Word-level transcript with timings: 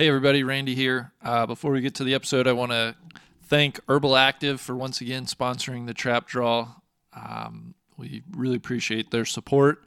Hey, 0.00 0.08
everybody, 0.08 0.42
Randy 0.42 0.74
here. 0.74 1.12
Uh, 1.22 1.44
before 1.44 1.72
we 1.72 1.82
get 1.82 1.94
to 1.96 2.04
the 2.04 2.14
episode, 2.14 2.46
I 2.46 2.52
want 2.52 2.72
to 2.72 2.96
thank 3.42 3.80
Urbal 3.86 4.12
Activ 4.12 4.58
for 4.58 4.74
once 4.74 5.02
again 5.02 5.26
sponsoring 5.26 5.86
the 5.86 5.92
Trap 5.92 6.26
Draw. 6.26 6.68
Um, 7.12 7.74
we 7.98 8.22
really 8.30 8.56
appreciate 8.56 9.10
their 9.10 9.26
support. 9.26 9.84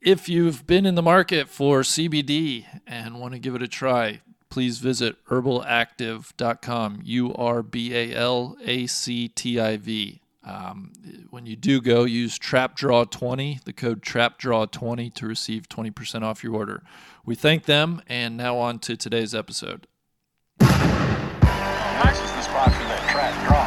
If 0.00 0.30
you've 0.30 0.66
been 0.66 0.86
in 0.86 0.94
the 0.94 1.02
market 1.02 1.50
for 1.50 1.82
CBD 1.82 2.64
and 2.86 3.20
want 3.20 3.34
to 3.34 3.38
give 3.38 3.54
it 3.54 3.60
a 3.60 3.68
try, 3.68 4.22
please 4.48 4.78
visit 4.78 5.22
urbalactiv.com, 5.26 7.02
U 7.04 7.34
R 7.34 7.62
B 7.62 7.94
A 7.94 8.14
L 8.14 8.56
A 8.64 8.86
C 8.86 9.28
T 9.28 9.60
I 9.60 9.76
V. 9.76 10.22
Um, 10.46 10.92
when 11.30 11.44
you 11.44 11.56
do 11.56 11.80
go, 11.80 12.04
use 12.04 12.38
TrapDraw20, 12.38 13.64
the 13.64 13.72
code 13.72 14.00
TrapDraw20 14.00 15.12
to 15.14 15.26
receive 15.26 15.68
20% 15.68 16.22
off 16.22 16.44
your 16.44 16.54
order. 16.54 16.84
We 17.24 17.34
thank 17.34 17.64
them, 17.64 18.00
and 18.06 18.36
now 18.36 18.56
on 18.58 18.78
to 18.80 18.96
today's 18.96 19.34
episode. 19.34 19.88
Nice 20.60 22.20
is 22.22 22.30
the 22.30 22.42
spot 22.42 22.72
for 22.72 22.84
that 22.84 23.10
trap 23.10 23.48
draw. 23.48 23.66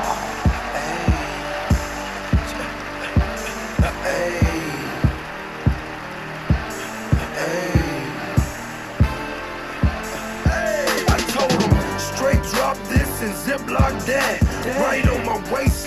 I 11.12 11.18
told 11.32 11.52
him, 11.52 12.00
straight 12.00 12.44
drop 12.54 12.78
this 12.88 13.22
and 13.22 13.34
ziplock 13.34 14.06
that. 14.06 14.42
Right 14.80 15.08
on 15.10 15.26
my 15.26 15.52
waistline 15.52 15.70
is 15.70 15.79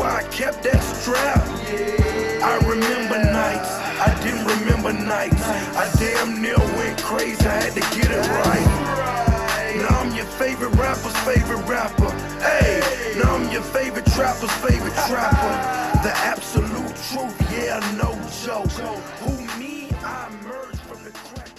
why 0.00 0.16
I 0.16 0.22
kept 0.32 0.62
that 0.62 0.80
strap. 0.80 1.44
I 2.42 2.56
remember 2.64 3.18
nights, 3.20 3.68
I 4.00 4.08
didn't 4.24 4.46
remember 4.48 4.94
nights. 4.94 5.44
I 5.76 5.84
damn 6.00 6.40
near 6.40 6.56
went 6.56 6.96
crazy, 7.02 7.44
I 7.44 7.60
had 7.64 7.74
to 7.74 7.84
get 7.94 8.08
it 8.08 8.24
right. 8.40 9.76
Now 9.76 10.00
I'm 10.00 10.16
your 10.16 10.24
favorite 10.24 10.74
rapper's 10.76 11.16
favorite 11.28 11.62
rapper. 11.68 12.10
Hey, 12.40 12.80
now 13.18 13.36
I'm 13.36 13.52
your 13.52 13.60
favorite 13.60 14.06
trapper's 14.06 14.50
favorite 14.64 14.96
trapper. 15.06 15.54
The 16.00 16.16
absolute 16.16 16.96
truth, 17.10 17.36
yeah, 17.52 17.80
no 18.00 18.10
joke. 18.42 18.72
Who 19.20 19.32
me? 19.60 19.90
I 20.02 20.30
from 20.88 21.04
the 21.04 21.10
crack. 21.10 21.50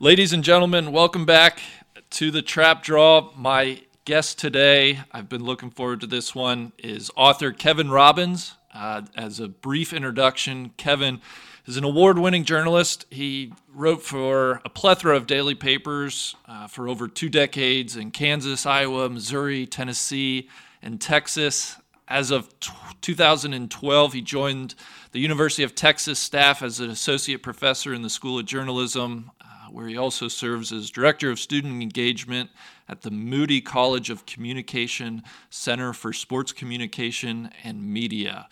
Ladies 0.00 0.34
and 0.34 0.44
gentlemen, 0.44 0.92
welcome 0.92 1.24
back 1.24 1.62
to 2.10 2.30
the 2.30 2.42
Trap 2.42 2.82
Draw. 2.82 3.32
My 3.38 3.80
guest 4.04 4.38
today, 4.38 5.00
I've 5.12 5.30
been 5.30 5.44
looking 5.44 5.70
forward 5.70 6.02
to 6.02 6.06
this 6.06 6.34
one, 6.34 6.72
is 6.78 7.10
author 7.16 7.52
Kevin 7.52 7.90
Robbins. 7.90 8.54
Uh, 8.74 9.02
as 9.16 9.40
a 9.40 9.48
brief 9.48 9.94
introduction, 9.94 10.72
Kevin 10.76 11.22
is 11.64 11.78
an 11.78 11.84
award 11.84 12.18
winning 12.18 12.44
journalist. 12.44 13.06
He 13.08 13.54
wrote 13.72 14.02
for 14.02 14.60
a 14.62 14.68
plethora 14.68 15.16
of 15.16 15.26
daily 15.26 15.54
papers 15.54 16.36
uh, 16.46 16.66
for 16.66 16.86
over 16.86 17.08
two 17.08 17.30
decades 17.30 17.96
in 17.96 18.10
Kansas, 18.10 18.66
Iowa, 18.66 19.08
Missouri, 19.08 19.64
Tennessee, 19.64 20.50
and 20.82 21.00
Texas. 21.00 21.76
As 22.06 22.30
of 22.30 22.60
t- 22.60 22.72
2012, 23.00 24.12
he 24.12 24.20
joined 24.20 24.74
the 25.12 25.20
University 25.20 25.62
of 25.62 25.74
Texas 25.74 26.18
staff 26.18 26.62
as 26.62 26.78
an 26.78 26.90
associate 26.90 27.42
professor 27.42 27.94
in 27.94 28.02
the 28.02 28.10
School 28.10 28.38
of 28.38 28.44
Journalism, 28.44 29.30
uh, 29.40 29.70
where 29.70 29.88
he 29.88 29.96
also 29.96 30.28
serves 30.28 30.72
as 30.72 30.90
director 30.90 31.30
of 31.30 31.38
student 31.38 31.82
engagement 31.82 32.50
at 32.88 33.02
the 33.02 33.10
Moody 33.10 33.60
College 33.60 34.10
of 34.10 34.26
Communication 34.26 35.22
Center 35.50 35.92
for 35.92 36.12
Sports 36.12 36.52
Communication 36.52 37.50
and 37.62 37.82
Media. 37.82 38.48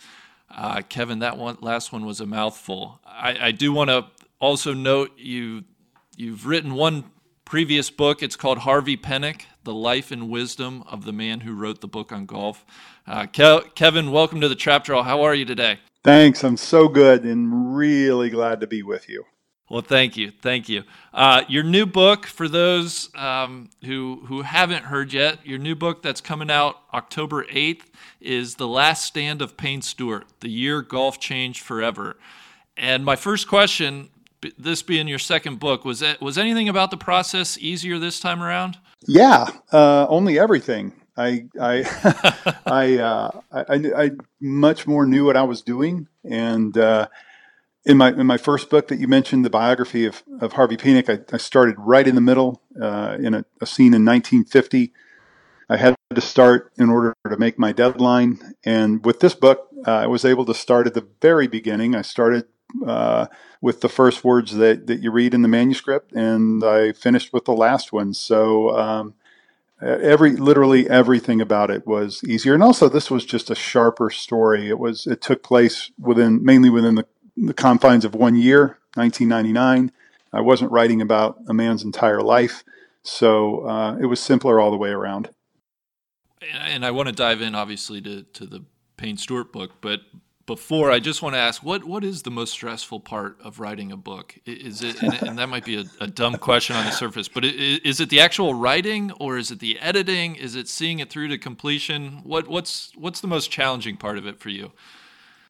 Uh, 0.55 0.81
Kevin, 0.87 1.19
that 1.19 1.37
one 1.37 1.57
last 1.61 1.91
one 1.91 2.05
was 2.05 2.19
a 2.19 2.25
mouthful. 2.25 2.99
I, 3.05 3.47
I 3.47 3.51
do 3.51 3.73
want 3.73 3.89
to 3.89 4.05
also 4.39 4.73
note 4.73 5.11
you 5.17 5.63
you've 6.15 6.45
written 6.45 6.73
one 6.75 7.05
previous 7.45 7.89
book. 7.89 8.21
It's 8.21 8.35
called 8.35 8.59
Harvey 8.59 8.97
Penick: 8.97 9.43
The 9.63 9.73
Life 9.73 10.11
and 10.11 10.29
Wisdom 10.29 10.83
of 10.87 11.05
the 11.05 11.13
Man 11.13 11.41
Who 11.41 11.53
Wrote 11.53 11.81
the 11.81 11.87
Book 11.87 12.11
on 12.11 12.25
Golf. 12.25 12.65
Uh, 13.07 13.25
Ke- 13.25 13.73
Kevin, 13.75 14.11
welcome 14.11 14.41
to 14.41 14.47
the 14.47 14.55
Trap 14.55 14.83
Draw. 14.83 15.03
How 15.03 15.23
are 15.23 15.33
you 15.33 15.45
today? 15.45 15.79
Thanks. 16.03 16.43
I'm 16.43 16.57
so 16.57 16.87
good 16.87 17.23
and 17.23 17.75
really 17.75 18.29
glad 18.29 18.59
to 18.59 18.67
be 18.67 18.83
with 18.83 19.07
you. 19.09 19.25
Well, 19.69 19.81
thank 19.81 20.17
you, 20.17 20.31
thank 20.41 20.67
you. 20.67 20.83
Uh, 21.13 21.43
your 21.47 21.63
new 21.63 21.85
book, 21.85 22.25
for 22.25 22.47
those 22.47 23.09
um, 23.15 23.69
who 23.85 24.21
who 24.27 24.41
haven't 24.41 24.85
heard 24.85 25.13
yet, 25.13 25.45
your 25.45 25.57
new 25.57 25.73
book 25.73 26.03
that's 26.03 26.21
coming 26.21 26.51
out 26.51 26.77
October 26.93 27.45
eighth 27.49 27.89
is 28.19 28.55
"The 28.55 28.67
Last 28.67 29.05
Stand 29.05 29.41
of 29.41 29.55
Payne 29.55 29.81
Stewart: 29.81 30.25
The 30.41 30.49
Year 30.49 30.81
Golf 30.81 31.19
Changed 31.19 31.61
Forever." 31.61 32.17
And 32.75 33.05
my 33.05 33.15
first 33.15 33.47
question, 33.47 34.09
this 34.57 34.81
being 34.81 35.07
your 35.07 35.19
second 35.19 35.59
book, 35.59 35.85
was 35.85 35.99
that 36.01 36.21
was 36.21 36.37
anything 36.37 36.67
about 36.67 36.91
the 36.91 36.97
process 36.97 37.57
easier 37.57 37.97
this 37.99 38.19
time 38.19 38.43
around? 38.43 38.77
Yeah, 39.07 39.47
uh, 39.71 40.07
only 40.09 40.39
everything. 40.39 40.93
I 41.15 41.45
I 41.59 42.57
I, 42.65 42.97
uh, 42.97 43.41
I 43.51 43.61
I 43.61 44.03
I 44.03 44.11
much 44.41 44.87
more 44.87 45.05
knew 45.05 45.25
what 45.25 45.37
I 45.37 45.43
was 45.43 45.61
doing, 45.61 46.07
and 46.23 46.77
uh, 46.77 47.07
in 47.85 47.97
my 47.97 48.09
in 48.09 48.25
my 48.25 48.37
first 48.37 48.69
book 48.69 48.87
that 48.87 48.99
you 48.99 49.07
mentioned, 49.07 49.43
the 49.43 49.49
biography 49.49 50.05
of, 50.05 50.23
of 50.39 50.53
Harvey 50.53 50.77
Penick, 50.77 51.09
I, 51.09 51.33
I 51.33 51.37
started 51.37 51.75
right 51.77 52.07
in 52.07 52.15
the 52.15 52.21
middle 52.21 52.61
uh, 52.81 53.17
in 53.19 53.33
a, 53.33 53.45
a 53.61 53.65
scene 53.65 53.93
in 53.93 54.05
1950. 54.05 54.93
I 55.69 55.77
had 55.77 55.95
to 56.13 56.21
start 56.21 56.71
in 56.77 56.89
order 56.89 57.15
to 57.29 57.37
make 57.37 57.57
my 57.57 57.71
deadline, 57.71 58.55
and 58.63 59.03
with 59.05 59.19
this 59.19 59.33
book, 59.33 59.69
uh, 59.87 59.91
I 59.91 60.07
was 60.07 60.23
able 60.23 60.45
to 60.45 60.53
start 60.53 60.87
at 60.87 60.93
the 60.93 61.07
very 61.21 61.47
beginning. 61.47 61.95
I 61.95 62.03
started 62.03 62.45
uh, 62.85 63.27
with 63.61 63.81
the 63.81 63.89
first 63.89 64.23
words 64.23 64.55
that, 64.55 64.87
that 64.87 65.01
you 65.01 65.11
read 65.11 65.33
in 65.33 65.41
the 65.41 65.47
manuscript, 65.47 66.11
and 66.13 66.63
I 66.63 66.91
finished 66.93 67.33
with 67.33 67.45
the 67.45 67.53
last 67.53 67.91
one. 67.93 68.13
So 68.13 68.77
um, 68.77 69.15
every 69.81 70.35
literally 70.35 70.89
everything 70.89 71.41
about 71.41 71.71
it 71.71 71.85
was 71.85 72.23
easier, 72.23 72.53
and 72.53 72.63
also 72.63 72.89
this 72.89 73.11
was 73.11 73.25
just 73.25 73.49
a 73.49 73.55
sharper 73.55 74.09
story. 74.09 74.69
It 74.69 74.79
was 74.79 75.07
it 75.07 75.21
took 75.21 75.43
place 75.43 75.91
within 75.99 76.43
mainly 76.43 76.69
within 76.69 76.95
the, 76.95 77.05
the 77.37 77.53
confines 77.53 78.05
of 78.05 78.15
one 78.15 78.35
year, 78.35 78.79
1999. 78.95 79.91
I 80.31 80.41
wasn't 80.41 80.71
writing 80.71 81.01
about 81.01 81.37
a 81.47 81.53
man's 81.53 81.83
entire 81.83 82.21
life, 82.21 82.63
so 83.03 83.67
uh, 83.67 83.97
it 83.97 84.05
was 84.05 84.19
simpler 84.19 84.59
all 84.59 84.71
the 84.71 84.77
way 84.77 84.89
around. 84.89 85.29
And 86.51 86.85
I 86.85 86.91
want 86.91 87.07
to 87.07 87.13
dive 87.13 87.41
in, 87.41 87.55
obviously, 87.55 88.01
to 88.01 88.23
to 88.23 88.45
the 88.45 88.65
Payne 88.97 89.17
Stewart 89.17 89.51
book, 89.51 89.81
but 89.81 90.01
before 90.45 90.91
I 90.91 90.99
just 90.99 91.21
want 91.21 91.35
to 91.35 91.39
ask 91.39 91.63
what 91.63 91.85
what 91.85 92.03
is 92.03 92.23
the 92.23 92.31
most 92.31 92.51
stressful 92.51 92.99
part 92.99 93.37
of 93.41 93.59
writing 93.59 93.91
a 93.91 93.97
book? 93.97 94.37
Is 94.45 94.81
it 94.81 95.01
and, 95.01 95.13
and 95.23 95.39
that 95.39 95.47
might 95.47 95.65
be 95.65 95.77
a, 95.77 95.85
a 96.01 96.07
dumb 96.07 96.35
question 96.35 96.75
on 96.75 96.85
the 96.85 96.91
surface, 96.91 97.27
but 97.27 97.45
is 97.45 97.99
it 97.99 98.09
the 98.09 98.19
actual 98.19 98.53
writing 98.53 99.11
or 99.19 99.37
is 99.37 99.51
it 99.51 99.59
the 99.59 99.79
editing? 99.79 100.35
Is 100.35 100.55
it 100.55 100.67
seeing 100.67 100.99
it 100.99 101.09
through 101.09 101.29
to 101.29 101.37
completion? 101.37 102.21
What 102.23 102.47
what's 102.47 102.91
what's 102.95 103.21
the 103.21 103.27
most 103.27 103.51
challenging 103.51 103.97
part 103.97 104.17
of 104.17 104.25
it 104.25 104.39
for 104.39 104.49
you? 104.49 104.73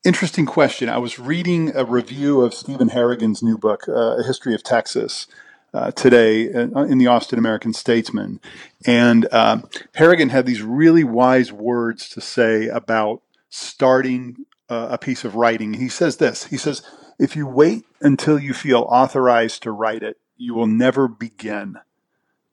Interesting 0.03 0.46
question. 0.46 0.90
I 0.90 0.97
was 0.97 1.18
reading 1.18 1.74
a 1.74 1.86
review 1.86 2.41
of 2.41 2.53
Stephen 2.53 2.90
Harrigan's 2.90 3.41
new 3.41 3.58
book, 3.58 3.88
uh, 3.88 4.18
A 4.18 4.24
History 4.24 4.53
of 4.53 4.62
Texas, 4.62 5.28
uh, 5.74 5.91
today 5.91 6.53
uh, 6.53 6.84
in 6.84 6.97
the 6.97 7.08
Austin 7.08 7.40
American 7.40 7.72
Statesman. 7.72 8.42
And 8.86 9.30
uh, 9.31 9.62
Harrigan 9.96 10.28
had 10.28 10.46
these 10.46 10.62
really 10.62 11.06
wise 11.06 11.53
words 11.53 12.09
to 12.09 12.19
say 12.19 12.68
about 12.68 13.22
starting 13.50 14.46
uh, 14.68 14.90
a 14.92 14.97
piece 14.97 15.24
of 15.24 15.36
writing. 15.36 15.75
He 15.75 15.88
says 15.88 16.18
this 16.18 16.46
He 16.46 16.58
says, 16.58 16.81
If 17.18 17.38
you 17.38 17.47
wait 17.47 17.86
until 18.02 18.38
you 18.38 18.53
feel 18.53 18.81
authorized 18.90 19.63
to 19.63 19.72
write 19.72 20.03
it, 20.03 20.18
you 20.36 20.53
will 20.53 20.68
never 20.68 21.08
begin. 21.08 21.78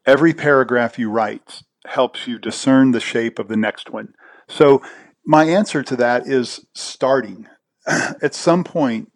Every 0.07 0.35
paragraph 0.35 1.01
you 1.01 1.11
write 1.11 1.65
helps 1.85 2.29
you 2.29 2.39
discern 2.39 2.93
the 2.93 3.01
shape 3.01 3.41
of 3.41 3.49
the 3.49 3.57
next 3.57 3.91
one. 3.91 4.15
So, 4.47 4.83
my 5.25 5.45
answer 5.45 5.83
to 5.83 5.97
that 5.97 6.27
is 6.27 6.65
starting. 6.75 7.47
At 7.87 8.35
some 8.35 8.65
point, 8.65 9.13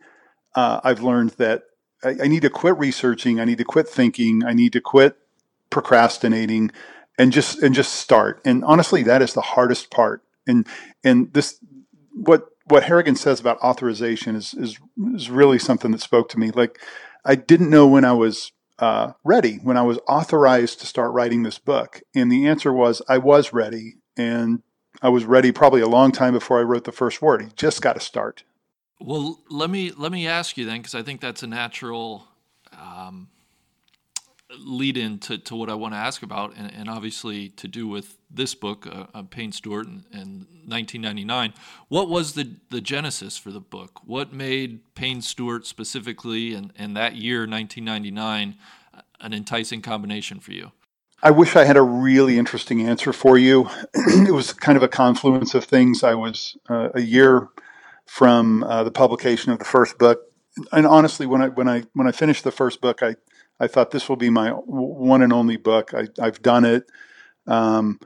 uh, 0.54 0.81
I've 0.84 1.03
learned 1.03 1.31
that 1.31 1.65
I, 2.03 2.16
I 2.25 2.28
need 2.28 2.42
to 2.42 2.50
quit 2.50 2.78
researching. 2.78 3.41
I 3.41 3.44
need 3.44 3.59
to 3.59 3.65
quit 3.65 3.88
thinking. 3.88 4.44
I 4.44 4.53
need 4.53 4.72
to 4.75 4.81
quit 4.81 5.16
procrastinating, 5.70 6.70
and 7.19 7.32
just 7.32 7.62
and 7.62 7.75
just 7.75 7.94
start. 7.94 8.40
And 8.44 8.64
honestly, 8.64 9.02
that 9.05 9.23
is 9.23 9.34
the 9.34 9.40
hardest 9.40 9.90
part. 9.90 10.23
And 10.46 10.67
and 11.02 11.32
this 11.32 11.58
what 12.12 12.49
what 12.67 12.84
Harrigan 12.84 13.17
says 13.17 13.40
about 13.40 13.58
authorization 13.58 14.37
is 14.37 14.55
is 14.55 14.79
is 15.14 15.31
really 15.31 15.58
something 15.58 15.90
that 15.93 16.00
spoke 16.00 16.29
to 16.31 16.38
me. 16.38 16.50
Like 16.50 16.79
I 17.25 17.34
didn't 17.34 17.70
know 17.70 17.87
when 17.87 18.05
I 18.05 18.12
was 18.12 18.52
uh, 18.79 19.12
ready, 19.23 19.56
when 19.56 19.76
I 19.76 19.82
was 19.82 19.99
authorized 20.08 20.81
to 20.81 20.87
start 20.87 21.12
writing 21.12 21.43
this 21.43 21.58
book, 21.58 22.02
and 22.14 22.31
the 22.31 22.46
answer 22.46 22.73
was 22.73 23.02
I 23.08 23.19
was 23.19 23.52
ready, 23.52 23.96
and 24.17 24.62
I 25.02 25.08
was 25.08 25.25
ready 25.25 25.52
probably 25.52 25.81
a 25.81 25.88
long 25.88 26.12
time 26.12 26.32
before 26.32 26.58
I 26.58 26.62
wrote 26.62 26.85
the 26.85 26.93
first 26.93 27.20
word. 27.20 27.43
You 27.43 27.50
just 27.56 27.82
got 27.82 27.94
to 27.94 28.00
start. 28.00 28.44
Well, 29.00 29.41
let 29.50 29.70
me 29.70 29.91
let 29.91 30.12
me 30.12 30.26
ask 30.26 30.56
you 30.56 30.64
then, 30.64 30.79
because 30.79 30.94
I 30.94 31.02
think 31.02 31.20
that's 31.20 31.43
a 31.43 31.46
natural 31.46 32.29
um, 32.73 33.29
lead 34.58 34.96
in 34.96 35.19
to, 35.19 35.38
to 35.38 35.56
what 35.56 35.69
I 35.69 35.75
want 35.75 35.94
to 35.94 35.99
ask 35.99 36.23
about, 36.23 36.55
and, 36.56 36.73
and 36.73 36.88
obviously 36.88 37.49
to 37.50 37.69
do 37.69 37.88
with 37.88 38.17
this 38.31 38.55
book, 38.55 38.87
uh, 38.87 39.06
uh, 39.12 39.23
Payne 39.23 39.52
Stewart, 39.52 39.87
in, 39.87 40.05
in 40.12 40.46
1999. 40.67 41.55
What 41.88 42.08
was 42.08 42.35
the 42.35 42.56
the 42.70 42.81
genesis 42.81 43.37
for 43.37 43.50
the 43.50 43.61
book? 43.61 44.00
What 44.06 44.32
made 44.32 44.94
Payne 44.94 45.23
Stewart 45.23 45.67
specifically, 45.67 46.55
and 46.55 46.73
and 46.76 46.96
that 46.96 47.17
year, 47.17 47.41
1999, 47.41 48.56
an 49.20 49.32
enticing 49.32 49.82
combination 49.82 50.41
for 50.41 50.52
you? 50.52 50.73
I 51.25 51.31
wish 51.31 51.56
I 51.56 51.65
had 51.65 51.79
a 51.79 51.82
really 51.82 52.38
interesting 52.38 52.87
answer 52.87 53.11
for 53.11 53.38
you. 53.38 53.71
it 53.94 54.35
was 54.35 54.53
kind 54.53 54.76
of 54.76 54.82
a 54.82 54.88
confluence 54.88 55.55
of 55.55 55.65
things. 55.65 56.05
I 56.05 56.12
was 56.12 56.55
uh, 56.69 56.91
a 56.94 57.00
year 57.00 57.49
from 58.05 58.62
uh, 58.62 58.85
the 58.85 58.91
publication 58.91 59.50
of 59.50 59.59
the 59.59 59.65
first 59.65 59.97
book, 59.97 60.21
and 60.71 60.87
honestly, 60.87 61.25
when 61.25 61.41
I 61.41 61.49
when 61.49 61.67
I 61.67 61.85
when 61.94 62.06
I 62.06 62.12
finished 62.12 62.44
the 62.44 62.53
first 62.53 62.82
book, 62.82 63.03
I 63.03 63.17
I 63.59 63.69
thought 63.69 63.91
this 63.91 64.06
will 64.06 64.17
be 64.17 64.29
my 64.29 64.50
one 64.50 65.23
and 65.23 65.32
only 65.32 65.56
book. 65.56 65.94
I, 65.94 66.09
I've 66.21 66.43
done 66.43 66.67
it. 66.67 66.85
Um, 67.47 68.00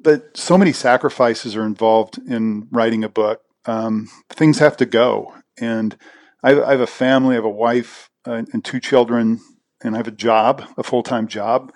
but 0.00 0.36
so 0.36 0.56
many 0.56 0.72
sacrifices 0.72 1.56
are 1.56 1.66
involved 1.66 2.18
in 2.28 2.68
writing 2.70 3.02
a 3.02 3.08
book. 3.08 3.42
Um, 3.66 4.08
things 4.30 4.60
have 4.60 4.76
to 4.76 4.86
go, 4.86 5.34
and 5.60 5.96
I, 6.44 6.52
I, 6.62 6.70
have 6.70 6.80
a 6.80 6.86
family, 6.86 7.34
I 7.34 7.36
have 7.36 7.44
a 7.44 7.50
wife 7.50 8.08
uh, 8.24 8.44
and 8.52 8.64
two 8.64 8.80
children, 8.80 9.40
and 9.82 9.94
I 9.94 9.98
have 9.98 10.08
a 10.08 10.12
job, 10.12 10.64
a 10.76 10.82
full 10.82 11.02
time 11.02 11.26
job. 11.26 11.72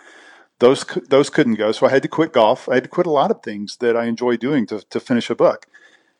Those 0.61 0.85
those 1.09 1.31
couldn't 1.31 1.56
go, 1.56 1.73
so 1.73 1.87
I 1.87 1.91
had 1.91 2.03
to 2.03 2.09
quit 2.09 2.33
golf. 2.33 2.69
I 2.69 2.75
had 2.75 2.85
to 2.85 2.91
quit 2.91 3.06
a 3.06 3.11
lot 3.11 3.31
of 3.31 3.43
things 3.43 3.77
that 3.79 3.97
I 3.97 4.05
enjoy 4.05 4.37
doing 4.37 4.67
to 4.67 4.81
to 4.91 5.01
finish 5.01 5.31
a 5.31 5.35
book. 5.35 5.67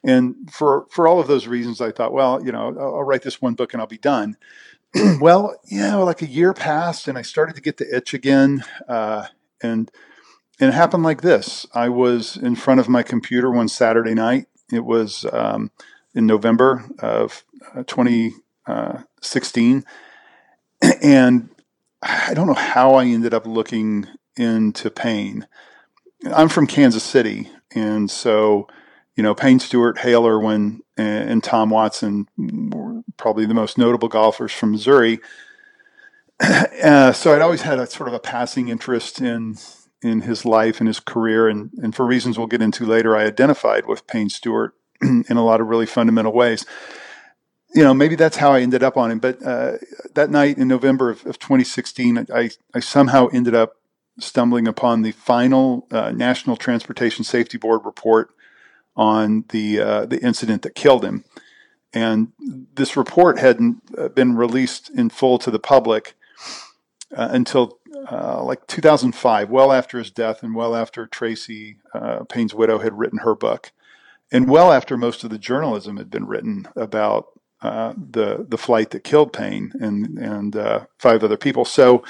And 0.03 0.51
for 0.53 0.87
for 0.91 1.09
all 1.09 1.21
of 1.21 1.29
those 1.29 1.47
reasons, 1.47 1.81
I 1.81 1.93
thought, 1.93 2.13
well, 2.13 2.45
you 2.45 2.53
know, 2.53 2.75
I'll, 2.79 2.97
I'll 2.97 3.05
write 3.05 3.23
this 3.23 3.41
one 3.41 3.55
book 3.55 3.73
and 3.73 3.81
I'll 3.81 3.87
be 3.87 3.99
done. 3.99 4.37
well, 5.21 5.57
yeah, 5.71 5.97
like 5.97 6.23
a 6.23 6.27
year 6.27 6.53
passed, 6.53 7.09
and 7.09 7.17
I 7.17 7.23
started 7.23 7.57
to 7.57 7.63
get 7.63 7.79
the 7.79 7.97
itch 7.97 8.13
again, 8.13 8.65
uh, 8.89 9.27
and 9.63 9.91
and 10.61 10.69
it 10.69 10.75
happened 10.75 11.05
like 11.05 11.23
this. 11.23 11.67
I 11.75 11.89
was 11.89 12.37
in 12.37 12.55
front 12.55 12.81
of 12.81 12.89
my 12.89 13.03
computer 13.03 13.51
one 13.51 13.69
Saturday 13.69 14.15
night. 14.15 14.47
It 14.73 14.85
was 14.85 15.27
um, 15.33 15.71
in 16.15 16.27
November 16.27 16.85
of 16.99 17.45
uh, 17.75 17.85
2016. 17.85 19.85
And 21.03 21.49
I 22.05 22.35
don't 22.35 22.47
know 22.47 22.55
how 22.55 22.95
I 22.95 23.07
ended 23.07 23.33
up 23.33 23.47
looking 23.47 24.07
into 24.37 24.91
Payne. 24.91 25.47
I'm 26.35 26.51
from 26.51 26.67
Kansas 26.67 27.03
City. 27.03 27.49
And 27.75 28.11
so, 28.11 28.69
you 29.17 29.23
know, 29.23 29.35
Payne 29.35 29.59
Stewart, 29.59 29.99
Hale 29.99 30.27
Irwin, 30.27 30.83
and, 30.97 31.43
Tom 31.43 31.71
Watson 31.71 32.29
were 32.37 33.03
probably 33.17 33.47
the 33.47 33.55
most 33.55 33.79
notable 33.79 34.09
golfers 34.09 34.53
from 34.53 34.73
Missouri. 34.73 35.21
Uh, 36.83 37.13
so 37.13 37.33
I'd 37.33 37.41
always 37.41 37.63
had 37.63 37.79
a 37.79 37.87
sort 37.87 38.09
of 38.09 38.13
a 38.13 38.19
passing 38.19 38.69
interest 38.69 39.21
in 39.21 39.57
in 40.03 40.23
his 40.23 40.45
life 40.45 40.81
and 40.81 40.89
his 40.89 41.01
career, 41.01 41.49
and, 41.49 41.71
and 41.79 41.95
for 41.95 42.05
reasons 42.05 42.37
we'll 42.37 42.49
get 42.49 42.61
into 42.61 42.85
later, 42.85 43.17
I 43.17 43.25
identified 43.25 43.87
with 43.87 44.07
Payne 44.09 44.29
Stewart 44.29 44.75
in 45.01 45.25
a 45.31 45.45
lot 45.45 45.61
of 45.61 45.69
really 45.69 45.87
fundamental 45.87 46.33
ways. 46.33 46.67
You 47.75 47.83
know, 47.83 47.93
maybe 47.93 48.15
that's 48.15 48.37
how 48.37 48.53
I 48.53 48.61
ended 48.61 48.85
up 48.85 48.97
on 48.97 49.11
him. 49.11 49.19
But 49.19 49.43
uh, 49.45 49.79
that 50.15 50.31
night 50.31 50.59
in 50.59 50.69
November 50.69 51.11
of, 51.11 51.27
of 51.27 51.41
2016, 51.41 52.27
I, 52.33 52.51
I 52.73 52.81
somehow 52.81 53.29
ended 53.33 53.55
up 53.55 53.77
stumbling 54.19 54.69
upon 54.69 55.03
the 55.03 55.13
final 55.13 55.87
uh, 55.91 56.13
National 56.13 56.57
Transportation 56.57 57.25
Safety 57.25 57.59
Board 57.59 57.81
report 57.85 58.31
on 58.97 59.45
the 59.49 59.81
uh, 59.81 60.07
the 60.07 60.21
incident 60.23 60.63
that 60.63 60.75
killed 60.75 61.05
him. 61.05 61.25
And 61.93 62.33
this 62.75 62.97
report 62.97 63.39
hadn't 63.39 63.83
uh, 63.97 64.09
been 64.09 64.37
released 64.37 64.91
in 64.91 65.11
full 65.11 65.39
to 65.39 65.51
the 65.51 65.59
public 65.59 66.15
uh, 67.17 67.29
until 67.31 67.79
uh, 68.11 68.43
like 68.43 68.67
2005, 68.67 69.51
well 69.51 69.73
after 69.73 69.99
his 69.99 70.11
death 70.11 70.43
and 70.43 70.55
well 70.55 70.77
after 70.77 71.07
Tracy 71.07 71.79
Payne's 72.29 72.55
widow 72.55 72.79
had 72.79 72.99
written 72.99 73.21
her 73.21 73.35
book, 73.35 73.73
and 74.31 74.49
well 74.49 74.73
after 74.73 74.97
most 74.97 75.25
of 75.25 75.31
the 75.31 75.39
journalism 75.39 75.97
had 75.97 76.11
been 76.11 76.27
written 76.27 76.67
about 76.77 77.29
uh, 77.65 77.95
the 77.97 78.47
the 78.49 78.59
flight 78.59 78.91
that 78.91 79.05
killed 79.05 79.33
Payne 79.33 79.73
and 79.81 80.19
and 80.19 80.55
uh, 80.55 80.87
five 80.99 81.25
other 81.25 81.37
people. 81.37 81.65
So 81.65 82.05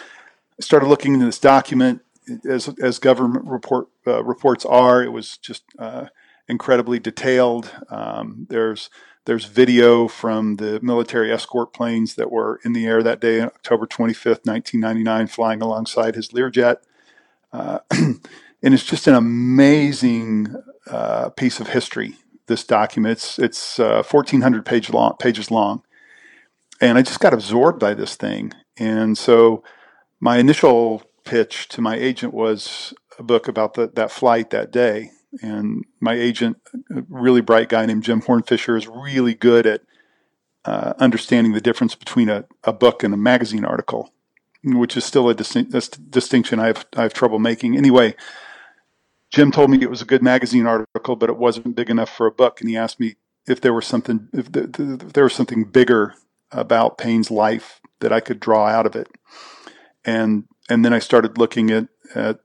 I 0.59 0.63
started 0.63 0.89
looking 0.89 1.15
into 1.15 1.27
this 1.27 1.39
document 1.39 2.03
as 2.49 2.69
as 2.83 2.99
government 2.99 3.47
report 3.47 3.89
uh, 4.07 4.23
reports 4.25 4.65
are. 4.65 5.03
It 5.03 5.13
was 5.13 5.39
just 5.39 5.65
incredibly 6.49 6.99
detailed. 6.99 7.71
Um, 7.89 8.47
there's 8.51 8.91
there's 9.27 9.47
video 9.47 10.07
from 10.07 10.57
the 10.57 10.81
military 10.83 11.33
escort 11.33 11.73
planes 11.73 12.15
that 12.17 12.31
were 12.31 12.61
in 12.65 12.75
the 12.75 12.87
air 12.87 13.03
that 13.03 13.21
day, 13.21 13.41
October 13.41 13.87
25th, 13.87 14.45
1999, 14.45 15.29
flying 15.29 15.63
alongside 15.63 16.15
his 16.15 16.29
Learjet. 16.31 16.77
Uh, 17.53 17.79
and 17.91 18.21
it's 18.63 18.85
just 18.85 19.07
an 19.07 19.15
amazing 19.15 20.55
uh, 20.87 21.31
piece 21.31 21.59
of 21.59 21.69
history. 21.69 22.17
This 22.47 22.65
document 22.65 23.13
it's 23.13 23.39
it's 23.39 23.81
uh, 23.81 24.03
1,400 24.03 24.67
page 24.67 24.91
long, 24.91 25.17
pages 25.19 25.51
long, 25.51 25.83
and 26.81 26.99
I 26.99 27.03
just 27.03 27.21
got 27.21 27.35
absorbed 27.35 27.81
by 27.81 27.95
this 27.95 28.17
thing. 28.17 28.53
And 28.77 29.17
so, 29.17 29.63
my 30.21 30.39
initial 30.39 31.03
pitch 31.25 31.69
to 31.69 31.81
my 31.81 31.97
agent 31.97 32.35
was 32.35 32.93
a 33.19 33.23
book 33.23 33.49
about 33.49 33.75
the, 33.75 33.87
that 33.95 34.11
flight 34.11 34.51
that 34.51 34.71
day, 34.71 35.11
and 35.43 35.85
my 36.01 36.15
agent, 36.15 36.59
a 36.95 37.05
really 37.09 37.41
bright 37.41 37.69
guy 37.69 37.87
named 37.87 38.03
Jim 38.03 38.21
Hornfischer, 38.21 38.77
is 38.77 38.87
really 38.87 39.35
good 39.35 39.67
at 39.67 39.83
uh, 40.65 40.95
understanding 40.99 41.53
the 41.53 41.61
difference 41.61 41.95
between 41.95 42.29
a, 42.29 42.45
a 42.65 42.73
book 42.73 43.03
and 43.03 43.13
a 43.13 43.19
magazine 43.19 43.65
article, 43.65 44.13
which 44.63 44.97
is 44.97 45.05
still 45.05 45.29
a, 45.29 45.33
a 45.33 45.81
distinction 46.11 46.59
I 46.59 46.69
have, 46.69 46.87
I 46.97 47.03
have 47.03 47.15
trouble 47.15 47.39
making. 47.39 47.77
Anyway, 47.77 48.15
Jim 49.35 49.51
told 49.51 49.69
me 49.69 49.83
it 49.83 49.91
was 49.91 50.01
a 50.01 50.05
good 50.05 50.23
magazine 50.23 50.65
article, 50.65 51.17
but 51.17 51.29
it 51.29 51.37
wasn't 51.37 51.75
big 51.75 51.91
enough 51.91 52.09
for 52.09 52.25
a 52.25 52.31
book, 52.31 52.61
and 52.61 52.71
he 52.71 52.77
asked 52.77 53.01
me 53.01 53.17
if 53.49 53.61
there 53.61 53.75
was 53.75 53.85
something 53.85 54.29
if, 54.33 54.47
if 54.55 55.13
there 55.13 55.25
was 55.25 55.35
something 55.35 55.65
bigger 55.65 56.15
about 56.53 56.99
Payne's 56.99 57.33
life 57.33 57.81
that 57.99 58.13
I 58.13 58.21
could 58.21 58.39
draw 58.39 58.69
out 58.69 58.87
of 58.87 58.95
it. 58.95 59.09
And 60.05 60.45
and 60.69 60.85
then 60.85 60.93
I 60.93 61.01
started 61.01 61.37
looking 61.37 61.73
at, 61.73 61.89
at 62.15 62.39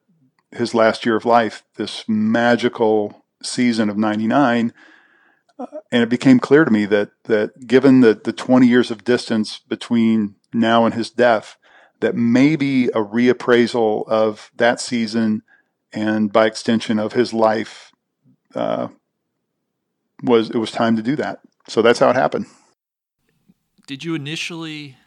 his 0.52 0.74
last 0.74 1.06
year 1.06 1.16
of 1.16 1.26
life, 1.26 1.64
this 1.76 2.06
magical 2.08 3.24
season 3.44 3.92
of 3.92 3.98
99. 3.98 4.74
Uh, 5.60 5.66
and 5.92 6.02
it 6.02 6.10
became 6.10 6.40
clear 6.40 6.66
to 6.66 6.72
me 6.72 6.86
that, 6.88 7.12
that 7.26 7.68
given 7.68 8.02
the, 8.02 8.16
the 8.16 8.34
20 8.34 8.66
years 8.66 8.90
of 8.90 9.04
distance 9.04 9.60
between 9.60 10.36
now 10.54 10.86
and 10.86 10.96
his 10.96 11.12
death, 11.12 11.56
that 12.00 12.16
maybe 12.16 12.88
a 12.88 13.04
reappraisal 13.04 14.08
of 14.08 14.50
that 14.56 14.80
season 14.80 15.44
and 15.94 16.32
by 16.32 16.46
extension 16.46 17.00
of 17.00 17.14
his 17.14 17.34
life 17.34 17.92
uh, 18.56 18.90
was 20.24 20.50
it 20.50 20.58
was 20.58 20.72
time 20.72 20.96
to 20.96 21.02
do 21.02 21.16
that. 21.16 21.40
So 21.68 21.82
that's 21.82 22.00
how 22.00 22.10
it 22.10 22.16
happened. 22.16 22.48
Did 23.88 24.04
you 24.04 24.16
initially 24.16 24.98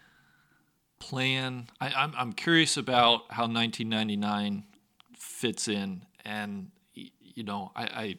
plan? 0.99 1.69
I, 1.81 1.89
I'm, 1.91 2.13
I'm 2.17 2.33
curious 2.33 2.77
about 2.77 3.23
how 3.31 3.43
1999 3.43 4.65
fits 5.17 5.69
in. 5.69 6.05
And 6.25 6.71
you 6.95 7.43
know, 7.43 7.73
I, 7.75 7.83
I 7.83 8.19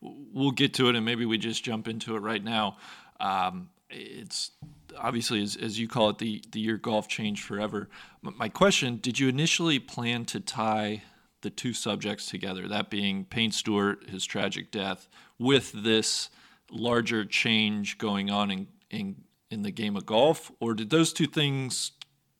we'll 0.00 0.50
get 0.52 0.74
to 0.74 0.88
it, 0.88 0.96
and 0.96 1.04
maybe 1.04 1.26
we 1.26 1.38
just 1.38 1.64
jump 1.64 1.88
into 1.88 2.16
it 2.16 2.20
right 2.20 2.42
now. 2.42 2.76
Um, 3.20 3.70
it's 3.90 4.52
obviously, 4.98 5.42
as, 5.42 5.56
as 5.56 5.78
you 5.78 5.88
call 5.88 6.10
it, 6.10 6.18
the 6.18 6.42
the 6.50 6.60
year 6.60 6.76
golf 6.76 7.08
changed 7.08 7.44
forever. 7.44 7.88
My 8.22 8.48
question: 8.48 8.98
Did 9.02 9.18
you 9.18 9.28
initially 9.28 9.78
plan 9.78 10.24
to 10.26 10.40
tie 10.40 11.02
the 11.42 11.50
two 11.50 11.72
subjects 11.72 12.26
together? 12.26 12.66
That 12.68 12.90
being 12.90 13.24
Payne 13.24 13.52
Stewart, 13.52 14.08
his 14.08 14.24
tragic 14.24 14.70
death, 14.70 15.08
with 15.38 15.72
this 15.72 16.30
larger 16.70 17.24
change 17.24 17.98
going 17.98 18.30
on 18.30 18.50
in 18.50 18.66
in 18.90 19.16
in 19.50 19.62
the 19.62 19.70
game 19.70 19.96
of 19.96 20.06
golf, 20.06 20.50
or 20.60 20.74
did 20.74 20.90
those 20.90 21.12
two 21.12 21.26
things 21.26 21.92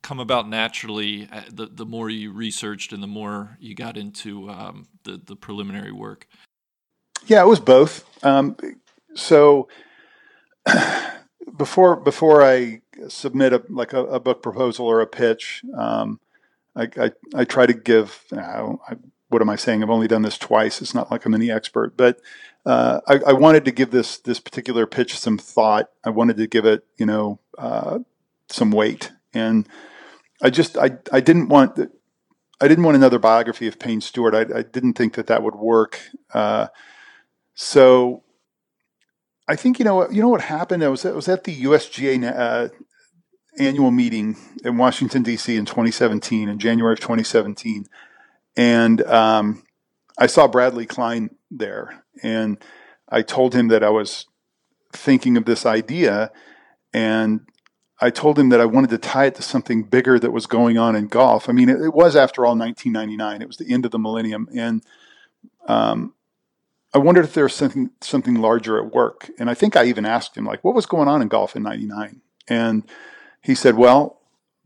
come 0.03 0.19
about 0.19 0.49
naturally 0.49 1.29
uh, 1.31 1.43
the, 1.53 1.67
the 1.67 1.87
more 1.87 2.11
you 2.11 2.33
researched 2.33 2.93
and 2.93 3.03
the 3.03 3.07
more 3.07 3.57
you 3.61 3.75
got 3.75 3.97
into 3.97 4.51
um, 4.51 4.87
the, 5.05 5.21
the 5.25 5.37
preliminary 5.37 5.93
work? 5.93 6.27
Yeah, 7.27 7.43
it 7.43 7.47
was 7.47 7.61
both. 7.61 8.05
Um, 8.25 8.57
so 9.15 9.69
before 11.57 11.97
before 11.97 12.43
I 12.43 12.83
submit 13.09 13.53
a 13.53 13.63
like 13.69 13.93
a, 13.93 14.05
a 14.05 14.21
book 14.21 14.43
proposal 14.43 14.87
or 14.87 15.01
a 15.01 15.07
pitch, 15.07 15.63
um, 15.77 16.21
I, 16.75 16.89
I, 16.97 17.13
I 17.35 17.45
try 17.45 17.67
to 17.67 17.75
give. 17.75 18.25
Uh, 18.33 18.75
I, 18.89 18.97
what 19.29 19.43
am 19.43 19.51
I 19.51 19.57
saying? 19.57 19.83
I've 19.83 19.91
only 19.91 20.09
done 20.09 20.23
this 20.23 20.39
twice. 20.39 20.83
It's 20.83 20.95
not 20.95 21.11
like 21.11 21.25
I'm 21.25 21.35
any 21.35 21.51
expert, 21.51 21.97
but 21.97 22.21
uh, 22.67 23.01
I, 23.09 23.21
I, 23.29 23.33
wanted 23.33 23.65
to 23.65 23.73
give 23.73 23.91
this 23.91 24.19
this 24.19 24.39
particular 24.39 24.87
pitch 24.87 25.19
some 25.19 25.39
thought. 25.39 25.91
I 26.05 26.11
wanted 26.11 26.37
to 26.37 26.47
give 26.47 26.67
it, 26.67 26.85
you 26.99 27.07
know, 27.07 27.41
uh, 27.57 28.01
some 28.51 28.71
weight, 28.71 29.11
and 29.33 29.67
I 30.43 30.51
just 30.51 30.77
I 30.77 30.99
I 31.11 31.21
didn't 31.21 31.49
want 31.49 31.79
I 32.61 32.69
didn't 32.69 32.85
want 32.85 32.97
another 32.97 33.19
biography 33.19 33.67
of 33.67 33.79
Payne 33.79 34.01
Stewart. 34.01 34.35
I, 34.35 34.59
I 34.59 34.63
didn't 34.63 34.95
think 34.95 35.15
that 35.15 35.27
that 35.27 35.43
would 35.43 35.57
work. 35.57 36.01
Uh, 36.33 36.69
so 37.55 38.23
I 39.49 39.57
think 39.57 39.79
you 39.79 39.85
know 39.85 40.09
you 40.11 40.23
know 40.23 40.29
what 40.29 40.43
happened. 40.43 40.85
I 40.85 40.89
was 40.89 41.05
I 41.05 41.11
was 41.11 41.29
at 41.29 41.45
the 41.45 41.65
USGA 41.65 42.33
uh, 42.33 42.69
annual 43.59 43.91
meeting 43.91 44.37
in 44.65 44.79
Washington 44.79 45.23
D.C. 45.23 45.55
in 45.57 45.65
2017 45.65 46.49
in 46.49 46.59
January 46.59 46.95
of 46.95 47.01
2017, 47.01 47.87
and 48.57 49.03
um, 49.03 49.63
I 50.19 50.27
saw 50.27 50.47
Bradley 50.47 50.87
Klein 50.87 51.31
there, 51.51 52.05
and 52.23 52.59
I 53.09 53.23
told 53.23 53.55
him 53.55 53.69
that 53.69 53.83
I 53.83 53.91
was 53.91 54.27
thinking 54.93 55.37
of 55.37 55.45
this 55.45 55.67
idea, 55.67 56.31
and 56.93 57.41
I 58.01 58.11
told 58.11 58.39
him 58.39 58.49
that 58.49 58.61
I 58.61 58.65
wanted 58.65 58.91
to 58.91 58.99
tie 58.99 59.27
it 59.27 59.37
to 59.37 59.43
something 59.43 59.85
bigger 59.85 60.19
that 60.19 60.33
was 60.33 60.47
going 60.47 60.77
on 60.77 60.97
in 60.97 61.07
golf. 61.07 61.49
I 61.49 61.53
mean, 61.53 61.69
it, 61.69 61.81
it 61.81 61.95
was 61.95 62.17
after 62.17 62.45
all 62.45 62.57
1999. 62.57 63.43
It 63.43 63.47
was 63.47 63.59
the 63.59 63.73
end 63.73 63.85
of 63.85 63.91
the 63.91 63.99
millennium, 63.99 64.49
and 64.57 64.83
um, 65.67 66.15
I 66.93 66.99
wondered 66.99 67.25
if 67.25 67.35
there 67.35 67.45
was 67.45 67.55
something 67.55 67.91
something 68.01 68.35
larger 68.35 68.79
at 68.79 68.93
work. 68.93 69.31
And 69.39 69.49
I 69.49 69.55
think 69.55 69.77
I 69.77 69.85
even 69.85 70.05
asked 70.05 70.37
him 70.37 70.45
like, 70.45 70.65
what 70.65 70.75
was 70.75 70.87
going 70.87 71.09
on 71.09 71.23
in 71.23 71.29
golf 71.29 71.57
in 71.57 71.63
'99? 71.63 72.21
And 72.49 72.85
he 73.43 73.55
said, 73.55 73.77
well, 73.77 74.21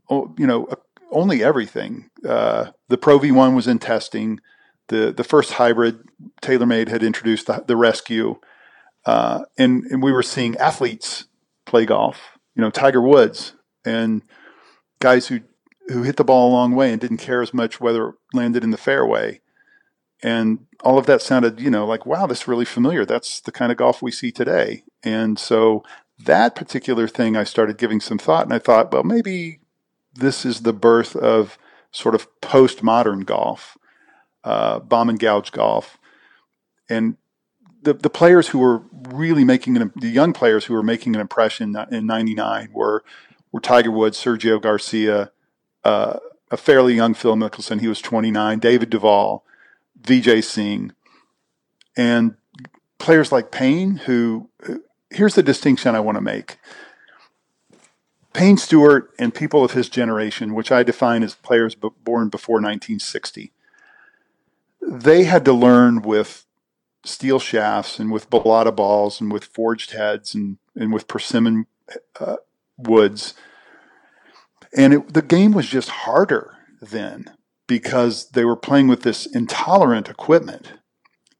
oh, 0.09 0.33
you 0.37 0.47
know, 0.47 0.67
only 1.11 1.43
everything. 1.43 2.09
Uh, 2.27 2.71
the 2.89 2.97
Pro 2.97 3.19
V1 3.19 3.55
was 3.55 3.67
in 3.67 3.79
testing. 3.79 4.39
The 4.87 5.11
the 5.11 5.23
first 5.23 5.53
hybrid 5.53 5.99
TaylorMade 6.41 6.87
had 6.87 7.03
introduced 7.03 7.47
the, 7.47 7.63
the 7.67 7.75
Rescue, 7.75 8.39
uh, 9.05 9.43
and 9.57 9.83
and 9.85 10.01
we 10.01 10.11
were 10.11 10.23
seeing 10.23 10.55
athletes 10.57 11.25
play 11.65 11.85
golf. 11.85 12.37
You 12.55 12.61
know, 12.61 12.69
Tiger 12.69 13.01
Woods 13.01 13.53
and 13.85 14.21
guys 14.99 15.27
who 15.27 15.41
who 15.89 16.03
hit 16.03 16.17
the 16.17 16.23
ball 16.23 16.49
a 16.49 16.53
long 16.53 16.73
way 16.75 16.91
and 16.91 17.01
didn't 17.01 17.17
care 17.17 17.41
as 17.41 17.53
much 17.53 17.79
whether 17.79 18.09
it 18.09 18.15
landed 18.33 18.63
in 18.63 18.71
the 18.71 18.77
fairway. 18.77 19.41
And 20.23 20.65
all 20.81 20.97
of 20.97 21.05
that 21.05 21.21
sounded, 21.21 21.59
you 21.61 21.69
know, 21.69 21.85
like 21.85 22.05
wow, 22.05 22.25
this 22.25 22.47
really 22.47 22.65
familiar. 22.65 23.05
That's 23.05 23.39
the 23.41 23.51
kind 23.51 23.71
of 23.71 23.77
golf 23.77 24.01
we 24.01 24.11
see 24.11 24.31
today. 24.31 24.83
And 25.03 25.37
so 25.37 25.83
that 26.19 26.55
particular 26.55 27.07
thing, 27.07 27.37
I 27.37 27.43
started 27.43 27.77
giving 27.77 27.99
some 27.99 28.17
thought, 28.17 28.45
and 28.45 28.53
I 28.53 28.59
thought, 28.59 28.91
well, 28.91 29.03
maybe 29.03 29.59
this 30.13 30.45
is 30.45 30.61
the 30.61 30.73
birth 30.73 31.15
of 31.15 31.57
sort 31.91 32.15
of 32.15 32.27
postmodern 32.41 33.25
golf, 33.25 33.77
uh, 34.43 34.79
bomb 34.79 35.09
and 35.09 35.19
gouge 35.19 35.51
golf, 35.51 35.97
and 36.89 37.17
the 37.83 37.93
the 37.93 38.09
players 38.09 38.49
who 38.49 38.59
were 38.59 38.81
really 39.09 39.43
making 39.43 39.77
an 39.77 39.91
the 39.95 40.09
young 40.09 40.33
players 40.33 40.65
who 40.65 40.73
were 40.73 40.83
making 40.83 41.15
an 41.15 41.21
impression 41.21 41.75
in 41.91 42.05
'99 42.05 42.69
were 42.73 43.03
were 43.51 43.61
Tiger 43.61 43.91
Woods, 43.91 44.17
Sergio 44.17 44.61
Garcia, 44.61 45.31
uh, 45.83 46.17
a 46.51 46.57
fairly 46.57 46.95
young 46.95 47.13
Phil 47.13 47.35
Mickelson. 47.35 47.79
He 47.79 47.87
was 47.87 48.01
29. 48.01 48.59
David 48.59 48.89
Duval, 48.89 49.43
Vijay 50.01 50.43
Singh, 50.43 50.91
and 51.95 52.35
players 52.97 53.31
like 53.31 53.51
Payne. 53.51 53.97
Who 53.97 54.49
here's 55.09 55.35
the 55.35 55.43
distinction 55.43 55.95
I 55.95 55.99
want 55.99 56.17
to 56.17 56.21
make. 56.21 56.57
Payne 58.33 58.57
Stewart 58.57 59.11
and 59.17 59.33
people 59.33 59.63
of 59.63 59.71
his 59.71 59.89
generation, 59.89 60.53
which 60.53 60.71
I 60.71 60.83
define 60.83 61.23
as 61.23 61.33
players 61.33 61.75
born 61.75 62.29
before 62.29 62.55
1960, 62.55 63.51
they 64.81 65.23
had 65.23 65.43
to 65.45 65.53
learn 65.53 66.01
with 66.01 66.45
steel 67.03 67.39
shafts 67.39 67.99
and 67.99 68.11
with 68.11 68.29
balata 68.29 68.75
balls 68.75 69.19
and 69.19 69.31
with 69.31 69.45
forged 69.45 69.91
heads 69.91 70.35
and, 70.35 70.57
and 70.75 70.93
with 70.93 71.07
persimmon 71.07 71.65
uh, 72.19 72.35
woods. 72.77 73.33
And 74.75 74.93
it, 74.93 75.13
the 75.13 75.21
game 75.21 75.53
was 75.53 75.67
just 75.67 75.89
harder 75.89 76.55
then 76.81 77.31
because 77.65 78.29
they 78.29 78.45
were 78.45 78.55
playing 78.55 78.87
with 78.87 79.03
this 79.03 79.25
intolerant 79.25 80.09
equipment. 80.09 80.73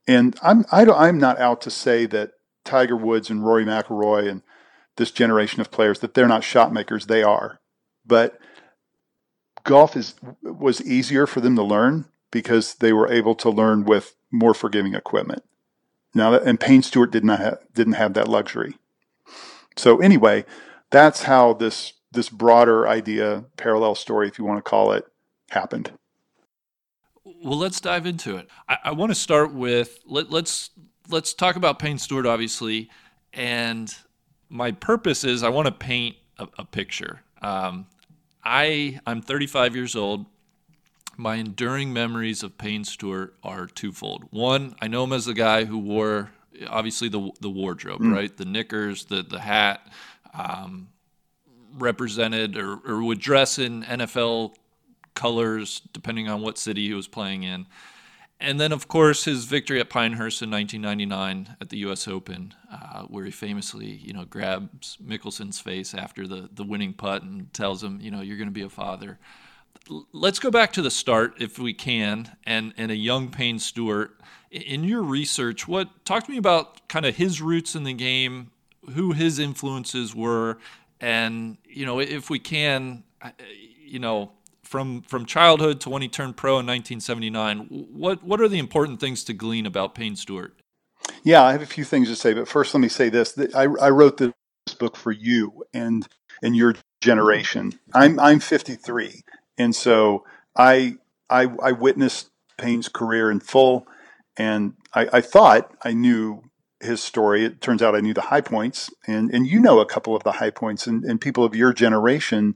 And 0.07 0.37
I'm 0.41 0.65
I 0.71 0.85
I'm 0.85 1.17
not 1.17 1.39
out 1.39 1.61
to 1.61 1.69
say 1.69 2.05
that 2.07 2.31
Tiger 2.67 2.95
Woods 2.95 3.29
and 3.29 3.43
Rory 3.43 3.65
McIlroy 3.65 4.29
and 4.29 4.43
this 4.97 5.11
generation 5.11 5.61
of 5.61 5.71
players 5.71 5.99
that 5.99 6.13
they're 6.13 6.27
not 6.27 6.43
shot 6.43 6.73
makers. 6.73 7.05
They 7.05 7.23
are, 7.23 7.59
but 8.05 8.39
golf 9.63 9.95
is 9.95 10.15
was 10.43 10.81
easier 10.81 11.25
for 11.25 11.41
them 11.41 11.55
to 11.55 11.63
learn 11.63 12.05
because 12.31 12.75
they 12.75 12.93
were 12.93 13.11
able 13.11 13.35
to 13.35 13.49
learn 13.49 13.85
with 13.85 14.15
more 14.31 14.53
forgiving 14.53 14.93
equipment. 14.93 15.43
Now, 16.13 16.31
that, 16.31 16.43
and 16.43 16.59
Payne 16.59 16.81
Stewart 16.81 17.11
did 17.11 17.23
not 17.23 17.39
have, 17.39 17.59
didn't 17.73 17.93
have 17.93 18.13
that 18.13 18.27
luxury. 18.27 18.75
So 19.75 19.99
anyway, 19.99 20.45
that's 20.89 21.23
how 21.23 21.53
this 21.53 21.93
this 22.11 22.29
broader 22.29 22.87
idea, 22.87 23.45
parallel 23.57 23.95
story, 23.95 24.27
if 24.27 24.39
you 24.39 24.45
want 24.45 24.57
to 24.63 24.69
call 24.69 24.91
it, 24.91 25.05
happened. 25.51 25.91
Well, 27.23 27.57
let's 27.57 27.81
dive 27.81 28.05
into 28.05 28.37
it. 28.37 28.47
I, 28.67 28.77
I 28.85 28.91
want 28.91 29.11
to 29.11 29.15
start 29.15 29.53
with 29.53 29.99
let, 30.05 30.31
let's 30.31 30.71
let's 31.09 31.33
talk 31.33 31.55
about 31.55 31.79
Payne 31.79 31.97
Stewart, 31.97 32.25
obviously, 32.25 32.89
and 33.33 33.93
my 34.49 34.71
purpose 34.71 35.23
is 35.23 35.43
I 35.43 35.49
want 35.49 35.67
to 35.67 35.71
paint 35.71 36.15
a, 36.37 36.47
a 36.59 36.65
picture. 36.65 37.21
Um, 37.41 37.87
I 38.43 38.99
I'm 39.05 39.21
35 39.21 39.75
years 39.75 39.95
old. 39.95 40.25
My 41.17 41.35
enduring 41.35 41.93
memories 41.93 42.43
of 42.43 42.57
Payne 42.57 42.83
Stewart 42.83 43.33
are 43.43 43.65
twofold. 43.65 44.25
One, 44.29 44.75
I 44.81 44.87
know 44.87 45.03
him 45.03 45.13
as 45.13 45.25
the 45.25 45.33
guy 45.33 45.65
who 45.65 45.79
wore 45.79 46.31
obviously 46.69 47.09
the 47.09 47.31
the 47.41 47.49
wardrobe, 47.49 48.01
mm. 48.01 48.13
right? 48.13 48.35
The 48.35 48.45
knickers, 48.45 49.05
the 49.05 49.23
the 49.23 49.39
hat, 49.39 49.87
um, 50.33 50.89
represented 51.73 52.57
or, 52.57 52.77
or 52.85 53.03
would 53.03 53.19
dress 53.19 53.59
in 53.59 53.83
NFL 53.83 54.55
colors 55.13 55.81
depending 55.93 56.29
on 56.29 56.41
what 56.41 56.57
city 56.57 56.87
he 56.87 56.93
was 56.93 57.07
playing 57.07 57.43
in. 57.43 57.65
And 58.39 58.59
then, 58.59 58.71
of 58.71 58.87
course, 58.87 59.25
his 59.25 59.45
victory 59.45 59.79
at 59.79 59.89
Pinehurst 59.89 60.43
in 60.43 60.51
1999 60.51 61.57
at 61.59 61.69
the 61.69 61.77
U.S. 61.79 62.07
Open, 62.07 62.53
uh, 62.71 63.03
where 63.03 63.25
he 63.25 63.31
famously, 63.31 63.87
you 63.87 64.13
know, 64.13 64.25
grabs 64.25 64.97
Mickelson's 65.03 65.59
face 65.59 65.95
after 65.95 66.27
the, 66.27 66.47
the 66.53 66.63
winning 66.63 66.93
putt 66.93 67.23
and 67.23 67.51
tells 67.51 67.83
him, 67.83 67.99
you 67.99 68.11
know, 68.11 68.21
you're 68.21 68.37
going 68.37 68.47
to 68.47 68.53
be 68.53 68.61
a 68.61 68.69
father. 68.69 69.17
let's 70.13 70.37
go 70.37 70.51
back 70.51 70.71
to 70.73 70.83
the 70.83 70.91
start, 70.91 71.33
if 71.39 71.57
we 71.57 71.73
can, 71.73 72.35
and, 72.45 72.73
and 72.77 72.91
a 72.91 72.95
young 72.95 73.29
Payne 73.31 73.57
Stewart. 73.57 74.19
In 74.51 74.83
your 74.83 75.01
research, 75.01 75.67
what 75.67 76.05
talk 76.05 76.25
to 76.25 76.31
me 76.31 76.37
about 76.37 76.87
kind 76.87 77.05
of 77.07 77.15
his 77.15 77.41
roots 77.41 77.75
in 77.75 77.83
the 77.83 77.93
game, 77.93 78.51
who 78.93 79.13
his 79.13 79.39
influences 79.39 80.15
were, 80.15 80.59
and 81.01 81.57
you 81.67 81.85
know, 81.85 81.99
if 81.99 82.29
we 82.29 82.39
can, 82.39 83.03
you 83.83 83.99
know, 83.99 84.31
from 84.67 85.01
from 85.01 85.25
childhood 85.25 85.79
to 85.81 85.89
when 85.89 86.01
he 86.01 86.07
turned 86.07 86.37
pro 86.37 86.59
in 86.59 86.65
1979. 86.67 87.87
What 87.93 88.23
what 88.23 88.41
are 88.41 88.47
the 88.47 88.59
important 88.59 88.99
things 88.99 89.23
to 89.25 89.33
glean 89.33 89.65
about 89.65 89.95
Payne 89.95 90.15
Stewart? 90.15 90.53
Yeah, 91.23 91.43
I 91.43 91.53
have 91.53 91.61
a 91.61 91.67
few 91.67 91.83
things 91.83 92.09
to 92.09 92.15
say, 92.15 92.33
but 92.33 92.47
first 92.47 92.73
let 92.73 92.81
me 92.81 92.89
say 92.89 93.09
this: 93.09 93.37
I, 93.55 93.63
I 93.63 93.89
wrote 93.89 94.17
this 94.17 94.33
book 94.77 94.95
for 94.95 95.11
you 95.11 95.63
and 95.73 96.07
and 96.43 96.55
your 96.55 96.75
generation. 97.01 97.79
I'm 97.93 98.19
I'm 98.19 98.39
53, 98.39 99.23
and 99.57 99.75
so 99.75 100.25
I 100.55 100.97
I, 101.29 101.47
I 101.61 101.71
witnessed 101.71 102.29
Payne's 102.57 102.89
career 102.89 103.31
in 103.31 103.39
full, 103.39 103.87
and 104.37 104.73
I, 104.93 105.07
I 105.13 105.21
thought 105.21 105.75
I 105.83 105.93
knew 105.93 106.43
his 106.79 107.01
story. 107.01 107.43
It 107.43 107.61
turns 107.61 107.81
out 107.81 107.95
I 107.95 108.01
knew 108.01 108.13
the 108.13 108.21
high 108.21 108.41
points, 108.41 108.91
and 109.07 109.33
and 109.33 109.47
you 109.47 109.59
know 109.59 109.79
a 109.79 109.85
couple 109.85 110.15
of 110.15 110.23
the 110.23 110.33
high 110.33 110.51
points, 110.51 110.87
and, 110.87 111.03
and 111.03 111.21
people 111.21 111.43
of 111.43 111.55
your 111.55 111.73
generation 111.73 112.55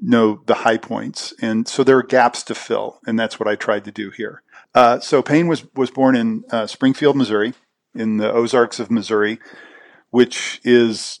know 0.00 0.42
the 0.46 0.54
high 0.54 0.76
points. 0.76 1.32
And 1.40 1.66
so 1.66 1.82
there 1.82 1.98
are 1.98 2.02
gaps 2.02 2.42
to 2.44 2.54
fill, 2.54 3.00
and 3.06 3.18
that's 3.18 3.40
what 3.40 3.48
I 3.48 3.56
tried 3.56 3.84
to 3.84 3.92
do 3.92 4.10
here. 4.10 4.42
Uh, 4.74 5.00
so 5.00 5.22
Payne 5.22 5.48
was, 5.48 5.64
was 5.74 5.90
born 5.90 6.14
in 6.14 6.44
uh, 6.50 6.66
Springfield, 6.66 7.16
Missouri, 7.16 7.54
in 7.94 8.18
the 8.18 8.30
Ozarks 8.30 8.78
of 8.78 8.90
Missouri, 8.90 9.38
which 10.10 10.60
is 10.62 11.20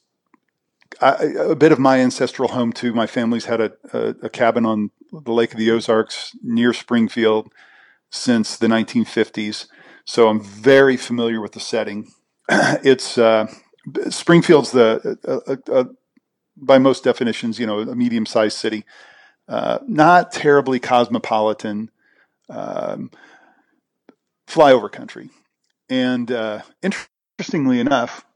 a, 1.00 1.50
a 1.50 1.56
bit 1.56 1.72
of 1.72 1.78
my 1.78 2.00
ancestral 2.00 2.50
home 2.50 2.72
too. 2.72 2.92
My 2.92 3.06
family's 3.06 3.46
had 3.46 3.60
a, 3.60 3.72
a, 3.92 4.14
a, 4.22 4.28
cabin 4.28 4.64
on 4.64 4.90
the 5.12 5.32
Lake 5.32 5.52
of 5.52 5.58
the 5.58 5.70
Ozarks 5.70 6.36
near 6.42 6.72
Springfield 6.72 7.50
since 8.10 8.56
the 8.56 8.66
1950s. 8.66 9.66
So 10.04 10.28
I'm 10.28 10.40
very 10.40 10.96
familiar 10.96 11.40
with 11.40 11.52
the 11.52 11.60
setting. 11.60 12.10
it's 12.48 13.18
uh, 13.18 13.46
Springfield's 14.08 14.72
the 14.72 15.96
by 16.60 16.78
most 16.78 17.04
definitions, 17.04 17.58
you 17.58 17.66
know, 17.66 17.80
a 17.80 17.94
medium 17.94 18.26
sized 18.26 18.56
city. 18.58 18.84
Uh, 19.48 19.78
not 19.86 20.30
terribly 20.30 20.78
cosmopolitan, 20.78 21.90
um, 22.50 23.10
flyover 24.46 24.92
country. 24.92 25.30
And 25.88 26.30
uh, 26.30 26.62
interestingly 26.82 27.80
enough, 27.80 28.26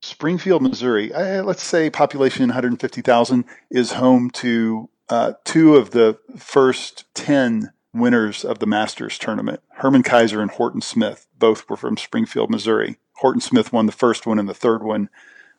Springfield, 0.00 0.62
Missouri, 0.62 1.12
uh, 1.12 1.42
let's 1.42 1.62
say 1.62 1.90
population 1.90 2.42
150,000, 2.48 3.44
is 3.70 3.92
home 3.92 4.30
to 4.30 4.90
uh, 5.08 5.32
two 5.44 5.76
of 5.76 5.90
the 5.90 6.18
first 6.36 7.06
10 7.14 7.72
winners 7.92 8.44
of 8.44 8.58
the 8.58 8.66
Masters 8.66 9.18
tournament. 9.18 9.60
Herman 9.76 10.02
Kaiser 10.02 10.40
and 10.40 10.50
Horton 10.50 10.82
Smith, 10.82 11.26
both 11.38 11.68
were 11.68 11.76
from 11.76 11.96
Springfield, 11.96 12.50
Missouri. 12.50 12.98
Horton 13.16 13.40
Smith 13.40 13.72
won 13.72 13.86
the 13.86 13.92
first 13.92 14.26
one 14.26 14.38
and 14.38 14.48
the 14.48 14.54
third 14.54 14.82
one 14.82 15.08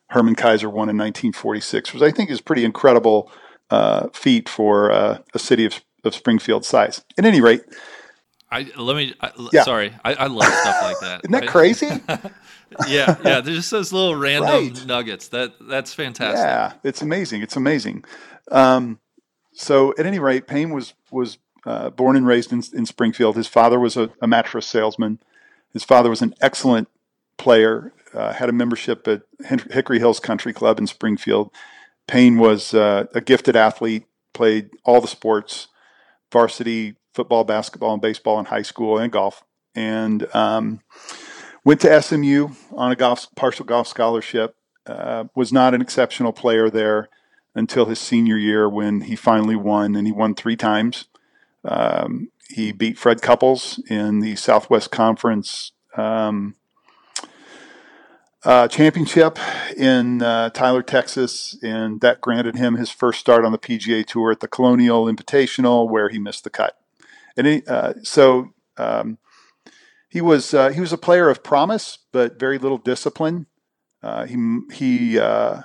Herman 0.08 0.34
Kaiser 0.34 0.68
won 0.68 0.88
in 0.88 0.96
1946, 0.96 1.92
which 1.92 2.02
I 2.02 2.10
think 2.10 2.30
is 2.30 2.40
pretty 2.40 2.64
incredible 2.64 3.30
uh, 3.70 4.08
feat 4.12 4.48
for 4.48 4.90
uh, 4.90 5.18
a 5.34 5.38
city 5.38 5.64
of, 5.64 5.82
of 6.04 6.14
Springfield 6.14 6.64
size. 6.64 7.04
At 7.18 7.24
any 7.24 7.40
rate, 7.40 7.62
I 8.50 8.70
let 8.76 8.96
me. 8.96 9.14
I, 9.20 9.32
yeah. 9.52 9.64
Sorry, 9.64 9.92
I, 10.04 10.14
I, 10.14 10.26
love 10.28 10.52
stuff 10.52 10.82
like 10.82 11.00
that. 11.00 11.20
Isn't 11.24 11.32
that 11.32 11.48
crazy? 11.48 11.86
yeah, 12.86 13.16
yeah. 13.24 13.40
There's 13.40 13.56
just 13.56 13.70
those 13.72 13.92
little 13.92 14.14
random 14.14 14.68
right. 14.68 14.86
nuggets. 14.86 15.28
That 15.28 15.54
that's 15.60 15.92
fantastic. 15.92 16.44
Yeah, 16.44 16.74
it's 16.84 17.02
amazing. 17.02 17.42
It's 17.42 17.56
amazing. 17.56 18.04
Um, 18.52 19.00
so, 19.52 19.94
at 19.98 20.06
any 20.06 20.20
rate, 20.20 20.46
Payne 20.46 20.70
was 20.70 20.94
was 21.10 21.38
uh, 21.64 21.90
born 21.90 22.16
and 22.16 22.24
raised 22.24 22.52
in, 22.52 22.62
in, 22.72 22.86
Springfield. 22.86 23.36
His 23.36 23.48
father 23.48 23.80
was 23.80 23.96
a, 23.96 24.10
a 24.22 24.28
mattress 24.28 24.66
salesman. 24.66 25.18
His 25.72 25.82
father 25.82 26.08
was 26.08 26.22
an 26.22 26.32
excellent 26.40 26.88
player 27.38 27.92
uh, 28.14 28.32
had 28.32 28.48
a 28.48 28.52
membership 28.52 29.06
at 29.08 29.22
Hickory 29.70 29.98
Hills 29.98 30.20
Country 30.20 30.52
Club 30.52 30.78
in 30.78 30.86
Springfield. 30.86 31.50
Payne 32.06 32.38
was 32.38 32.74
uh, 32.74 33.06
a 33.14 33.20
gifted 33.20 33.56
athlete, 33.56 34.04
played 34.32 34.70
all 34.84 35.00
the 35.00 35.08
sports, 35.08 35.68
varsity 36.32 36.96
football, 37.14 37.44
basketball, 37.44 37.92
and 37.92 38.02
baseball 38.02 38.38
in 38.38 38.46
high 38.46 38.62
school 38.62 38.98
and 38.98 39.10
golf, 39.10 39.42
and 39.74 40.32
um, 40.34 40.80
went 41.64 41.80
to 41.80 42.02
SMU 42.02 42.48
on 42.72 42.92
a 42.92 42.96
golf 42.96 43.26
partial 43.34 43.64
golf 43.64 43.88
scholarship. 43.88 44.54
Uh, 44.86 45.24
was 45.34 45.52
not 45.52 45.74
an 45.74 45.82
exceptional 45.82 46.32
player 46.32 46.70
there 46.70 47.08
until 47.56 47.86
his 47.86 47.98
senior 47.98 48.36
year 48.36 48.68
when 48.68 49.00
he 49.00 49.16
finally 49.16 49.56
won, 49.56 49.96
and 49.96 50.06
he 50.06 50.12
won 50.12 50.34
three 50.34 50.54
times. 50.54 51.06
Um, 51.64 52.30
he 52.48 52.70
beat 52.70 52.98
Fred 52.98 53.20
Couples 53.20 53.80
in 53.88 54.20
the 54.20 54.36
Southwest 54.36 54.92
Conference 54.92 55.72
um, 55.96 56.54
uh, 58.44 58.68
championship 58.68 59.38
in 59.76 60.22
uh, 60.22 60.50
Tyler, 60.50 60.82
Texas, 60.82 61.58
and 61.62 62.00
that 62.00 62.20
granted 62.20 62.56
him 62.56 62.76
his 62.76 62.90
first 62.90 63.20
start 63.20 63.44
on 63.44 63.52
the 63.52 63.58
PGA 63.58 64.06
Tour 64.06 64.32
at 64.32 64.40
the 64.40 64.48
Colonial 64.48 65.06
Invitational, 65.06 65.88
where 65.88 66.08
he 66.08 66.18
missed 66.18 66.44
the 66.44 66.50
cut. 66.50 66.78
And 67.36 67.46
he, 67.46 67.62
uh, 67.66 67.94
so 68.02 68.54
um, 68.76 69.18
he 70.08 70.20
was 70.20 70.54
uh, 70.54 70.70
he 70.70 70.80
was 70.80 70.92
a 70.92 70.98
player 70.98 71.28
of 71.28 71.42
promise, 71.42 71.98
but 72.12 72.38
very 72.38 72.58
little 72.58 72.78
discipline. 72.78 73.46
Uh, 74.02 74.26
he 74.26 74.60
he 74.72 75.18
uh, 75.18 75.62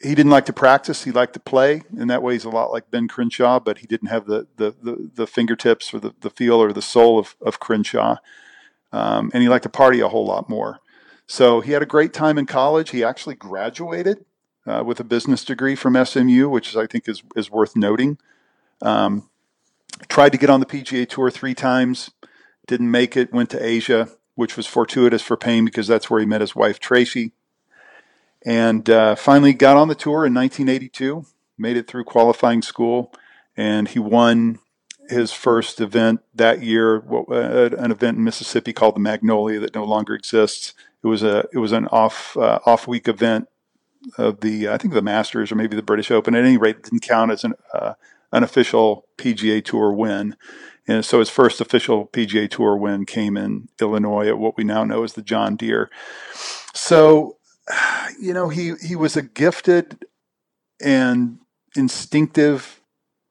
he 0.00 0.14
didn't 0.14 0.30
like 0.30 0.46
to 0.46 0.52
practice. 0.52 1.04
He 1.04 1.10
liked 1.10 1.34
to 1.34 1.40
play. 1.40 1.82
In 1.96 2.08
that 2.08 2.22
way, 2.22 2.34
he's 2.34 2.44
a 2.44 2.50
lot 2.50 2.72
like 2.72 2.90
Ben 2.90 3.08
Crenshaw, 3.08 3.60
but 3.60 3.78
he 3.78 3.86
didn't 3.86 4.08
have 4.08 4.26
the 4.26 4.46
the, 4.56 4.74
the, 4.82 5.10
the 5.14 5.26
fingertips 5.26 5.92
or 5.92 6.00
the, 6.00 6.14
the 6.20 6.30
feel 6.30 6.62
or 6.62 6.72
the 6.72 6.82
soul 6.82 7.18
of, 7.18 7.36
of 7.40 7.60
Crenshaw. 7.60 8.16
Um, 8.92 9.30
and 9.32 9.42
he 9.42 9.48
liked 9.48 9.62
to 9.62 9.70
party 9.70 10.00
a 10.00 10.08
whole 10.08 10.26
lot 10.26 10.48
more. 10.50 10.80
So 11.32 11.62
he 11.62 11.72
had 11.72 11.80
a 11.80 11.86
great 11.86 12.12
time 12.12 12.36
in 12.36 12.44
college. 12.44 12.90
He 12.90 13.02
actually 13.02 13.36
graduated 13.36 14.26
uh, 14.66 14.82
with 14.84 15.00
a 15.00 15.04
business 15.04 15.46
degree 15.46 15.74
from 15.74 15.96
SMU, 16.04 16.50
which 16.50 16.76
I 16.76 16.86
think 16.86 17.08
is, 17.08 17.22
is 17.34 17.50
worth 17.50 17.74
noting. 17.74 18.18
Um, 18.82 19.30
tried 20.08 20.32
to 20.32 20.38
get 20.38 20.50
on 20.50 20.60
the 20.60 20.66
PGA 20.66 21.08
Tour 21.08 21.30
three 21.30 21.54
times, 21.54 22.10
didn't 22.66 22.90
make 22.90 23.16
it, 23.16 23.32
went 23.32 23.48
to 23.48 23.64
Asia, 23.64 24.10
which 24.34 24.58
was 24.58 24.66
fortuitous 24.66 25.22
for 25.22 25.38
Payne 25.38 25.64
because 25.64 25.86
that's 25.86 26.10
where 26.10 26.20
he 26.20 26.26
met 26.26 26.42
his 26.42 26.54
wife, 26.54 26.78
Tracy. 26.78 27.32
And 28.44 28.90
uh, 28.90 29.14
finally 29.14 29.54
got 29.54 29.78
on 29.78 29.88
the 29.88 29.94
tour 29.94 30.26
in 30.26 30.34
1982, 30.34 31.24
made 31.56 31.78
it 31.78 31.88
through 31.88 32.04
qualifying 32.04 32.60
school, 32.60 33.10
and 33.56 33.88
he 33.88 33.98
won 33.98 34.58
his 35.08 35.32
first 35.32 35.80
event 35.80 36.20
that 36.34 36.62
year, 36.62 37.02
uh, 37.10 37.70
an 37.78 37.90
event 37.90 38.18
in 38.18 38.24
Mississippi 38.24 38.74
called 38.74 38.96
the 38.96 39.00
Magnolia 39.00 39.60
that 39.60 39.74
no 39.74 39.84
longer 39.84 40.14
exists. 40.14 40.74
It 41.02 41.06
was 41.06 41.22
a 41.22 41.46
it 41.52 41.58
was 41.58 41.72
an 41.72 41.86
off 41.88 42.36
uh, 42.36 42.60
off 42.64 42.86
week 42.86 43.08
event 43.08 43.48
of 44.18 44.40
the 44.40 44.68
I 44.68 44.78
think 44.78 44.94
the 44.94 45.02
Masters 45.02 45.52
or 45.52 45.56
maybe 45.56 45.76
the 45.76 45.82
British 45.82 46.10
Open. 46.10 46.34
At 46.34 46.44
any 46.44 46.56
rate, 46.56 46.76
it 46.76 46.82
didn't 46.84 47.02
count 47.02 47.30
as 47.30 47.44
an 47.44 47.54
uh, 47.74 47.94
an 48.32 48.42
official 48.42 49.06
PGA 49.18 49.64
Tour 49.64 49.92
win. 49.92 50.36
And 50.88 51.04
so 51.04 51.20
his 51.20 51.30
first 51.30 51.60
official 51.60 52.06
PGA 52.08 52.50
Tour 52.50 52.76
win 52.76 53.06
came 53.06 53.36
in 53.36 53.68
Illinois 53.80 54.28
at 54.28 54.38
what 54.38 54.56
we 54.56 54.64
now 54.64 54.84
know 54.84 55.04
as 55.04 55.12
the 55.12 55.22
John 55.22 55.54
Deere. 55.54 55.90
So, 56.74 57.36
you 58.20 58.32
know, 58.32 58.48
he 58.48 58.74
he 58.82 58.96
was 58.96 59.16
a 59.16 59.22
gifted 59.22 60.04
and 60.80 61.38
instinctive 61.76 62.80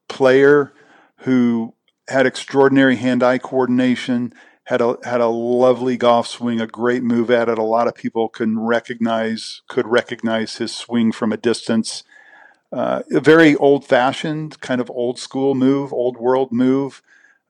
player 0.08 0.72
who 1.18 1.74
had 2.08 2.26
extraordinary 2.26 2.96
hand-eye 2.96 3.38
coordination 3.38 4.32
had 4.64 4.80
a 4.80 4.96
had 5.04 5.20
a 5.20 5.26
lovely 5.26 5.96
golf 5.96 6.26
swing, 6.26 6.60
a 6.60 6.66
great 6.66 7.02
move 7.02 7.30
at 7.30 7.48
it. 7.48 7.58
A 7.58 7.64
lot 7.64 7.88
of 7.88 7.94
people 7.94 8.28
can 8.28 8.58
recognize 8.58 9.62
could 9.68 9.86
recognize 9.86 10.56
his 10.56 10.74
swing 10.74 11.12
from 11.12 11.32
a 11.32 11.36
distance. 11.36 12.04
Uh, 12.72 13.02
a 13.12 13.20
very 13.20 13.54
old 13.56 13.84
fashioned, 13.84 14.60
kind 14.60 14.80
of 14.80 14.90
old 14.90 15.18
school 15.18 15.54
move, 15.54 15.92
old 15.92 16.16
world 16.16 16.52
move. 16.52 17.02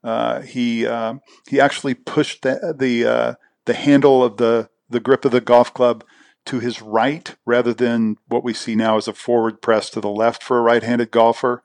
Uh, 0.03 0.41
he 0.41 0.85
uh, 0.85 1.15
he 1.47 1.59
actually 1.59 1.93
pushed 1.93 2.41
the 2.41 2.75
the 2.77 3.05
uh, 3.05 3.33
the 3.65 3.73
handle 3.73 4.23
of 4.23 4.37
the 4.37 4.69
the 4.89 4.99
grip 4.99 5.23
of 5.23 5.31
the 5.31 5.41
golf 5.41 5.73
club 5.73 6.03
to 6.45 6.59
his 6.59 6.81
right 6.81 7.35
rather 7.45 7.73
than 7.73 8.17
what 8.27 8.43
we 8.43 8.53
see 8.53 8.75
now 8.75 8.97
as 8.97 9.07
a 9.07 9.13
forward 9.13 9.61
press 9.61 9.89
to 9.89 10.01
the 10.01 10.09
left 10.09 10.43
for 10.43 10.57
a 10.57 10.61
right-handed 10.61 11.09
golfer. 11.09 11.63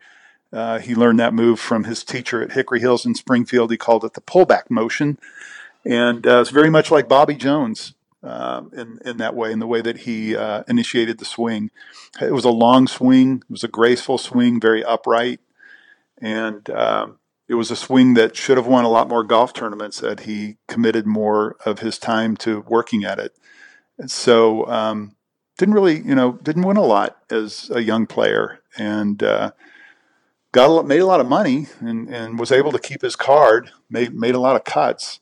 Uh, 0.53 0.79
he 0.79 0.95
learned 0.95 1.19
that 1.19 1.35
move 1.35 1.61
from 1.61 1.85
his 1.85 2.03
teacher 2.03 2.43
at 2.43 2.53
Hickory 2.53 2.81
Hills 2.81 3.05
in 3.05 3.15
Springfield. 3.15 3.71
He 3.71 3.77
called 3.77 4.05
it 4.05 4.15
the 4.15 4.21
pullback 4.21 4.71
motion. 4.71 5.19
And 5.85 6.27
uh, 6.27 6.41
it's 6.41 6.51
very 6.51 6.71
much 6.71 6.91
like 6.91 7.09
Bobby 7.09 7.35
Jones 7.35 7.95
uh, 8.23 8.63
in, 8.73 8.99
in 9.05 9.17
that 9.19 9.35
way, 9.35 9.53
in 9.53 9.59
the 9.59 9.67
way 9.67 9.81
that 9.81 9.99
he 9.99 10.37
uh, 10.37 10.65
initiated 10.69 11.19
the 11.19 11.25
swing. 11.25 11.71
It 12.21 12.33
was 12.33 12.45
a 12.45 12.51
long 12.51 12.87
swing, 12.87 13.43
it 13.49 13.51
was 13.51 13.65
a 13.65 13.69
graceful 13.69 14.19
swing, 14.19 14.61
very 14.61 14.83
upright. 14.83 15.41
And 16.21 16.69
um, 16.71 17.19
it 17.47 17.55
was 17.55 17.71
a 17.71 17.77
swing 17.77 18.15
that 18.15 18.37
should 18.37 18.57
have 18.57 18.67
won 18.67 18.85
a 18.85 18.91
lot 18.91 19.09
more 19.09 19.23
golf 19.23 19.53
tournaments 19.53 20.01
had 20.01 20.21
he 20.21 20.57
committed 20.67 21.07
more 21.07 21.57
of 21.65 21.79
his 21.79 21.99
time 21.99 22.37
to 22.39 22.65
working 22.69 23.05
at 23.05 23.19
it. 23.19 23.37
And 23.99 24.11
so, 24.11 24.67
um, 24.67 25.15
didn't 25.57 25.75
really, 25.75 26.01
you 26.01 26.15
know, 26.15 26.33
didn't 26.33 26.63
win 26.63 26.77
a 26.77 26.85
lot 26.85 27.19
as 27.31 27.71
a 27.75 27.83
young 27.83 28.07
player. 28.07 28.61
And, 28.77 29.23
uh, 29.23 29.53
got 30.53 30.67
a 30.67 30.83
made 30.83 31.01
a 31.01 31.07
lot 31.07 31.21
of 31.21 31.27
money 31.27 31.67
and, 31.81 32.09
and 32.09 32.39
was 32.39 32.53
able 32.53 32.73
to 32.73 32.79
keep 32.79 33.03
his 33.03 33.17
card, 33.17 33.71
made, 33.91 34.15
made 34.15 34.35
a 34.35 34.41
lot 34.41 34.57
of 34.57 34.65
cuts, 34.65 35.21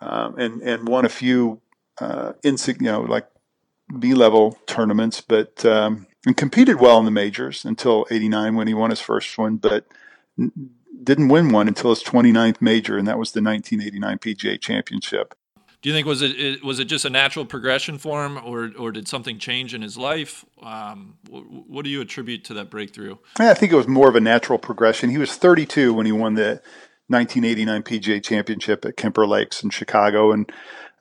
um, 0.00 0.38
and, 0.38 0.62
and 0.62 0.88
won 0.88 1.04
a 1.04 1.08
few, 1.08 1.60
uh, 2.00 2.32
you 2.42 2.56
know, 2.80 3.02
like 3.02 3.26
B 3.98 4.14
level 4.14 4.58
tournaments, 4.66 5.20
but, 5.20 5.64
um, 5.64 6.06
and 6.26 6.36
competed 6.36 6.80
well 6.80 6.98
in 6.98 7.04
the 7.04 7.10
majors 7.10 7.64
until 7.64 8.06
89 8.10 8.54
when 8.54 8.66
he 8.66 8.74
won 8.74 8.90
his 8.90 9.00
first 9.00 9.36
one, 9.36 9.56
but 9.56 9.86
n- 10.38 10.70
didn't 11.02 11.28
win 11.28 11.50
one 11.50 11.68
until 11.68 11.90
his 11.90 12.02
29th 12.02 12.62
major, 12.62 12.96
and 12.96 13.06
that 13.06 13.18
was 13.18 13.32
the 13.32 13.42
1989 13.42 14.18
PGA 14.18 14.60
Championship. 14.60 15.34
Do 15.84 15.90
you 15.90 15.94
think 15.94 16.06
was 16.06 16.22
it, 16.22 16.64
was 16.64 16.78
it 16.78 16.86
just 16.86 17.04
a 17.04 17.10
natural 17.10 17.44
progression 17.44 17.98
for 17.98 18.24
him, 18.24 18.38
or 18.38 18.70
or 18.78 18.90
did 18.90 19.06
something 19.06 19.38
change 19.38 19.74
in 19.74 19.82
his 19.82 19.98
life? 19.98 20.42
Um, 20.62 21.18
what, 21.28 21.84
do 21.84 21.90
you 21.90 22.00
attribute 22.00 22.42
to 22.44 22.54
that 22.54 22.70
breakthrough? 22.70 23.18
I 23.38 23.52
think 23.52 23.70
it 23.70 23.76
was 23.76 23.86
more 23.86 24.08
of 24.08 24.16
a 24.16 24.20
natural 24.20 24.58
progression. 24.58 25.10
He 25.10 25.18
was 25.18 25.36
32 25.36 25.92
when 25.92 26.06
he 26.06 26.12
won 26.12 26.36
the 26.36 26.62
1989 27.08 27.82
PGA 27.82 28.24
Championship 28.24 28.86
at 28.86 28.96
Kemper 28.96 29.26
Lakes 29.26 29.62
in 29.62 29.68
Chicago, 29.68 30.32
and 30.32 30.50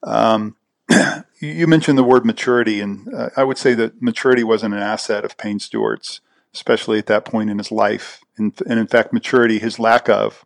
um, 0.04 0.58
you 1.40 1.66
mentioned 1.66 1.98
the 1.98 2.04
word 2.04 2.26
maturity, 2.26 2.82
and 2.82 3.08
uh, 3.14 3.30
I 3.38 3.46
would 3.46 3.58
say 3.58 3.74
that 3.76 4.02
maturity 4.02 4.44
wasn't 4.44 4.74
an 4.74 4.82
asset 4.82 5.24
of 5.24 5.38
Payne 5.38 5.60
Stewart's, 5.60 6.20
especially 6.54 7.00
at 7.00 7.06
that 7.06 7.24
point 7.24 7.50
in 7.50 7.58
his 7.58 7.72
life, 7.72 8.20
and, 8.36 8.54
and 8.68 8.82
in 8.82 8.88
fact, 8.88 9.14
maturity, 9.14 9.60
his 9.60 9.80
lack 9.80 10.10
of 10.10 10.44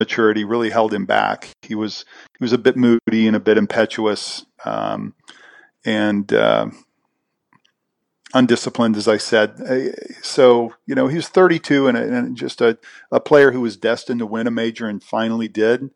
maturity 0.00 0.44
really 0.44 0.70
held 0.70 0.92
him 0.92 1.06
back. 1.06 1.50
He 1.62 1.74
was 1.74 2.04
he 2.38 2.44
was 2.44 2.52
a 2.52 2.58
bit 2.58 2.76
moody 2.76 3.26
and 3.26 3.36
a 3.36 3.40
bit 3.40 3.58
impetuous, 3.58 4.44
um, 4.64 5.14
and 5.84 6.32
uh, 6.32 6.66
undisciplined, 8.32 8.96
as 8.96 9.08
I 9.08 9.16
said. 9.16 9.60
So 10.22 10.74
you 10.86 10.94
know 10.94 11.06
he 11.06 11.16
was 11.16 11.28
32 11.28 11.88
and, 11.88 11.96
and 11.96 12.36
just 12.36 12.60
a, 12.60 12.78
a 13.10 13.20
player 13.20 13.52
who 13.52 13.60
was 13.60 13.76
destined 13.76 14.20
to 14.20 14.26
win 14.26 14.46
a 14.46 14.50
major 14.50 14.86
and 14.86 15.02
finally 15.02 15.48
did. 15.48 15.90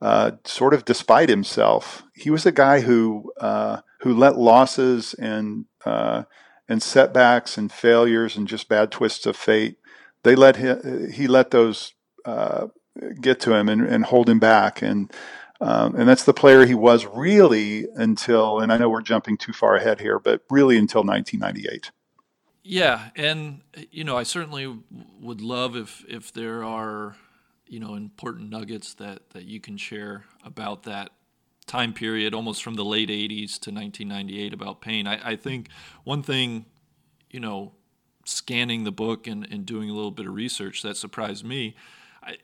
Uh, 0.00 0.32
sort 0.44 0.74
of 0.74 0.84
despite 0.84 1.28
himself, 1.28 2.04
he 2.14 2.30
was 2.30 2.46
a 2.46 2.52
guy 2.52 2.80
who 2.80 3.32
uh, 3.40 3.80
who 4.00 4.14
let 4.14 4.38
losses 4.38 5.14
and 5.14 5.64
uh, 5.84 6.22
and 6.68 6.82
setbacks 6.82 7.58
and 7.58 7.72
failures 7.72 8.36
and 8.36 8.46
just 8.46 8.68
bad 8.68 8.92
twists 8.92 9.26
of 9.26 9.36
fate. 9.36 9.78
They 10.22 10.36
let 10.36 10.56
him, 10.56 11.10
he 11.10 11.26
let 11.26 11.50
those 11.50 11.94
uh, 12.24 12.68
get 13.20 13.40
to 13.40 13.54
him 13.54 13.68
and, 13.68 13.82
and 13.82 14.04
hold 14.04 14.28
him 14.28 14.38
back. 14.38 14.82
And 14.82 15.12
um, 15.60 15.96
and 15.96 16.08
that's 16.08 16.24
the 16.24 16.34
player 16.34 16.64
he 16.66 16.74
was 16.74 17.04
really 17.04 17.86
until, 17.96 18.60
and 18.60 18.72
I 18.72 18.78
know 18.78 18.88
we're 18.88 19.02
jumping 19.02 19.36
too 19.36 19.52
far 19.52 19.74
ahead 19.74 20.00
here, 20.00 20.20
but 20.20 20.42
really 20.50 20.78
until 20.78 21.02
1998. 21.02 21.90
Yeah, 22.62 23.08
and 23.16 23.62
you 23.90 24.04
know, 24.04 24.16
I 24.16 24.22
certainly 24.22 24.78
would 25.20 25.40
love 25.40 25.74
if 25.74 26.04
if 26.06 26.32
there 26.32 26.62
are 26.62 27.16
you 27.66 27.80
know 27.80 27.94
important 27.94 28.50
nuggets 28.50 28.94
that 28.94 29.30
that 29.30 29.44
you 29.44 29.58
can 29.58 29.78
share 29.78 30.24
about 30.44 30.82
that 30.82 31.10
time 31.66 31.92
period, 31.92 32.34
almost 32.34 32.62
from 32.62 32.74
the 32.74 32.84
late 32.84 33.08
80s 33.08 33.58
to 33.60 33.70
1998, 33.70 34.52
about 34.52 34.80
Payne. 34.80 35.06
I, 35.06 35.30
I 35.32 35.36
think 35.36 35.68
one 36.04 36.22
thing, 36.22 36.66
you 37.30 37.40
know, 37.40 37.72
scanning 38.24 38.84
the 38.84 38.92
book 38.92 39.26
and, 39.26 39.46
and 39.50 39.64
doing 39.64 39.88
a 39.88 39.92
little 39.92 40.10
bit 40.10 40.26
of 40.26 40.34
research 40.34 40.82
that 40.82 40.96
surprised 40.96 41.44
me. 41.44 41.76
I, 42.22 42.36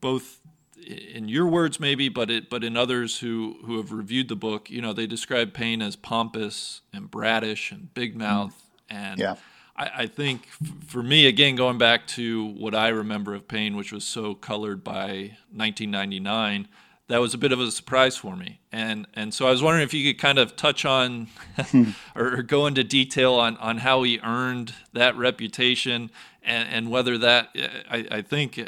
both 0.00 0.40
in 0.86 1.28
your 1.28 1.46
words 1.46 1.78
maybe, 1.78 2.08
but 2.08 2.30
it, 2.30 2.50
but 2.50 2.64
in 2.64 2.76
others 2.76 3.18
who 3.20 3.58
who 3.64 3.76
have 3.76 3.92
reviewed 3.92 4.28
the 4.28 4.36
book, 4.36 4.70
you 4.70 4.80
know, 4.80 4.92
they 4.92 5.06
describe 5.06 5.52
Payne 5.52 5.82
as 5.82 5.96
pompous 5.96 6.82
and 6.92 7.10
bratish 7.10 7.70
and 7.70 7.92
big 7.94 8.16
mouth, 8.16 8.54
mm. 8.90 8.96
and 8.96 9.18
yeah. 9.18 9.36
I, 9.76 9.90
I 9.94 10.06
think 10.06 10.48
f- 10.62 10.70
for 10.86 11.02
me 11.02 11.26
again 11.26 11.56
going 11.56 11.78
back 11.78 12.06
to 12.08 12.44
what 12.44 12.74
I 12.74 12.88
remember 12.88 13.34
of 13.34 13.48
Payne, 13.48 13.76
which 13.76 13.92
was 13.92 14.04
so 14.04 14.34
colored 14.34 14.82
by 14.82 15.36
1999, 15.54 16.68
that 17.08 17.20
was 17.20 17.34
a 17.34 17.38
bit 17.38 17.52
of 17.52 17.60
a 17.60 17.70
surprise 17.70 18.16
for 18.16 18.36
me. 18.36 18.60
And 18.70 19.06
and 19.14 19.32
so 19.32 19.46
I 19.46 19.50
was 19.50 19.62
wondering 19.62 19.84
if 19.84 19.94
you 19.94 20.12
could 20.12 20.20
kind 20.20 20.38
of 20.38 20.56
touch 20.56 20.84
on 20.84 21.28
or, 22.16 22.38
or, 22.38 22.42
go 22.42 22.66
into 22.66 22.84
detail 22.84 23.34
on, 23.34 23.56
on 23.58 23.78
how 23.78 24.02
he 24.02 24.18
earned 24.20 24.74
that 24.92 25.16
reputation 25.16 26.10
and, 26.42 26.68
and 26.68 26.90
whether 26.90 27.18
that 27.18 27.50
I, 27.90 28.06
I 28.10 28.22
think 28.22 28.58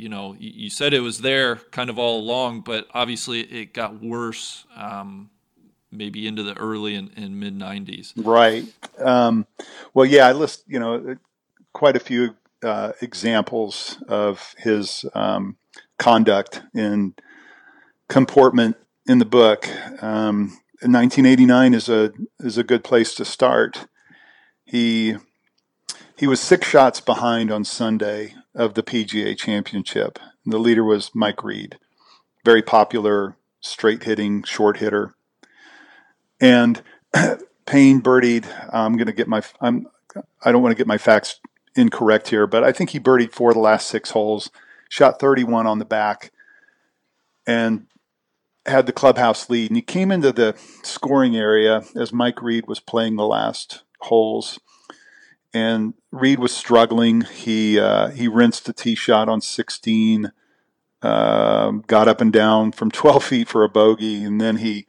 you 0.00 0.08
know 0.08 0.34
you 0.38 0.70
said 0.70 0.94
it 0.94 1.00
was 1.00 1.20
there 1.20 1.56
kind 1.56 1.90
of 1.90 1.98
all 1.98 2.18
along, 2.18 2.62
but 2.62 2.86
obviously 2.94 3.40
it 3.40 3.74
got 3.74 4.02
worse. 4.02 4.64
Um, 4.74 5.30
maybe 5.92 6.26
into 6.26 6.42
the 6.42 6.56
early 6.56 6.94
and, 6.94 7.10
and 7.16 7.38
mid 7.38 7.58
90s. 7.58 8.12
Right. 8.16 8.64
Um, 8.98 9.46
well, 9.92 10.06
yeah, 10.06 10.26
I 10.26 10.32
list 10.32 10.64
you 10.66 10.78
know 10.78 11.16
quite 11.72 11.96
a 11.96 12.00
few 12.00 12.36
uh, 12.62 12.92
examples 13.00 14.02
of 14.08 14.54
his 14.58 15.04
um, 15.14 15.56
conduct 15.98 16.62
and 16.74 17.20
comportment 18.08 18.76
in 19.06 19.18
the 19.18 19.24
book. 19.24 19.68
Um, 20.02 20.58
1989 20.82 21.74
is 21.74 21.88
a 21.88 22.12
is 22.38 22.56
a 22.56 22.64
good 22.64 22.84
place 22.84 23.14
to 23.16 23.24
start. 23.24 23.86
He 24.64 25.16
he 26.16 26.26
was 26.26 26.40
six 26.40 26.68
shots 26.68 27.00
behind 27.00 27.50
on 27.50 27.64
Sunday 27.64 28.34
of 28.54 28.74
the 28.74 28.82
PGA 28.82 29.36
Championship. 29.36 30.18
The 30.44 30.58
leader 30.58 30.84
was 30.84 31.10
Mike 31.14 31.42
Reid, 31.44 31.78
very 32.44 32.62
popular 32.62 33.36
straight 33.60 34.04
hitting 34.04 34.42
short 34.42 34.78
hitter. 34.78 35.14
And 36.40 36.82
Payne 37.66 38.00
birdied. 38.00 38.46
I'm 38.72 38.96
going 38.96 39.06
to 39.06 39.12
get 39.12 39.28
my 39.28 39.42
I'm 39.60 39.86
I 40.42 40.50
don't 40.50 40.62
want 40.62 40.72
to 40.72 40.78
get 40.78 40.86
my 40.86 40.98
facts 40.98 41.40
incorrect 41.76 42.28
here, 42.28 42.46
but 42.46 42.64
I 42.64 42.72
think 42.72 42.90
he 42.90 42.98
birdied 42.98 43.32
four 43.32 43.50
of 43.50 43.54
the 43.54 43.60
last 43.60 43.86
six 43.86 44.10
holes, 44.10 44.50
shot 44.88 45.20
31 45.20 45.66
on 45.66 45.78
the 45.78 45.84
back, 45.84 46.32
and 47.46 47.86
had 48.66 48.86
the 48.86 48.92
clubhouse 48.92 49.48
lead. 49.48 49.70
And 49.70 49.76
he 49.76 49.82
came 49.82 50.10
into 50.10 50.32
the 50.32 50.56
scoring 50.82 51.36
area 51.36 51.82
as 51.94 52.12
Mike 52.12 52.42
Reid 52.42 52.66
was 52.66 52.80
playing 52.80 53.16
the 53.16 53.26
last 53.26 53.82
holes. 54.00 54.58
And 55.52 55.94
Reid 56.12 56.38
was 56.38 56.54
struggling. 56.54 57.22
He 57.22 57.78
uh, 57.78 58.10
he 58.10 58.28
rinsed 58.28 58.68
a 58.68 58.72
tee 58.72 58.94
shot 58.94 59.28
on 59.28 59.40
16, 59.40 60.32
uh, 61.02 61.70
got 61.86 62.08
up 62.08 62.20
and 62.20 62.32
down 62.32 62.72
from 62.72 62.90
12 62.92 63.24
feet 63.24 63.48
for 63.48 63.64
a 63.64 63.68
bogey, 63.68 64.22
and 64.24 64.40
then 64.40 64.58
he 64.58 64.86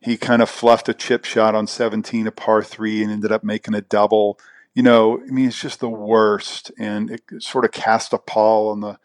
he 0.00 0.16
kind 0.16 0.42
of 0.42 0.50
fluffed 0.50 0.88
a 0.88 0.94
chip 0.94 1.24
shot 1.24 1.54
on 1.54 1.66
17, 1.66 2.26
a 2.26 2.32
par 2.32 2.62
three, 2.62 3.02
and 3.02 3.10
ended 3.10 3.32
up 3.32 3.44
making 3.44 3.74
a 3.74 3.80
double 3.80 4.38
you 4.74 4.82
know, 4.82 5.20
I 5.20 5.30
mean, 5.30 5.48
it's 5.48 5.60
just 5.60 5.80
the 5.80 5.88
worst, 5.88 6.72
and 6.78 7.10
it 7.10 7.22
sort 7.38 7.64
of 7.64 7.70
cast 7.70 8.12
a 8.12 8.18
pall 8.18 8.70
on 8.70 8.80
the 8.80 8.98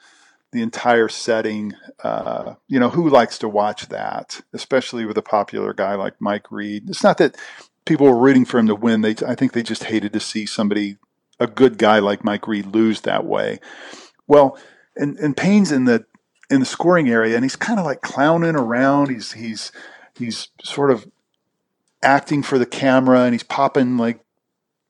the 0.51 0.63
entire 0.63 1.07
setting. 1.07 1.73
Uh, 2.03 2.55
you 2.67 2.79
know, 2.79 2.89
who 2.89 3.07
likes 3.07 3.37
to 3.39 3.47
watch 3.47 3.87
that, 3.89 4.41
especially 4.51 5.05
with 5.05 5.17
a 5.17 5.21
popular 5.21 5.73
guy 5.73 5.93
like 5.93 6.15
Mike 6.19 6.51
Reid? 6.51 6.89
It's 6.89 7.03
not 7.03 7.19
that 7.19 7.37
people 7.85 8.07
were 8.07 8.17
rooting 8.17 8.45
for 8.45 8.59
him 8.59 8.67
to 8.67 8.75
win. 8.75 9.01
They, 9.01 9.15
I 9.27 9.35
think, 9.35 9.53
they 9.53 9.63
just 9.63 9.85
hated 9.85 10.13
to 10.13 10.19
see 10.19 10.45
somebody, 10.45 10.97
a 11.39 11.47
good 11.47 11.77
guy 11.77 11.99
like 11.99 12.23
Mike 12.23 12.47
Reid, 12.47 12.67
lose 12.67 13.01
that 13.01 13.25
way. 13.25 13.59
Well, 14.27 14.57
and 14.95 15.17
and 15.19 15.35
Payne's 15.35 15.71
in 15.71 15.85
the 15.85 16.05
in 16.49 16.59
the 16.59 16.65
scoring 16.65 17.09
area, 17.09 17.35
and 17.35 17.43
he's 17.43 17.55
kind 17.55 17.79
of 17.79 17.85
like 17.85 18.01
clowning 18.01 18.55
around. 18.55 19.09
He's 19.09 19.31
he's 19.33 19.71
he's 20.17 20.49
sort 20.61 20.91
of 20.91 21.07
acting 22.03 22.43
for 22.43 22.57
the 22.57 22.65
camera, 22.65 23.21
and 23.21 23.33
he's 23.33 23.43
popping 23.43 23.97
like 23.97 24.19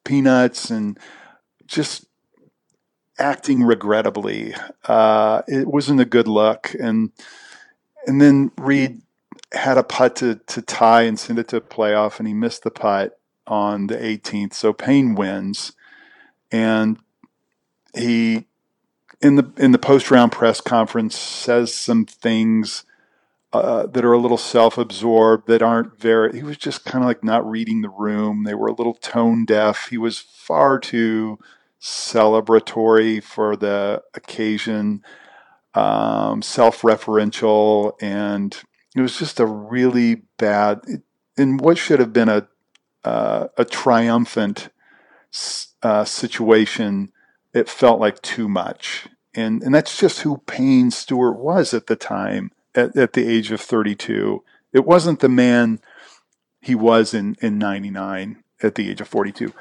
peanuts 0.04 0.70
and 0.70 0.98
just 1.68 2.06
acting 3.20 3.64
regrettably. 3.64 4.56
Uh, 4.86 5.42
it 5.48 5.68
wasn't 5.68 6.00
a 6.00 6.06
good 6.06 6.28
look. 6.28 6.74
And 6.80 7.12
and 8.08 8.22
then 8.22 8.52
Reid 8.58 9.02
had 9.52 9.78
a 9.78 9.84
putt 9.84 10.16
to, 10.18 10.36
to 10.36 10.62
tie 10.62 11.04
and 11.04 11.20
send 11.20 11.40
it 11.40 11.48
to 11.50 11.58
a 11.58 11.62
playoff, 11.62 12.20
and 12.20 12.28
he 12.28 12.34
missed 12.34 12.64
the 12.64 12.72
putt 12.72 13.20
on 13.48 13.88
the 13.88 13.96
18th. 13.96 14.54
So 14.54 14.74
Payne 14.74 15.16
wins, 15.16 15.74
and 16.52 17.00
he 17.96 18.46
in 19.22 19.36
the 19.36 19.52
in 19.58 19.72
the 19.72 19.80
post 19.80 20.12
round 20.12 20.32
press 20.32 20.62
conference 20.62 21.18
says 21.18 21.74
some 21.74 22.06
things 22.06 22.86
uh, 23.52 23.88
that 23.88 24.06
are 24.06 24.14
a 24.14 24.20
little 24.20 24.38
self-absorbed 24.38 25.48
that 25.48 25.62
aren't 25.62 26.00
very 26.00 26.38
he 26.38 26.44
was 26.44 26.58
just 26.58 26.86
kind 26.86 27.04
of 27.04 27.08
like 27.08 27.24
not 27.24 27.50
reading 27.50 27.82
the 27.82 27.90
room. 27.90 28.44
They 28.44 28.54
were 28.54 28.68
a 28.68 28.76
little 28.76 28.94
tone 28.94 29.46
deaf. 29.46 29.88
He 29.90 29.98
was 29.98 30.20
far 30.20 30.80
too 30.80 31.40
celebratory 31.82 33.24
for 33.24 33.56
the 33.56 34.04
occasion 34.14 35.04
um, 35.74 36.42
self-referential 36.42 37.94
and 38.02 38.62
it 38.96 39.02
was 39.02 39.18
just 39.18 39.40
a 39.40 39.46
really 39.46 40.24
bad 40.38 40.82
in 41.38 41.58
what 41.58 41.78
should 41.78 42.00
have 42.00 42.14
been 42.14 42.30
a 42.30 42.48
uh, 43.04 43.48
a 43.58 43.64
triumphant 43.64 44.70
uh, 45.84 46.04
situation 46.04 47.12
it 47.54 47.70
felt 47.70 48.00
like 48.00 48.22
too 48.22 48.50
much 48.50 49.08
and 49.34 49.62
and 49.64 49.74
that's 49.74 49.98
just 49.98 50.22
who 50.22 50.38
Payne 50.48 50.92
Stewart 50.92 51.38
was 51.38 51.74
at 51.74 51.88
the 51.88 51.96
time 51.96 52.52
at, 52.76 52.96
at 52.96 53.14
the 53.14 53.28
age 53.28 53.52
of 53.52 53.62
32. 53.62 54.44
It 54.74 54.86
wasn't 54.86 55.20
the 55.20 55.30
man 55.30 55.80
he 56.62 56.76
was 56.76 57.14
in, 57.14 57.36
in 57.42 57.58
99 57.58 58.44
at 58.62 58.76
the 58.76 58.90
age 58.90 59.02
of 59.02 59.08
42. 59.08 59.54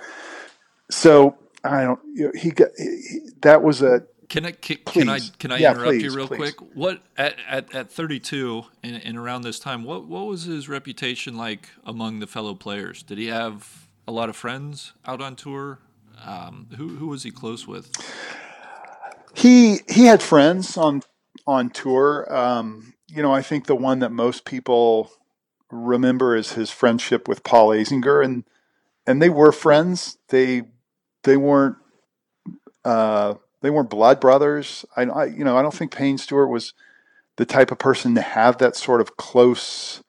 So 0.91 1.37
I 1.65 1.85
don't, 1.85 2.01
you 2.13 2.25
know, 2.27 2.33
he 2.35 2.51
got, 2.51 2.69
he, 2.77 3.21
that 3.43 3.63
was 3.63 3.83
a, 3.83 4.03
can 4.29 4.45
I 4.45 4.53
can, 4.53 4.77
can 4.85 5.09
I 5.09 5.21
can 5.39 5.53
I 5.53 5.59
yeah, 5.59 5.71
interrupt 5.71 5.89
please, 5.89 6.03
you 6.03 6.15
real 6.15 6.29
please. 6.29 6.37
quick? 6.37 6.55
What 6.75 7.03
at, 7.17 7.37
at, 7.49 7.75
at 7.75 7.91
32 7.91 8.65
and, 8.83 9.03
and 9.05 9.17
around 9.17 9.43
this 9.43 9.59
time, 9.59 9.85
what 9.85 10.07
what 10.07 10.27
was 10.27 10.45
his 10.45 10.69
reputation 10.69 11.37
like 11.37 11.71
among 11.85 12.21
the 12.21 12.27
fellow 12.27 12.55
players? 12.55 13.03
Did 13.03 13.19
he 13.19 13.29
have 13.29 13.89
a 14.07 14.13
lot 14.13 14.29
of 14.29 14.37
friends 14.37 14.93
out 15.07 15.21
on 15.21 15.35
tour? 15.35 15.79
Um, 16.25 16.69
who 16.77 16.97
who 16.97 17.07
was 17.09 17.23
he 17.23 17.31
close 17.31 17.67
with? 17.67 17.91
He 19.35 19.79
he 19.89 20.05
had 20.05 20.23
friends 20.23 20.77
on 20.77 21.03
on 21.47 21.71
tour. 21.71 22.27
Um, 22.35 22.95
you 23.09 23.23
know, 23.23 23.33
I 23.33 23.41
think 23.41 23.67
the 23.67 23.77
one 23.77 24.01
that 24.01 24.13
most 24.13 24.45
people 24.45 25.11
remember 25.71 26.37
is 26.37 26.53
his 26.53 26.71
friendship 26.71 27.29
with 27.29 27.45
Paul 27.45 27.69
Azinger, 27.69 28.23
and 28.23 28.45
and 29.07 29.23
they 29.23 29.31
were 29.31 29.53
friends. 29.53 30.19
They 30.29 30.65
they 31.23 31.37
weren't 31.37 31.77
uh, 32.85 33.35
they 33.61 33.71
weren't 33.71 33.91
blood 33.91 34.21
brothers. 34.21 34.85
I, 34.97 35.03
I 35.03 35.25
you 35.27 35.45
know 35.45 35.57
I 35.57 35.63
don't 35.63 35.75
think 35.75 35.93
Payne 35.93 36.19
Stewart 36.19 36.51
was 36.51 36.75
the 37.37 37.47
type 37.47 37.71
of 37.71 37.79
person 37.79 38.15
to 38.15 38.21
have 38.21 38.59
that 38.59 38.77
sort 38.77 39.01
of 39.01 39.17
close 39.17 40.03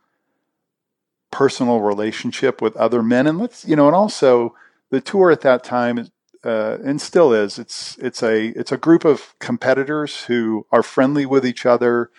personal 1.31 1.79
relationship 1.79 2.61
with 2.61 2.75
other 2.75 3.03
men. 3.03 3.27
And 3.27 3.37
let's 3.37 3.65
you 3.65 3.75
know, 3.75 3.87
and 3.87 3.95
also 3.95 4.55
the 4.89 5.01
tour 5.01 5.31
at 5.31 5.41
that 5.41 5.63
time 5.63 6.09
uh, 6.43 6.77
and 6.83 7.01
still 7.01 7.33
is. 7.33 7.59
It's 7.59 7.97
it's 7.99 8.23
a 8.23 8.47
it's 8.49 8.71
a 8.71 8.77
group 8.77 9.05
of 9.05 9.35
competitors 9.39 10.25
who 10.25 10.65
are 10.71 10.83
friendly 10.83 11.25
with 11.25 11.45
each 11.45 11.65
other 11.65 12.09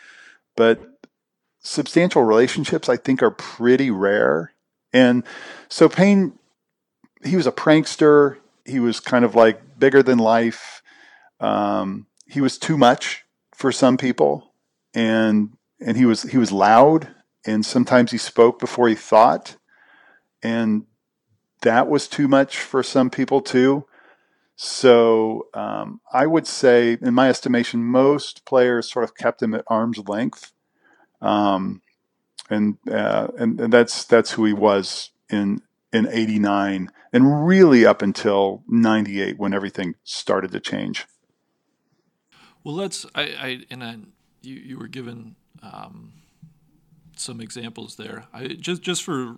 but 0.57 0.79
substantial 1.61 2.23
relationships 2.23 2.89
I 2.89 2.97
think 2.97 3.23
are 3.23 3.31
pretty 3.31 3.91
rare. 3.91 4.53
And 4.93 5.25
so 5.69 5.89
Payne, 5.89 6.39
he 7.25 7.37
was 7.37 7.47
a 7.47 7.53
prankster. 7.53 8.37
He 8.65 8.81
was 8.81 9.01
kind 9.01 9.25
of 9.25 9.35
like 9.35 9.79
bigger 9.79 10.03
than 10.03 10.19
life. 10.19 10.80
Um, 11.41 12.07
he 12.27 12.41
was 12.41 12.59
too 12.59 12.79
much 12.79 13.25
for 13.55 13.73
some 13.73 13.97
people, 13.97 14.55
and 14.95 15.57
and 15.81 15.97
he 15.97 16.05
was 16.05 16.23
he 16.23 16.39
was 16.39 16.53
loud, 16.53 17.09
and 17.47 17.65
sometimes 17.65 18.13
he 18.13 18.19
spoke 18.19 18.59
before 18.59 18.89
he 18.89 18.95
thought, 18.95 19.57
and 20.43 20.85
that 21.63 21.89
was 21.89 22.09
too 22.09 22.29
much 22.29 22.59
for 22.59 22.83
some 22.83 23.11
people 23.11 23.41
too. 23.41 23.87
So 24.57 25.47
um, 25.55 26.01
I 26.13 26.27
would 26.27 26.47
say, 26.47 26.99
in 27.01 27.15
my 27.15 27.31
estimation, 27.31 27.83
most 27.83 28.45
players 28.45 28.93
sort 28.93 29.05
of 29.05 29.17
kept 29.17 29.43
him 29.43 29.55
at 29.55 29.65
arm's 29.69 29.99
length, 30.07 30.53
um, 31.23 31.81
and, 32.51 32.77
uh, 32.91 33.29
and 33.39 33.59
and 33.59 33.73
that's 33.73 34.05
that's 34.05 34.33
who 34.33 34.45
he 34.45 34.53
was 34.53 35.11
in 35.31 35.63
in 35.95 36.07
'89, 36.09 36.91
and 37.13 37.47
really 37.47 37.87
up 37.87 38.03
until 38.03 38.63
'98 38.69 39.39
when 39.39 39.55
everything 39.55 39.95
started 40.05 40.53
to 40.53 40.61
change. 40.61 41.07
Well, 42.65 42.75
let's. 42.75 43.07
I, 43.15 43.23
I 43.23 43.61
and 43.71 43.83
I, 43.83 43.97
you 44.43 44.55
you 44.55 44.79
were 44.79 44.89
given 44.89 45.37
um, 45.63 46.13
some 47.17 47.41
examples 47.41 47.97
there. 47.97 48.27
I 48.33 48.49
just 48.49 48.83
just 48.83 49.03
for 49.03 49.37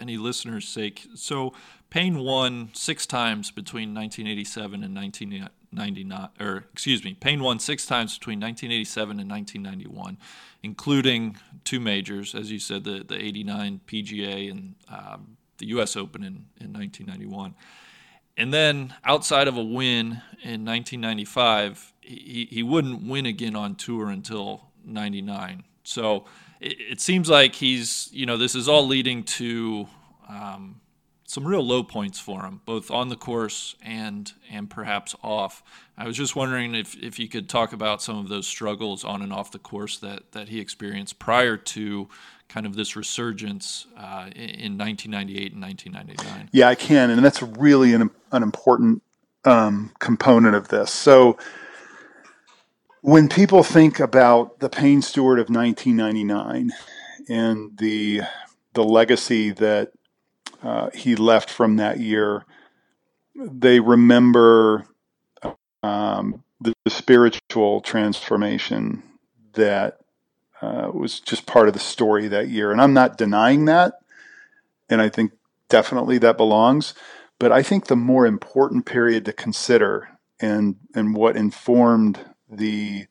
any 0.00 0.16
listeners' 0.16 0.68
sake. 0.68 1.06
So 1.14 1.52
Payne 1.90 2.18
won 2.18 2.70
six 2.74 3.06
times 3.06 3.50
between 3.50 3.94
1987 3.94 4.82
and 4.84 4.94
1999, 4.94 6.28
or 6.40 6.64
excuse 6.72 7.04
me, 7.04 7.14
Payne 7.14 7.42
won 7.42 7.58
six 7.58 7.86
times 7.86 8.18
between 8.18 8.40
1987 8.40 9.20
and 9.20 9.30
1991, 9.30 10.18
including 10.62 11.36
two 11.64 11.80
majors, 11.80 12.34
as 12.34 12.50
you 12.50 12.58
said, 12.58 12.84
the 12.84 13.04
the 13.06 13.16
89 13.16 13.80
PGA 13.86 14.50
and 14.50 14.74
um, 14.88 15.36
the 15.58 15.66
U.S. 15.68 15.96
Open 15.96 16.22
in 16.22 16.46
in 16.60 16.72
1991. 16.72 17.54
And 18.36 18.52
then 18.52 18.94
outside 19.04 19.48
of 19.48 19.56
a 19.56 19.62
win 19.62 20.22
in 20.42 20.64
1995, 20.64 21.94
he, 22.00 22.48
he 22.50 22.62
wouldn't 22.62 23.06
win 23.06 23.26
again 23.26 23.56
on 23.56 23.74
tour 23.74 24.08
until 24.10 24.66
99. 24.84 25.64
So 25.84 26.26
it, 26.60 26.76
it 26.78 27.00
seems 27.00 27.28
like 27.28 27.54
he's, 27.54 28.10
you 28.12 28.26
know, 28.26 28.36
this 28.36 28.54
is 28.54 28.68
all 28.68 28.86
leading 28.86 29.22
to 29.24 29.88
um, 30.28 30.80
some 31.24 31.46
real 31.46 31.64
low 31.64 31.82
points 31.82 32.18
for 32.18 32.44
him, 32.44 32.60
both 32.64 32.90
on 32.90 33.08
the 33.08 33.16
course 33.16 33.74
and 33.82 34.32
and 34.50 34.70
perhaps 34.70 35.14
off. 35.22 35.62
I 35.98 36.06
was 36.06 36.16
just 36.16 36.36
wondering 36.36 36.74
if, 36.74 36.94
if 37.02 37.18
you 37.18 37.28
could 37.28 37.48
talk 37.48 37.72
about 37.72 38.02
some 38.02 38.18
of 38.18 38.28
those 38.28 38.46
struggles 38.46 39.04
on 39.04 39.22
and 39.22 39.32
off 39.32 39.50
the 39.50 39.58
course 39.58 39.98
that, 39.98 40.32
that 40.32 40.48
he 40.48 40.60
experienced 40.60 41.18
prior 41.18 41.56
to 41.56 42.08
kind 42.48 42.66
of 42.66 42.76
this 42.76 42.96
resurgence 42.96 43.86
uh, 43.96 44.30
in 44.34 44.78
1998 44.78 45.52
and 45.52 45.62
1999. 45.62 46.48
Yeah, 46.52 46.68
I 46.68 46.74
can, 46.74 47.10
and 47.10 47.24
that's 47.24 47.42
really 47.42 47.92
an, 47.92 48.10
an 48.32 48.42
important 48.42 49.02
um, 49.44 49.92
component 49.98 50.54
of 50.54 50.68
this. 50.68 50.90
So 50.90 51.36
when 53.00 53.28
people 53.28 53.62
think 53.62 54.00
about 54.00 54.58
the 54.58 54.68
Payne 54.68 55.02
Stewart 55.02 55.38
of 55.38 55.48
1999 55.48 56.72
and 57.28 57.78
the 57.78 58.22
the 58.74 58.84
legacy 58.84 59.52
that 59.52 59.92
uh, 60.62 60.90
he 60.92 61.16
left 61.16 61.48
from 61.48 61.76
that 61.76 61.98
year, 61.98 62.44
they 63.34 63.80
remember 63.80 64.86
um, 65.82 66.42
the, 66.60 66.74
the, 66.84 66.90
spiritual 66.90 67.80
transformation 67.80 69.02
that 69.54 70.00
uh, 70.66 70.90
was 70.92 71.20
just 71.20 71.46
part 71.46 71.68
of 71.68 71.74
the 71.74 71.80
story 71.80 72.26
that 72.28 72.48
year. 72.48 72.72
And 72.72 72.80
I'm 72.80 72.92
not 72.92 73.16
denying 73.16 73.66
that. 73.66 74.00
And 74.88 75.00
I 75.00 75.08
think 75.08 75.32
definitely 75.68 76.18
that 76.18 76.36
belongs. 76.36 76.94
But 77.38 77.52
I 77.52 77.62
think 77.62 77.86
the 77.86 77.96
more 77.96 78.26
important 78.26 78.86
period 78.86 79.24
to 79.26 79.32
consider 79.32 80.08
and, 80.40 80.76
and 80.94 81.14
what 81.14 81.36
informed 81.36 82.20
the, 82.50 83.06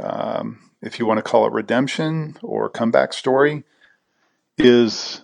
um, 0.00 0.70
if 0.80 0.98
you 0.98 1.06
want 1.06 1.18
to 1.18 1.22
call 1.22 1.46
it 1.46 1.52
redemption 1.52 2.36
or 2.42 2.68
comeback 2.68 3.12
story, 3.12 3.64
is 4.58 5.22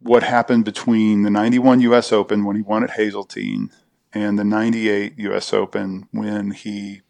what 0.00 0.22
happened 0.22 0.64
between 0.64 1.22
the 1.22 1.30
91 1.30 1.80
US 1.80 2.12
Open 2.12 2.44
when 2.44 2.56
he 2.56 2.62
won 2.62 2.82
at 2.82 2.90
Hazeltine 2.90 3.70
and 4.12 4.38
the 4.38 4.44
98 4.44 5.18
US 5.18 5.52
Open 5.52 6.08
when 6.10 6.50
he 6.50 7.02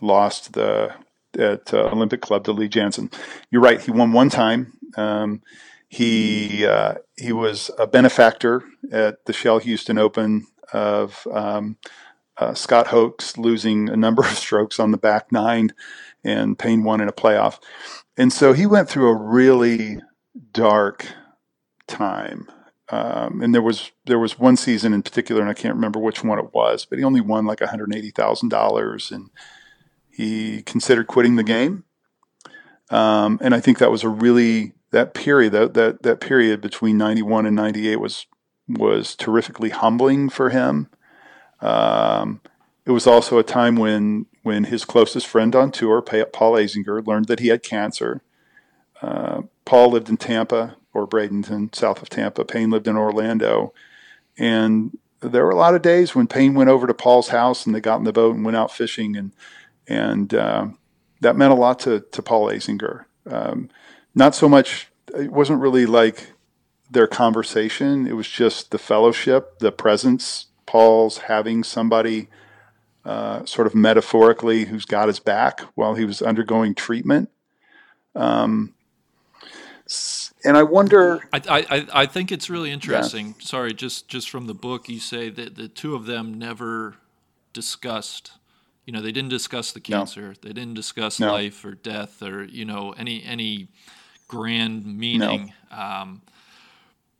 lost 0.00 0.52
the 0.52 0.94
at 1.38 1.72
uh, 1.72 1.88
Olympic 1.90 2.20
Club 2.20 2.44
to 2.44 2.52
Lee 2.52 2.68
Janzen. 2.68 3.12
You're 3.50 3.62
right. 3.62 3.80
He 3.80 3.90
won 3.90 4.12
one 4.12 4.30
time. 4.30 4.72
Um, 4.96 5.42
he 5.88 6.64
uh, 6.64 6.94
he 7.16 7.32
was 7.32 7.70
a 7.78 7.86
benefactor 7.86 8.62
at 8.92 9.24
the 9.26 9.32
Shell 9.32 9.58
Houston 9.58 9.98
Open 9.98 10.46
of 10.72 11.26
um, 11.32 11.76
uh, 12.36 12.54
Scott 12.54 12.88
Hoch's 12.88 13.36
losing 13.36 13.88
a 13.88 13.96
number 13.96 14.22
of 14.22 14.28
strokes 14.38 14.78
on 14.78 14.92
the 14.92 14.98
back 14.98 15.32
nine, 15.32 15.74
and 16.24 16.58
Payne 16.58 16.84
won 16.84 17.00
in 17.00 17.08
a 17.08 17.12
playoff. 17.12 17.58
And 18.16 18.32
so 18.32 18.52
he 18.52 18.66
went 18.66 18.88
through 18.88 19.08
a 19.08 19.16
really 19.16 19.98
dark 20.52 21.06
time. 21.86 22.48
Um, 22.90 23.40
and 23.40 23.54
there 23.54 23.62
was 23.62 23.92
there 24.06 24.18
was 24.18 24.38
one 24.38 24.56
season 24.56 24.92
in 24.92 25.02
particular, 25.02 25.40
and 25.40 25.50
I 25.50 25.54
can't 25.54 25.74
remember 25.74 26.00
which 26.00 26.24
one 26.24 26.38
it 26.38 26.52
was, 26.52 26.84
but 26.84 26.98
he 26.98 27.04
only 27.04 27.20
won 27.20 27.46
like 27.46 27.60
one 27.60 27.68
hundred 27.68 27.94
eighty 27.94 28.10
thousand 28.10 28.48
dollars, 28.48 29.12
and 29.12 29.30
he 30.12 30.62
considered 30.62 31.06
quitting 31.06 31.36
the 31.36 31.42
game. 31.42 31.84
Um, 32.90 33.38
and 33.40 33.54
I 33.54 33.60
think 33.60 33.78
that 33.78 33.90
was 33.90 34.04
a 34.04 34.08
really 34.08 34.72
that 34.90 35.14
period 35.14 35.52
that 35.52 35.74
that 35.74 36.02
that 36.02 36.20
period 36.20 36.60
between 36.60 36.98
ninety 36.98 37.22
one 37.22 37.46
and 37.46 37.56
ninety 37.56 37.88
eight 37.88 38.00
was 38.00 38.26
was 38.68 39.14
terrifically 39.14 39.70
humbling 39.70 40.28
for 40.28 40.50
him. 40.50 40.88
Um, 41.60 42.40
it 42.84 42.90
was 42.90 43.06
also 43.06 43.38
a 43.38 43.44
time 43.44 43.76
when 43.76 44.26
when 44.42 44.64
his 44.64 44.84
closest 44.84 45.26
friend 45.26 45.54
on 45.54 45.70
tour, 45.70 46.02
Paul 46.02 46.52
Azinger, 46.54 47.06
learned 47.06 47.26
that 47.26 47.40
he 47.40 47.48
had 47.48 47.62
cancer. 47.62 48.22
Uh, 49.02 49.42
Paul 49.64 49.90
lived 49.90 50.08
in 50.08 50.16
Tampa 50.16 50.76
or 50.92 51.06
Bradenton, 51.06 51.74
south 51.74 52.02
of 52.02 52.08
Tampa. 52.08 52.44
Payne 52.44 52.70
lived 52.70 52.88
in 52.88 52.96
Orlando. 52.96 53.72
And 54.38 54.98
there 55.20 55.44
were 55.44 55.50
a 55.50 55.56
lot 55.56 55.74
of 55.74 55.82
days 55.82 56.14
when 56.14 56.26
Payne 56.26 56.54
went 56.54 56.70
over 56.70 56.86
to 56.86 56.94
Paul's 56.94 57.28
house 57.28 57.66
and 57.66 57.74
they 57.74 57.80
got 57.80 57.98
in 57.98 58.04
the 58.04 58.12
boat 58.12 58.34
and 58.34 58.44
went 58.44 58.56
out 58.56 58.72
fishing. 58.72 59.16
And, 59.16 59.32
and 59.90 60.32
uh, 60.32 60.68
that 61.20 61.36
meant 61.36 61.52
a 61.52 61.56
lot 61.56 61.80
to, 61.80 62.00
to 62.12 62.22
Paul 62.22 62.46
Azinger. 62.46 63.04
Um, 63.26 63.68
not 64.14 64.34
so 64.34 64.48
much, 64.48 64.88
it 65.14 65.32
wasn't 65.32 65.60
really 65.60 65.84
like 65.84 66.32
their 66.90 67.06
conversation, 67.06 68.06
it 68.06 68.14
was 68.14 68.28
just 68.28 68.70
the 68.70 68.78
fellowship, 68.78 69.58
the 69.58 69.72
presence. 69.72 70.46
Paul's 70.66 71.18
having 71.18 71.64
somebody 71.64 72.28
uh, 73.04 73.44
sort 73.44 73.66
of 73.66 73.74
metaphorically 73.74 74.66
who's 74.66 74.84
got 74.84 75.08
his 75.08 75.18
back 75.18 75.60
while 75.74 75.94
he 75.94 76.04
was 76.04 76.22
undergoing 76.22 76.74
treatment. 76.74 77.28
Um, 78.14 78.74
and 80.44 80.56
I 80.56 80.62
wonder. 80.62 81.28
I, 81.32 81.40
I, 81.48 82.02
I 82.02 82.06
think 82.06 82.30
it's 82.30 82.48
really 82.48 82.70
interesting. 82.70 83.34
Yeah. 83.38 83.44
Sorry, 83.44 83.74
just 83.74 84.06
just 84.08 84.30
from 84.30 84.46
the 84.46 84.54
book, 84.54 84.88
you 84.88 85.00
say 85.00 85.28
that 85.28 85.56
the 85.56 85.66
two 85.66 85.96
of 85.96 86.06
them 86.06 86.34
never 86.34 86.96
discussed. 87.52 88.32
You 88.90 88.96
know, 88.96 89.02
they 89.02 89.12
didn't 89.12 89.30
discuss 89.30 89.70
the 89.70 89.78
cancer. 89.78 90.30
No. 90.30 90.34
They 90.42 90.52
didn't 90.52 90.74
discuss 90.74 91.20
no. 91.20 91.30
life 91.30 91.64
or 91.64 91.76
death 91.76 92.24
or 92.24 92.42
you 92.42 92.64
know 92.64 92.92
any 92.98 93.22
any 93.22 93.68
grand 94.26 94.84
meaning. 94.84 95.52
No. 95.70 95.78
Um, 95.78 96.22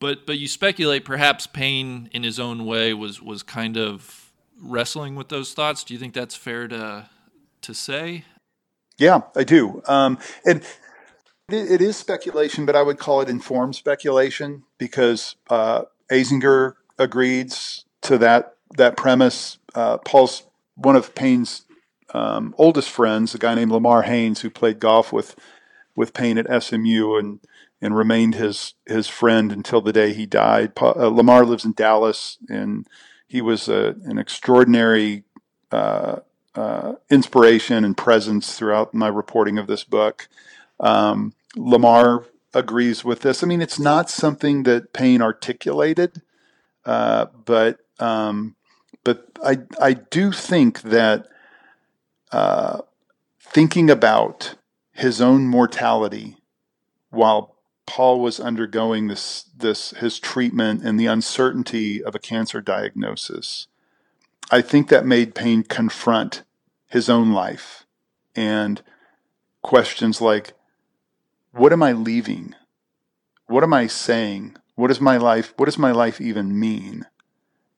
but 0.01 0.27
but 0.27 0.37
you 0.37 0.49
speculate 0.49 1.05
perhaps 1.05 1.47
Payne 1.47 2.11
in 2.11 2.25
his 2.25 2.41
own 2.41 2.67
way 2.67 2.93
was 2.93 3.23
was 3.23 3.45
kind 3.45 3.77
of 3.77 4.33
wrestling 4.61 5.15
with 5.15 5.29
those 5.29 5.55
thoughts. 5.55 5.85
Do 5.85 5.95
you 5.95 6.01
think 6.01 6.13
that's 6.13 6.35
fair 6.35 6.67
to 6.67 7.09
to 7.63 7.73
say? 7.73 8.25
Yeah, 8.99 9.21
I 9.37 9.45
do. 9.45 9.81
Um, 9.87 10.19
and 10.45 10.67
it 11.51 11.81
is 11.81 11.97
speculation, 11.97 12.67
but 12.67 12.75
I 12.75 12.83
would 12.83 12.99
call 12.99 13.21
it 13.21 13.29
informed 13.29 13.77
speculation 13.77 14.65
because 14.77 15.37
uh, 15.49 15.83
Azinger 16.11 16.75
agrees 16.99 17.85
to 18.03 18.19
that 18.19 18.57
that 18.77 18.97
premise. 18.97 19.59
Uh, 19.73 19.99
Paul's 19.99 20.43
one 20.81 20.97
of 20.97 21.15
Payne's 21.15 21.67
um, 22.15 22.55
oldest 22.59 22.91
friends, 22.91 23.35
a 23.35 23.39
guy 23.39 23.55
named 23.55 23.71
Lamar 23.71 24.03
Haynes, 24.03 24.41
who 24.41 24.51
played 24.51 24.81
golf 24.81 25.13
with 25.13 25.37
with 25.95 26.15
Payne 26.15 26.39
at 26.39 26.63
SMU 26.63 27.17
and 27.17 27.41
and 27.81 27.97
remained 27.97 28.35
his 28.35 28.75
his 28.87 29.09
friend 29.09 29.53
until 29.53 29.81
the 29.81 29.93
day 29.93 30.13
he 30.13 30.27
died. 30.27 30.73
uh, 30.81 31.09
Lamar 31.09 31.45
lives 31.45 31.65
in 31.65 31.73
Dallas, 31.73 32.39
and 32.49 32.87
he 33.27 33.41
was 33.41 33.69
a, 33.69 33.95
an 34.05 34.19
extraordinary 34.19 35.25
uh, 35.71 36.17
uh, 36.55 36.95
inspiration 37.11 37.85
and 37.85 37.97
presence 37.97 38.57
throughout 38.57 38.93
my 38.93 39.09
reporting 39.09 39.59
of 39.59 39.67
this 39.67 39.85
book. 39.85 40.29
Um, 40.81 41.35
Lamar 41.57 42.25
agrees 42.53 43.05
with 43.05 43.21
this. 43.21 43.43
I 43.43 43.47
mean, 43.47 43.63
it's 43.63 43.79
not 43.79 44.11
something 44.11 44.65
that 44.65 44.93
Payne 44.93 45.23
articulated, 45.23 46.23
uh, 46.85 47.27
but 47.45 47.79
um, 47.99 48.57
but 49.05 49.27
I 49.45 49.59
I 49.81 49.95
do 49.95 50.33
think 50.33 50.83
that 50.83 51.27
uh, 52.33 52.81
thinking 53.41 53.91
about 53.91 54.55
his 54.93 55.21
own 55.21 55.47
mortality 55.47 56.37
while 57.11 57.57
Paul 57.87 58.21
was 58.21 58.39
undergoing 58.39 59.09
this 59.09 59.45
this 59.57 59.91
his 59.91 60.19
treatment 60.19 60.83
and 60.85 60.99
the 60.99 61.07
uncertainty 61.07 62.03
of 62.03 62.15
a 62.15 62.21
cancer 62.21 62.61
diagnosis, 62.61 63.67
I 64.51 64.61
think 64.61 64.89
that 64.89 65.07
made 65.07 65.35
Payne 65.35 65.65
confront 65.65 66.43
his 66.87 67.09
own 67.09 67.33
life 67.33 67.87
and 68.37 68.83
questions 69.63 70.21
like 70.21 70.53
what 71.53 71.73
am 71.73 71.83
I 71.83 71.93
leaving? 71.93 72.55
What 73.47 73.65
am 73.65 73.75
I 73.75 73.89
saying? 73.89 74.57
What 74.77 74.91
is 74.93 75.01
my 75.01 75.17
life? 75.17 75.53
What 75.57 75.67
does 75.67 75.79
my 75.79 75.91
life 75.91 76.21
even 76.21 76.59
mean? 76.59 77.07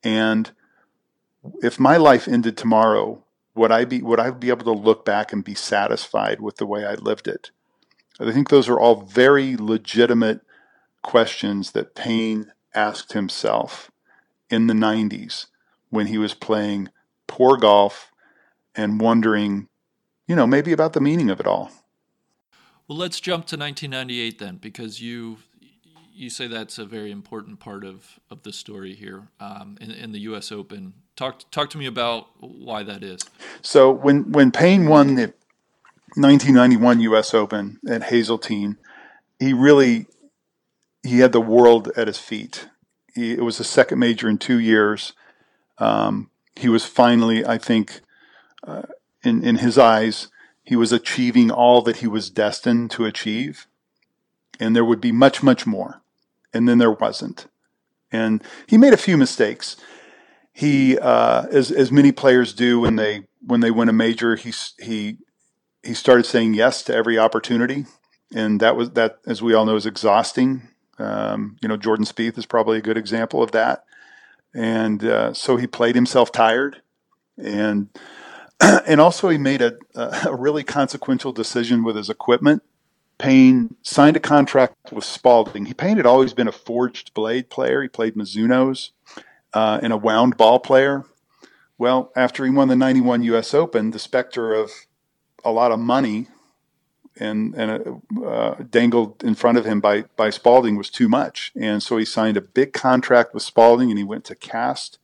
And 0.05 0.51
if 1.63 1.79
my 1.79 1.97
life 1.97 2.29
ended 2.29 2.57
tomorrow, 2.57 3.23
would 3.55 3.73
I 3.73 3.85
be 3.85 4.03
would 4.03 4.21
I 4.21 4.31
be 4.31 4.51
able 4.51 4.65
to 4.65 4.73
look 4.73 5.05
back 5.05 5.33
and 5.33 5.45
be 5.45 5.55
satisfied 5.55 6.41
with 6.41 6.57
the 6.57 6.67
way 6.67 6.85
I 6.85 6.95
lived 6.95 7.29
it? 7.29 7.51
I 8.21 8.31
think 8.33 8.49
those 8.49 8.69
are 8.69 8.79
all 8.79 9.03
very 9.03 9.57
legitimate 9.57 10.43
questions 11.03 11.73
that 11.73 11.95
Payne 11.95 12.53
asked 12.75 13.13
himself 13.13 13.91
in 14.49 14.67
the 14.67 14.75
90s 14.75 15.47
when 15.91 16.07
he 16.07 16.19
was 16.19 16.35
playing 16.35 16.89
poor 17.27 17.57
golf 17.57 18.13
and 18.75 19.01
wondering, 19.01 19.69
you 20.27 20.37
know, 20.37 20.47
maybe 20.47 20.73
about 20.73 20.93
the 20.93 21.01
meaning 21.01 21.31
of 21.31 21.41
it 21.41 21.47
all. 21.47 21.71
Well, 22.87 22.99
let's 22.99 23.21
jump 23.21 23.47
to 23.47 23.57
1998 23.57 24.39
then, 24.39 24.57
because 24.57 25.01
you 25.01 25.39
you 26.15 26.29
say 26.29 26.47
that's 26.47 26.79
a 26.79 26.85
very 26.85 27.11
important 27.11 27.59
part 27.59 27.85
of, 27.85 28.21
of 28.31 28.43
the 28.43 28.53
story 28.53 28.95
here 28.95 29.29
um, 29.41 29.79
in, 29.81 29.91
in 29.91 30.13
the 30.13 30.21
U.S. 30.21 30.53
Open. 30.53 30.93
Talk 31.17 31.51
talk 31.51 31.71
to 31.71 31.79
me 31.79 31.87
about 31.87 32.29
why 32.41 32.83
that 32.83 33.03
is. 33.03 33.21
So 33.61 33.91
when 33.91 34.33
when 34.33 34.51
Payne 34.51 34.87
won 34.87 35.15
the 35.15 35.35
1991 36.15 37.01
U.S. 37.01 37.35
Open 37.35 37.79
at 37.89 38.05
Hazeltine, 38.05 38.79
he 39.39 39.53
really 39.53 40.07
he 41.03 41.19
had 41.19 41.33
the 41.33 41.41
world 41.41 41.91
at 41.97 42.07
his 42.07 42.19
feet. 42.19 42.69
He, 43.15 43.33
it 43.33 43.43
was 43.43 43.59
the 43.59 43.65
second 43.65 43.99
major 43.99 44.29
in 44.29 44.39
two 44.39 44.59
years. 44.59 45.13
Um, 45.79 46.31
he 46.57 46.69
was 46.69 46.85
finally, 46.85 47.45
I 47.45 47.59
think, 47.59 48.01
uh, 48.67 48.83
in 49.23 49.45
in 49.45 49.57
his 49.57 49.77
eyes, 49.79 50.29
he 50.65 50.77
was 50.77 50.93
achieving 50.93 51.51
all 51.51 51.83
that 51.83 51.97
he 51.97 52.07
was 52.07 52.31
destined 52.31 52.91
to 52.93 53.05
achieve, 53.05 53.67
and 54.61 54.75
there 54.75 54.85
would 54.85 55.01
be 55.01 55.13
much, 55.13 55.43
much 55.43 55.67
more. 55.67 56.03
And 56.55 56.69
then 56.69 56.79
there 56.79 56.93
wasn't. 56.93 57.47
And 58.11 58.43
he 58.67 58.77
made 58.77 58.93
a 58.93 58.99
few 58.99 59.17
mistakes. 59.17 59.77
He, 60.53 60.99
uh, 60.99 61.47
as 61.51 61.71
as 61.71 61.91
many 61.91 62.13
players 62.13 62.53
do 62.53 62.81
when 62.81 62.97
they 62.97 63.25
when 63.41 63.61
they 63.61 63.71
win 63.71 63.89
a 63.89 63.93
major, 63.93 64.37
he 64.37 64.53
he 64.79 65.19
he 65.83 65.95
started 65.95 66.27
saying 66.27 66.55
yes 66.55 66.83
to 66.85 66.95
every 66.95 67.19
opportunity, 67.19 67.87
and 68.35 68.61
that 68.61 68.77
was 68.77 68.91
that, 68.91 69.19
as 69.27 69.43
we 69.43 69.55
all 69.55 69.65
know, 69.65 69.77
is 69.77 69.87
exhausting. 69.87 70.69
Um, 70.99 71.57
you 71.63 71.69
know, 71.69 71.77
Jordan 71.77 72.05
Spieth 72.05 72.37
is 72.37 72.47
probably 72.47 72.79
a 72.79 72.83
good 72.83 72.99
example 72.99 73.43
of 73.43 73.53
that, 73.53 73.85
and 74.55 75.05
uh, 75.05 75.33
so 75.33 75.57
he 75.57 75.67
played 75.67 75.95
himself 75.95 76.31
tired, 76.31 76.83
and 77.39 77.89
and 78.61 79.01
also 79.01 79.31
he 79.31 79.39
made 79.39 79.63
a, 79.63 79.79
a 79.95 80.37
really 80.37 80.65
consequential 80.65 81.33
decision 81.33 81.83
with 81.83 81.97
his 81.97 82.11
equipment. 82.11 82.63
Payne 83.19 83.77
signed 83.83 84.17
a 84.17 84.21
contract 84.21 84.93
with 84.93 85.05
Spalding. 85.05 85.67
He 85.67 85.75
Payne 85.75 85.97
had 85.97 86.07
always 86.07 86.35
been 86.35 86.49
a 86.49 86.53
forged 86.53 87.15
blade 87.15 87.49
player. 87.51 87.81
He 87.81 87.89
played 87.89 88.17
Mizuno's 88.17 88.91
uh, 89.55 89.81
and 89.83 89.93
a 89.93 89.97
wound 89.97 90.37
ball 90.37 90.59
player. 90.59 91.05
Well, 91.79 92.13
after 92.15 92.45
he 92.45 92.51
won 92.51 92.69
the 92.69 92.77
91 92.77 93.23
U.S. 93.25 93.55
Open, 93.55 93.91
the 93.91 93.99
specter 93.99 94.55
of 94.55 94.71
a 95.45 95.51
lot 95.51 95.73
of 95.73 95.81
money 95.81 96.29
and 97.19 97.55
and 97.55 98.03
uh, 98.25 98.55
dangled 98.71 99.23
in 99.23 99.35
front 99.35 99.59
of 99.59 99.65
him 99.65 99.81
by 99.81 100.03
by 100.17 100.31
Spalding 100.31 100.77
was 100.77 100.91
too 100.91 101.09
much, 101.09 101.53
and 101.55 101.83
so 101.83 101.97
he 101.97 102.05
signed 102.05 102.37
a 102.37 102.41
big 102.41 102.73
contract 102.73 103.35
with 103.35 103.43
Spalding, 103.43 103.91
and 103.91 103.99
he 103.99 104.05
went 104.05 104.25
to 104.25 104.35
cast 104.35 104.99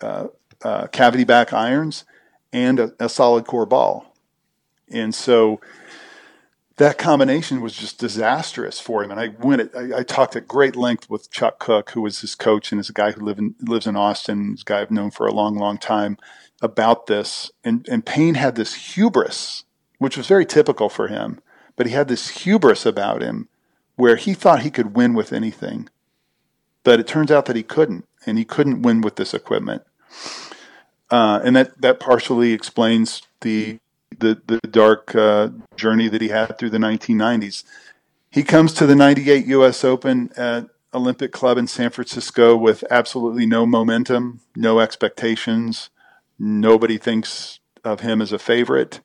uh, 0.00 0.28
uh, 0.62 0.86
cavity 0.88 1.24
back 1.24 1.52
irons 1.52 2.04
and 2.52 2.78
a, 2.78 2.92
a, 3.00 3.08
solid 3.08 3.44
core 3.44 3.66
ball, 3.66 4.14
and 4.88 5.14
so 5.14 5.60
that 6.76 6.98
combination 6.98 7.60
was 7.60 7.74
just 7.74 7.98
disastrous 7.98 8.78
for 8.78 9.02
him. 9.02 9.10
And 9.10 9.18
I 9.18 9.28
went, 9.28 9.74
I, 9.74 9.98
I, 9.98 10.02
talked 10.02 10.36
at 10.36 10.46
great 10.46 10.76
length 10.76 11.08
with 11.08 11.30
Chuck 11.30 11.58
Cook, 11.58 11.90
who 11.90 12.02
was 12.02 12.20
his 12.20 12.34
coach 12.34 12.70
and 12.70 12.80
is 12.80 12.90
a 12.90 12.94
guy 12.94 13.12
who 13.12 13.24
live 13.24 13.38
in, 13.38 13.54
lives 13.62 13.86
in 13.86 13.96
Austin, 13.96 14.56
a 14.60 14.64
guy 14.64 14.80
I've 14.82 14.90
known 14.90 15.10
for 15.10 15.26
a 15.26 15.32
long, 15.32 15.56
long 15.56 15.78
time 15.78 16.18
about 16.60 17.06
this. 17.06 17.50
And, 17.64 17.88
and 17.88 18.04
Payne 18.04 18.34
had 18.34 18.56
this 18.56 18.94
hubris, 18.94 19.64
which 19.98 20.18
was 20.18 20.26
very 20.26 20.44
typical 20.44 20.90
for 20.90 21.08
him, 21.08 21.40
but 21.76 21.86
he 21.86 21.92
had 21.92 22.08
this 22.08 22.28
hubris 22.42 22.84
about 22.84 23.22
him 23.22 23.48
where 23.96 24.16
he 24.16 24.34
thought 24.34 24.60
he 24.60 24.70
could 24.70 24.94
win 24.94 25.14
with 25.14 25.32
anything. 25.32 25.88
But 26.84 27.00
it 27.00 27.06
turns 27.06 27.30
out 27.30 27.46
that 27.46 27.56
he 27.56 27.62
couldn't, 27.62 28.06
and 28.26 28.36
he 28.36 28.44
couldn't 28.44 28.82
win 28.82 29.00
with 29.00 29.16
this 29.16 29.32
equipment. 29.32 29.82
Uh, 31.10 31.40
and 31.42 31.56
that, 31.56 31.80
that 31.80 32.00
partially 32.00 32.52
explains 32.52 33.22
the 33.40 33.78
the, 34.18 34.40
the 34.46 34.60
dark 34.68 35.14
uh, 35.14 35.50
journey 35.76 36.08
that 36.08 36.20
he 36.20 36.28
had 36.28 36.58
through 36.58 36.70
the 36.70 36.78
1990s. 36.78 37.64
He 38.30 38.42
comes 38.42 38.72
to 38.74 38.86
the 38.86 38.94
98 38.94 39.46
U.S. 39.46 39.84
Open 39.84 40.30
at 40.36 40.66
Olympic 40.92 41.32
Club 41.32 41.58
in 41.58 41.66
San 41.66 41.90
Francisco 41.90 42.56
with 42.56 42.84
absolutely 42.90 43.46
no 43.46 43.66
momentum, 43.66 44.40
no 44.54 44.80
expectations. 44.80 45.90
Nobody 46.38 46.98
thinks 46.98 47.60
of 47.84 48.00
him 48.00 48.20
as 48.20 48.32
a 48.32 48.38
favorite. 48.38 49.00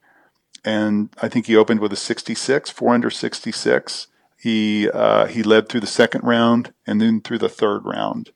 And 0.64 1.10
I 1.22 1.28
think 1.28 1.48
he 1.48 1.56
opened 1.56 1.80
with 1.80 1.94
a 1.94 1.98
66, 1.98 2.70
4 2.70 2.94
under 2.94 3.10
66. 3.10 4.08
He, 4.38 4.90
uh, 4.90 5.28
he 5.28 5.44
led 5.44 5.70
through 5.70 5.82
the 5.82 5.88
second 5.88 6.24
round 6.24 6.74
and 6.86 7.00
then 7.00 7.22
through 7.22 7.40
the 7.40 7.50
third 7.50 7.86
round. 7.86 8.32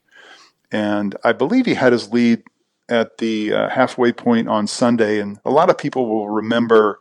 And 0.71 1.15
I 1.23 1.33
believe 1.33 1.65
he 1.65 1.75
had 1.75 1.93
his 1.93 2.11
lead 2.11 2.43
at 2.87 3.17
the 3.17 3.53
uh, 3.53 3.69
halfway 3.69 4.11
point 4.11 4.47
on 4.47 4.67
Sunday, 4.67 5.19
and 5.19 5.39
a 5.43 5.49
lot 5.49 5.69
of 5.69 5.77
people 5.77 6.07
will 6.07 6.29
remember 6.29 6.99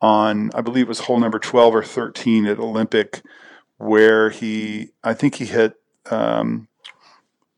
on, 0.00 0.50
I 0.54 0.60
believe 0.60 0.86
it 0.86 0.88
was 0.88 1.00
hole 1.00 1.20
number 1.20 1.38
12 1.38 1.74
or 1.74 1.84
13 1.84 2.46
at 2.46 2.58
Olympic, 2.58 3.22
where 3.78 4.30
he, 4.30 4.90
I 5.04 5.14
think 5.14 5.36
he 5.36 5.44
hit 5.44 5.74
um, 6.10 6.68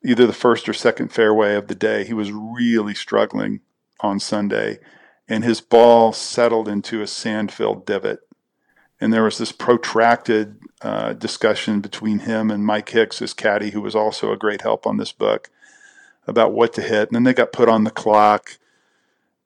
either 0.05 0.27
the 0.27 0.33
first 0.33 0.69
or 0.69 0.73
second 0.73 1.09
fairway 1.09 1.55
of 1.55 1.69
the 1.69 1.75
day. 1.75 2.05
He 2.05 2.12
was 2.12 2.33
really 2.33 2.95
struggling 2.95 3.61
on 4.01 4.21
Sunday, 4.21 4.81
and 5.29 5.45
his 5.45 5.61
ball 5.61 6.12
settled 6.12 6.69
into 6.69 7.01
a 7.01 7.07
sand 7.07 7.53
filled 7.53 7.87
divot. 7.87 8.21
And 9.01 9.12
there 9.12 9.25
was 9.25 9.38
this 9.38 9.53
protracted 9.53 10.59
uh, 10.83 11.14
discussion 11.14 11.81
between 11.81 12.21
him 12.21 12.51
and 12.51 12.64
Mike 12.64 12.90
Hicks, 12.90 13.19
his 13.19 13.33
caddy, 13.33 13.71
who 13.71 13.81
was 13.81 13.95
also 13.95 14.33
a 14.33 14.37
great 14.37 14.62
help 14.62 14.87
on 14.87 14.99
this 14.99 15.12
book 15.12 15.51
about 16.27 16.53
what 16.53 16.73
to 16.75 16.83
hit. 16.83 17.09
And 17.09 17.15
then 17.15 17.25
they 17.25 17.35
got 17.35 17.53
put 17.53 17.69
on 17.69 17.85
the 17.85 17.91
clock. 17.91 18.59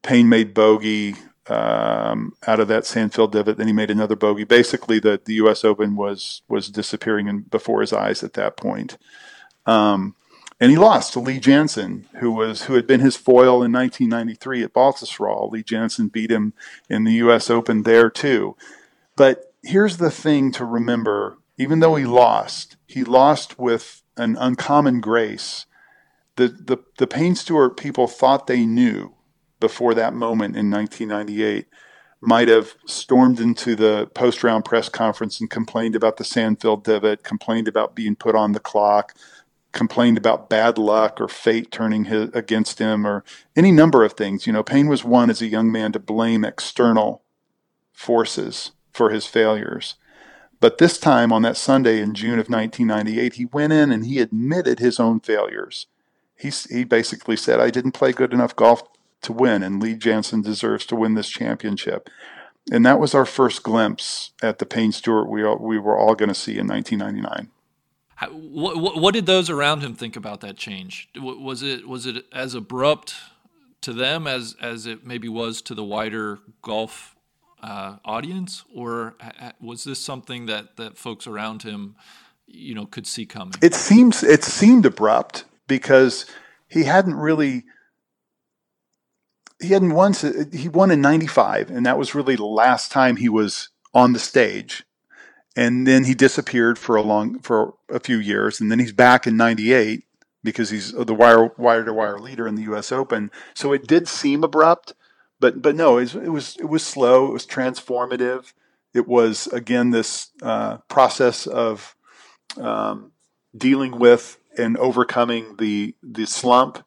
Payne 0.02 0.28
made 0.28 0.54
bogey 0.54 1.16
um, 1.48 2.34
out 2.46 2.60
of 2.60 2.68
that 2.68 2.84
sandfield 2.84 3.32
divot. 3.32 3.56
Then 3.56 3.66
he 3.66 3.72
made 3.72 3.90
another 3.90 4.16
bogey. 4.16 4.44
Basically, 4.44 4.98
the, 4.98 5.20
the 5.24 5.34
U.S. 5.34 5.64
Open 5.64 5.96
was 5.96 6.42
was 6.48 6.68
disappearing 6.68 7.26
in, 7.26 7.40
before 7.40 7.80
his 7.80 7.92
eyes 7.92 8.22
at 8.22 8.34
that 8.34 8.56
point. 8.56 8.98
Um, 9.66 10.14
and 10.60 10.70
he 10.70 10.76
lost 10.76 11.12
to 11.12 11.20
Lee 11.20 11.38
Janzen, 11.38 12.04
who 12.16 12.32
was 12.32 12.64
who 12.64 12.74
had 12.74 12.86
been 12.86 13.00
his 13.00 13.16
foil 13.16 13.62
in 13.62 13.72
1993 13.72 14.64
at 14.64 14.72
Baltusrol. 14.72 15.50
Lee 15.50 15.62
Janzen 15.62 16.10
beat 16.10 16.30
him 16.30 16.52
in 16.88 17.04
the 17.04 17.14
U.S. 17.14 17.48
Open 17.48 17.82
there 17.82 18.10
too. 18.10 18.56
But 19.16 19.52
here's 19.62 19.98
the 19.98 20.10
thing 20.10 20.52
to 20.52 20.64
remember: 20.64 21.38
even 21.56 21.80
though 21.80 21.94
he 21.94 22.04
lost, 22.04 22.76
he 22.86 23.04
lost 23.04 23.58
with 23.58 24.02
an 24.16 24.36
uncommon 24.36 25.00
grace 25.00 25.66
the, 26.38 26.48
the, 26.48 26.78
the 26.98 27.06
Payne 27.06 27.34
Stewart 27.34 27.76
people 27.76 28.06
thought 28.06 28.46
they 28.46 28.64
knew 28.64 29.12
before 29.58 29.92
that 29.94 30.14
moment 30.14 30.56
in 30.56 30.70
1998 30.70 31.66
might 32.20 32.46
have 32.46 32.74
stormed 32.86 33.40
into 33.40 33.74
the 33.74 34.08
post 34.14 34.44
round 34.44 34.64
press 34.64 34.88
conference 34.88 35.40
and 35.40 35.50
complained 35.50 35.96
about 35.96 36.16
the 36.16 36.24
sand 36.24 36.60
filled 36.60 36.84
divot, 36.84 37.24
complained 37.24 37.66
about 37.66 37.96
being 37.96 38.14
put 38.14 38.36
on 38.36 38.52
the 38.52 38.60
clock, 38.60 39.14
complained 39.72 40.16
about 40.16 40.48
bad 40.48 40.78
luck 40.78 41.20
or 41.20 41.26
fate 41.26 41.72
turning 41.72 42.04
his, 42.04 42.30
against 42.34 42.78
him, 42.78 43.04
or 43.04 43.24
any 43.56 43.72
number 43.72 44.04
of 44.04 44.12
things. 44.12 44.46
You 44.46 44.52
know, 44.52 44.62
Payne 44.62 44.88
was 44.88 45.04
one 45.04 45.30
as 45.30 45.42
a 45.42 45.46
young 45.46 45.72
man 45.72 45.90
to 45.92 45.98
blame 45.98 46.44
external 46.44 47.24
forces 47.92 48.72
for 48.92 49.10
his 49.10 49.26
failures. 49.26 49.96
But 50.60 50.78
this 50.78 50.98
time 50.98 51.32
on 51.32 51.42
that 51.42 51.56
Sunday 51.56 52.00
in 52.00 52.14
June 52.14 52.38
of 52.38 52.48
1998, 52.48 53.34
he 53.34 53.44
went 53.46 53.72
in 53.72 53.90
and 53.90 54.06
he 54.06 54.20
admitted 54.20 54.78
his 54.78 55.00
own 55.00 55.18
failures 55.18 55.86
he, 56.38 56.52
he 56.70 56.84
basically 56.84 57.36
said, 57.36 57.60
I 57.60 57.70
didn't 57.70 57.92
play 57.92 58.12
good 58.12 58.32
enough 58.32 58.54
golf 58.54 58.82
to 59.22 59.32
win, 59.32 59.62
and 59.62 59.82
Lee 59.82 59.96
Janzen 59.96 60.42
deserves 60.42 60.86
to 60.86 60.96
win 60.96 61.14
this 61.14 61.28
championship. 61.28 62.08
And 62.70 62.86
that 62.86 63.00
was 63.00 63.14
our 63.14 63.24
first 63.24 63.62
glimpse 63.62 64.30
at 64.40 64.58
the 64.58 64.66
Payne 64.66 64.92
Stewart 64.92 65.28
we, 65.28 65.42
we 65.42 65.78
were 65.78 65.98
all 65.98 66.14
going 66.14 66.28
to 66.28 66.34
see 66.34 66.58
in 66.58 66.68
1999. 66.68 67.50
What, 68.30 68.76
what, 68.76 68.96
what, 68.96 69.14
did 69.14 69.26
those 69.26 69.48
around 69.48 69.80
him 69.80 69.94
think 69.94 70.16
about 70.16 70.40
that 70.40 70.56
change? 70.56 71.08
Was 71.16 71.62
it 71.62 71.88
was 71.88 72.04
it 72.04 72.24
as 72.32 72.54
abrupt 72.54 73.14
to 73.82 73.92
them 73.92 74.26
as 74.26 74.56
as 74.60 74.86
it 74.86 75.06
maybe 75.06 75.28
was 75.28 75.62
to 75.62 75.74
the 75.74 75.84
wider 75.84 76.40
golf 76.60 77.14
uh, 77.62 77.98
audience, 78.04 78.64
or 78.74 79.14
was 79.60 79.84
this 79.84 80.00
something 80.00 80.46
that 80.46 80.76
that 80.78 80.98
folks 80.98 81.28
around 81.28 81.62
him, 81.62 81.94
you 82.48 82.74
know, 82.74 82.86
could 82.86 83.06
see 83.06 83.24
coming? 83.24 83.54
It 83.62 83.74
seems 83.74 84.24
it 84.24 84.42
seemed 84.42 84.84
abrupt 84.84 85.44
because 85.68 86.26
he 86.66 86.84
hadn't 86.84 87.14
really 87.14 87.64
he 89.60 89.68
hadn't 89.68 89.94
won 89.94 90.14
he 90.52 90.68
won 90.68 90.90
in 90.90 91.00
95 91.00 91.70
and 91.70 91.86
that 91.86 91.98
was 91.98 92.14
really 92.14 92.36
the 92.36 92.44
last 92.44 92.90
time 92.90 93.16
he 93.16 93.28
was 93.28 93.68
on 93.94 94.12
the 94.12 94.18
stage. 94.18 94.84
And 95.56 95.86
then 95.86 96.04
he 96.04 96.14
disappeared 96.14 96.78
for 96.78 96.94
a 96.96 97.02
long 97.02 97.40
for 97.40 97.74
a 97.88 98.00
few 98.00 98.18
years 98.18 98.60
and 98.60 98.70
then 98.70 98.78
he's 98.78 98.92
back 98.92 99.26
in 99.26 99.36
98 99.36 100.04
because 100.42 100.70
he's 100.70 100.92
the 100.92 101.14
wire 101.14 101.52
wire 101.58 101.84
to 101.84 101.92
wire 101.92 102.18
leader 102.18 102.48
in 102.48 102.54
the 102.54 102.62
US 102.74 102.90
Open. 102.90 103.30
So 103.54 103.72
it 103.72 103.86
did 103.86 104.08
seem 104.08 104.42
abrupt 104.42 104.94
but 105.40 105.62
but 105.62 105.76
no 105.76 105.98
it 105.98 106.02
was 106.02 106.14
it 106.14 106.32
was, 106.32 106.56
it 106.56 106.68
was 106.68 106.84
slow 106.84 107.26
it 107.26 107.32
was 107.32 107.46
transformative. 107.46 108.52
It 108.94 109.06
was 109.06 109.46
again 109.48 109.90
this 109.90 110.30
uh, 110.42 110.78
process 110.88 111.46
of 111.46 111.94
um, 112.56 113.12
dealing 113.56 113.98
with 113.98 114.37
and 114.58 114.76
overcoming 114.76 115.56
the 115.56 115.94
the 116.02 116.26
slump, 116.26 116.84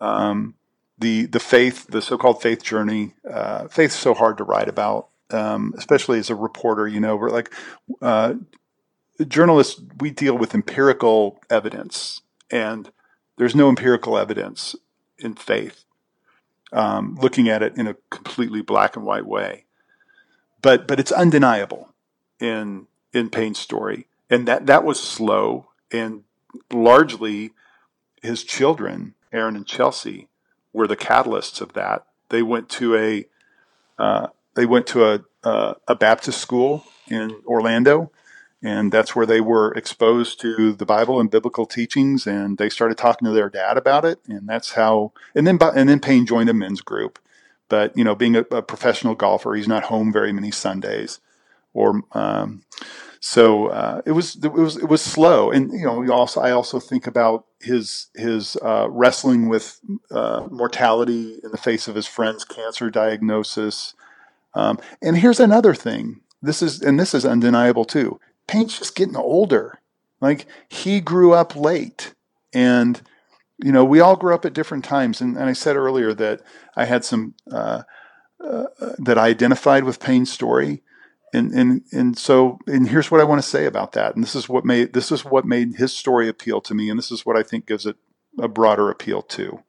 um, 0.00 0.54
the 0.98 1.26
the 1.26 1.40
faith, 1.40 1.86
the 1.88 2.00
so-called 2.00 2.40
faith 2.40 2.62
journey. 2.62 3.14
Uh, 3.28 3.68
faith's 3.68 3.96
so 3.96 4.14
hard 4.14 4.38
to 4.38 4.44
write 4.44 4.68
about, 4.68 5.08
um, 5.30 5.74
especially 5.76 6.18
as 6.18 6.30
a 6.30 6.34
reporter. 6.34 6.86
You 6.86 7.00
know, 7.00 7.16
we're 7.16 7.30
like 7.30 7.52
uh, 8.00 8.34
journalists. 9.26 9.80
We 9.98 10.10
deal 10.10 10.38
with 10.38 10.54
empirical 10.54 11.40
evidence, 11.50 12.22
and 12.50 12.90
there's 13.36 13.54
no 13.54 13.68
empirical 13.68 14.16
evidence 14.16 14.76
in 15.18 15.34
faith. 15.34 15.84
Um, 16.72 17.18
looking 17.20 17.48
at 17.48 17.64
it 17.64 17.76
in 17.76 17.88
a 17.88 17.96
completely 18.10 18.62
black 18.62 18.94
and 18.94 19.04
white 19.04 19.26
way, 19.26 19.64
but 20.62 20.86
but 20.86 21.00
it's 21.00 21.10
undeniable 21.10 21.92
in 22.38 22.86
in 23.12 23.28
Payne's 23.28 23.58
story, 23.58 24.06
and 24.28 24.46
that 24.46 24.66
that 24.66 24.84
was 24.84 25.00
slow 25.00 25.66
and 25.90 26.22
largely 26.72 27.52
his 28.22 28.44
children, 28.44 29.14
Aaron 29.32 29.56
and 29.56 29.66
Chelsea, 29.66 30.28
were 30.72 30.86
the 30.86 30.96
catalysts 30.96 31.60
of 31.60 31.72
that. 31.72 32.04
They 32.28 32.42
went 32.42 32.68
to 32.70 32.96
a 32.96 33.26
uh, 33.98 34.28
they 34.54 34.66
went 34.66 34.86
to 34.88 35.04
a 35.04 35.24
uh, 35.42 35.74
a 35.88 35.94
Baptist 35.94 36.40
school 36.40 36.84
in 37.08 37.42
Orlando, 37.46 38.10
and 38.62 38.92
that's 38.92 39.16
where 39.16 39.26
they 39.26 39.40
were 39.40 39.72
exposed 39.72 40.40
to 40.40 40.72
the 40.72 40.86
Bible 40.86 41.18
and 41.18 41.30
biblical 41.30 41.66
teachings. 41.66 42.26
And 42.26 42.58
they 42.58 42.68
started 42.68 42.98
talking 42.98 43.26
to 43.26 43.32
their 43.32 43.48
dad 43.48 43.76
about 43.76 44.04
it, 44.04 44.20
and 44.28 44.48
that's 44.48 44.72
how. 44.72 45.12
And 45.34 45.46
then 45.46 45.58
and 45.60 45.88
then 45.88 46.00
Payne 46.00 46.26
joined 46.26 46.50
a 46.50 46.54
men's 46.54 46.80
group, 46.80 47.18
but 47.68 47.96
you 47.96 48.04
know, 48.04 48.14
being 48.14 48.36
a, 48.36 48.40
a 48.50 48.62
professional 48.62 49.14
golfer, 49.14 49.54
he's 49.54 49.68
not 49.68 49.84
home 49.84 50.12
very 50.12 50.32
many 50.32 50.50
Sundays, 50.50 51.20
or 51.72 52.02
um, 52.12 52.64
so 53.20 53.66
uh, 53.68 54.00
it 54.06 54.12
was 54.12 54.36
it 54.42 54.52
was 54.52 54.76
it 54.76 54.88
was 54.88 55.02
slow. 55.02 55.50
And 55.50 55.70
you 55.72 55.84
know, 55.84 56.10
also 56.10 56.40
I 56.40 56.52
also 56.52 56.80
think 56.80 57.06
about 57.06 57.44
his 57.60 58.06
his 58.14 58.56
uh, 58.62 58.88
wrestling 58.90 59.48
with 59.48 59.78
uh, 60.10 60.46
mortality 60.50 61.38
in 61.44 61.50
the 61.50 61.58
face 61.58 61.86
of 61.86 61.94
his 61.94 62.06
friend's 62.06 62.44
cancer 62.46 62.90
diagnosis. 62.90 63.92
Um, 64.54 64.78
and 65.02 65.18
here's 65.18 65.38
another 65.38 65.74
thing. 65.74 66.20
This 66.40 66.62
is 66.62 66.80
and 66.80 66.98
this 66.98 67.12
is 67.12 67.26
undeniable 67.26 67.84
too. 67.84 68.18
Payne's 68.46 68.78
just 68.78 68.96
getting 68.96 69.16
older. 69.16 69.80
Like 70.22 70.46
he 70.70 71.00
grew 71.00 71.34
up 71.34 71.54
late, 71.54 72.14
and 72.54 73.02
you 73.58 73.70
know 73.70 73.84
we 73.84 74.00
all 74.00 74.16
grew 74.16 74.34
up 74.34 74.46
at 74.46 74.54
different 74.54 74.84
times. 74.84 75.20
And, 75.20 75.36
and 75.36 75.44
I 75.44 75.52
said 75.52 75.76
earlier 75.76 76.14
that 76.14 76.40
I 76.74 76.86
had 76.86 77.04
some 77.04 77.34
uh, 77.52 77.82
uh, 78.42 78.64
that 78.98 79.18
I 79.18 79.28
identified 79.28 79.84
with 79.84 80.00
Payne's 80.00 80.32
story. 80.32 80.82
And, 81.32 81.52
and 81.52 81.82
and 81.92 82.18
so 82.18 82.58
and 82.66 82.88
here's 82.88 83.10
what 83.10 83.20
I 83.20 83.24
want 83.24 83.40
to 83.40 83.48
say 83.48 83.66
about 83.66 83.92
that. 83.92 84.14
And 84.14 84.24
this 84.24 84.34
is 84.34 84.48
what 84.48 84.64
made 84.64 84.92
this 84.92 85.12
is 85.12 85.24
what 85.24 85.44
made 85.44 85.76
his 85.76 85.92
story 85.92 86.28
appeal 86.28 86.60
to 86.62 86.74
me. 86.74 86.90
And 86.90 86.98
this 86.98 87.12
is 87.12 87.24
what 87.24 87.36
I 87.36 87.42
think 87.42 87.66
gives 87.66 87.86
it 87.86 87.96
a 88.38 88.48
broader 88.48 88.90
appeal 88.90 89.22
too. 89.22 89.62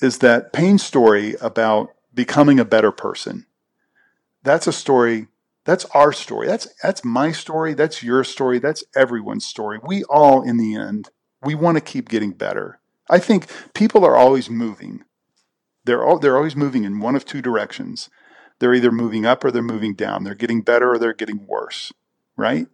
Is 0.00 0.18
that 0.18 0.52
Payne's 0.52 0.82
story 0.82 1.36
about 1.40 1.90
becoming 2.12 2.58
a 2.58 2.64
better 2.64 2.90
person? 2.90 3.46
That's 4.42 4.66
a 4.66 4.72
story 4.72 5.28
that's 5.64 5.84
our 5.86 6.12
story. 6.12 6.46
That's 6.46 6.68
that's 6.82 7.04
my 7.04 7.32
story. 7.32 7.74
That's 7.74 8.02
your 8.02 8.24
story. 8.24 8.58
That's 8.58 8.82
everyone's 8.96 9.46
story. 9.46 9.78
We 9.82 10.04
all, 10.04 10.42
in 10.42 10.56
the 10.56 10.74
end, 10.74 11.10
we 11.42 11.54
want 11.54 11.76
to 11.76 11.80
keep 11.80 12.08
getting 12.08 12.32
better. 12.32 12.80
I 13.08 13.18
think 13.18 13.46
people 13.74 14.04
are 14.04 14.16
always 14.16 14.48
moving. 14.48 15.04
They're 15.84 16.04
all, 16.04 16.18
they're 16.18 16.36
always 16.36 16.56
moving 16.56 16.84
in 16.84 17.00
one 17.00 17.16
of 17.16 17.24
two 17.24 17.42
directions. 17.42 18.08
They're 18.60 18.74
either 18.74 18.92
moving 18.92 19.26
up 19.26 19.44
or 19.44 19.50
they're 19.50 19.62
moving 19.62 19.94
down. 19.94 20.22
They're 20.22 20.34
getting 20.34 20.62
better 20.62 20.92
or 20.92 20.98
they're 20.98 21.12
getting 21.12 21.46
worse. 21.46 21.92
Right? 22.36 22.68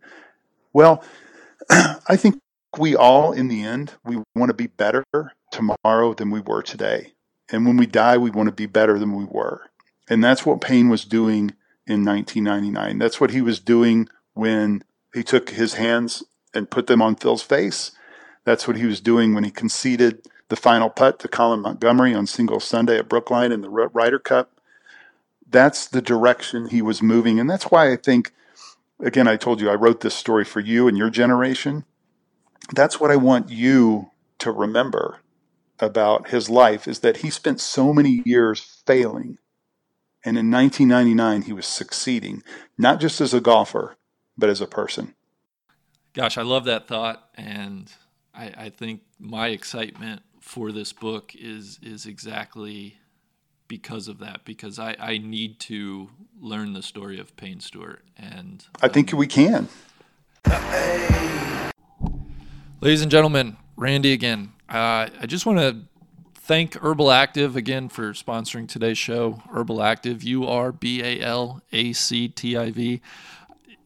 Well, 0.73 1.03
I 1.71 2.17
think 2.17 2.39
we 2.79 2.95
all, 2.95 3.33
in 3.33 3.49
the 3.49 3.63
end, 3.63 3.95
we 4.05 4.23
want 4.35 4.51
to 4.51 4.55
be 4.55 4.67
better 4.67 5.05
tomorrow 5.51 6.13
than 6.15 6.31
we 6.31 6.41
were 6.41 6.63
today. 6.63 7.15
And 7.51 7.65
when 7.65 7.77
we 7.77 7.87
die, 7.87 8.19
we 8.19 8.31
want 8.31 8.49
to 8.49 8.55
be 8.55 8.67
better 8.67 8.99
than 8.99 9.15
we 9.15 9.25
were. 9.25 9.71
And 10.09 10.23
that's 10.23 10.45
what 10.45 10.61
Payne 10.61 10.89
was 10.89 11.05
doing 11.05 11.55
in 11.87 12.05
1999. 12.05 12.99
That's 12.99 13.21
what 13.21 13.31
he 13.31 13.41
was 13.41 13.61
doing 13.61 14.09
when 14.35 14.83
he 15.15 15.23
took 15.23 15.51
his 15.51 15.75
hands 15.75 16.25
and 16.53 16.71
put 16.71 16.87
them 16.87 17.01
on 17.01 17.17
Phil's 17.17 17.43
face. 17.43 17.93
That's 18.45 18.67
what 18.69 18.77
he 18.77 18.87
was 18.87 19.01
doing 19.01 19.35
when 19.35 19.45
he 19.45 19.51
conceded 19.51 20.27
the 20.49 20.57
final 20.57 20.91
putt 20.91 21.19
to 21.21 21.29
Colin 21.29 21.61
Montgomerie 21.61 22.15
on 22.15 22.27
single 22.27 22.61
Sunday 22.61 22.99
at 22.99 23.09
Brookline 23.09 23.53
in 23.53 23.63
the 23.63 23.71
Ryder 23.71 24.19
Cup. 24.19 24.56
That's 25.49 25.87
the 25.87 26.03
direction 26.03 26.69
he 26.69 26.83
was 26.83 27.03
moving. 27.03 27.39
And 27.39 27.49
that's 27.49 27.71
why 27.71 27.93
I 27.93 27.97
think, 27.97 28.33
again, 29.01 29.29
I 29.29 29.37
told 29.37 29.61
you 29.61 29.71
I 29.71 29.75
wrote 29.75 30.01
this 30.01 30.15
story 30.15 30.45
for 30.45 30.61
you 30.61 30.89
and 30.89 30.97
your 30.97 31.11
generation. 31.11 31.85
That's 32.75 32.99
what 32.99 33.11
I 33.11 33.17
want 33.17 33.51
you 33.51 34.11
to 34.39 34.51
remember 34.51 35.21
about 35.79 36.29
his 36.29 36.51
life 36.51 36.89
is 36.89 37.01
that 37.01 37.19
he 37.19 37.31
spent 37.31 37.61
so 37.61 37.93
many 37.93 38.23
years 38.25 38.83
failing 38.87 39.39
and 40.27 40.37
in 40.37 40.51
1999, 40.51 41.43
he 41.43 41.53
was 41.53 41.67
succeeding, 41.67 42.43
not 42.77 42.99
just 42.99 43.21
as 43.21 43.33
a 43.33 43.41
golfer, 43.41 43.97
but 44.37 44.51
as 44.51 44.61
a 44.61 44.67
person. 44.67 45.15
Gosh, 46.15 46.37
I 46.37 46.43
love 46.43 46.65
that 46.65 46.89
thought. 46.89 47.29
And 47.37 47.93
I, 48.35 48.53
I 48.57 48.71
think 48.71 49.03
my 49.21 49.49
excitement 49.49 50.23
for 50.41 50.73
this 50.73 50.93
book 50.93 51.33
is, 51.37 51.79
is 51.81 52.07
exactly 52.07 52.99
because 53.69 54.09
of 54.09 54.19
that, 54.19 54.45
because 54.45 54.79
I, 54.79 54.97
I 54.99 55.19
need 55.19 55.59
to 55.61 56.11
learn 56.41 56.73
the 56.73 56.83
story 56.83 57.19
of 57.19 57.37
Payne 57.37 57.61
Stewart. 57.61 58.05
And 58.17 58.65
I 58.83 58.89
think 58.89 59.13
um, 59.13 59.19
we 59.19 59.27
can. 59.27 59.69
Ladies 62.81 63.03
and 63.03 63.11
gentlemen, 63.11 63.57
Randy 63.77 64.13
again. 64.13 64.53
Uh, 64.69 65.09
I 65.21 65.27
just 65.27 65.47
want 65.47 65.59
to 65.59 65.83
thank 66.35 66.83
Urbal 66.83 67.07
Activ 67.07 67.57
again 67.57 67.89
for 67.89 68.13
sponsoring 68.13 68.69
today's 68.69 68.99
show. 68.99 69.43
Urbal 69.53 69.79
Activ, 69.79 70.23
U 70.23 70.47
R 70.47 70.73
B 70.73 71.03
A 71.03 71.21
L 71.21 71.63
A 71.73 71.93
C 71.93 72.29
T 72.29 72.57
I 72.57 72.71
V. 72.71 73.01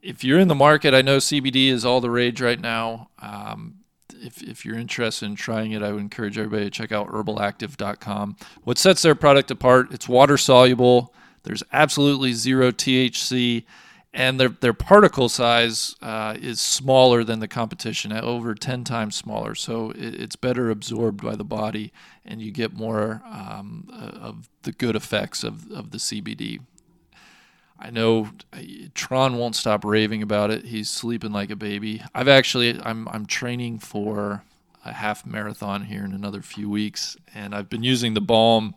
If 0.03 0.25
you're 0.25 0.39
in 0.39 0.49
the 0.49 0.55
market, 0.55 0.95
I 0.95 1.03
know 1.03 1.19
CBD 1.19 1.69
is 1.69 1.85
all 1.85 2.01
the 2.01 2.11
rage 2.11 2.41
right 2.41 2.61
now. 2.61 3.11
Um, 3.19 3.80
if, 4.21 4.43
if 4.43 4.65
you're 4.65 4.79
interested 4.79 5.27
in 5.27 5.35
trying 5.35 5.73
it, 5.73 5.83
I 5.83 5.93
would 5.93 6.01
encourage 6.01 6.39
everybody 6.39 6.65
to 6.65 6.71
check 6.71 6.93
out 6.93 7.09
urbalactiv.com. 7.09 8.37
What 8.65 8.79
sets 8.79 9.03
their 9.03 9.15
product 9.15 9.51
apart, 9.51 9.93
it's 9.93 10.09
water 10.09 10.37
soluble, 10.37 11.15
there's 11.43 11.63
absolutely 11.73 12.33
zero 12.35 12.71
THC 12.71 13.65
and 14.13 14.41
their 14.41 14.49
their 14.49 14.73
particle 14.73 15.29
size 15.29 15.95
uh, 16.03 16.37
is 16.41 16.61
smaller 16.61 17.23
than 17.23 17.39
the 17.39 17.49
competition, 17.49 18.13
over 18.13 18.55
10 18.55 18.83
times 18.85 19.15
smaller. 19.15 19.55
So 19.55 19.91
it, 19.93 20.15
it's 20.21 20.37
better 20.37 20.71
absorbed 20.71 21.23
by 21.23 21.37
the 21.37 21.45
body, 21.45 21.93
and 22.25 22.43
you 22.43 22.51
get 22.51 22.73
more 22.73 23.23
um, 23.25 23.89
uh, 23.93 24.19
of 24.19 24.49
the 24.63 24.73
good 24.73 24.97
effects 24.97 25.45
of, 25.45 25.71
of 25.71 25.93
the 25.93 25.99
CBD. 25.99 26.61
I 27.81 27.91
know 27.91 28.29
Tron 28.95 29.39
won't 29.39 29.57
stop 29.57 29.85
raving 29.85 30.23
about 30.23 30.51
it. 30.51 30.67
He's 30.67 30.91
sleeping 30.91 31.33
like 31.33 31.51
a 31.51 31.57
baby. 31.57 32.03
I've 32.15 32.29
actually 32.29 32.79
I'm 32.83 33.09
I'm 33.09 33.25
training 33.25 33.79
for 33.79 34.43
a 34.85 34.93
half 34.93 35.25
marathon 35.27 35.85
here 35.85 36.05
in 36.05 36.13
another 36.13 36.43
few 36.43 36.69
weeks, 36.69 37.17
and 37.35 37.55
I've 37.55 37.71
been 37.71 37.83
using 37.83 38.15
the 38.15 38.21
balm. 38.21 38.75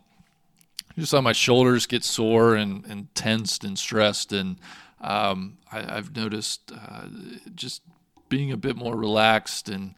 Just 0.98 1.12
on 1.12 1.24
my 1.24 1.32
shoulders 1.32 1.86
get 1.86 2.04
sore 2.04 2.54
and, 2.54 2.84
and 2.86 3.12
tensed 3.16 3.64
and 3.64 3.76
stressed 3.76 4.32
and 4.32 4.56
um, 5.00 5.58
I, 5.70 5.80
have 5.80 6.16
noticed 6.16 6.72
uh, 6.72 7.06
just 7.54 7.82
being 8.28 8.52
a 8.52 8.56
bit 8.56 8.76
more 8.76 8.96
relaxed 8.96 9.68
and 9.68 9.96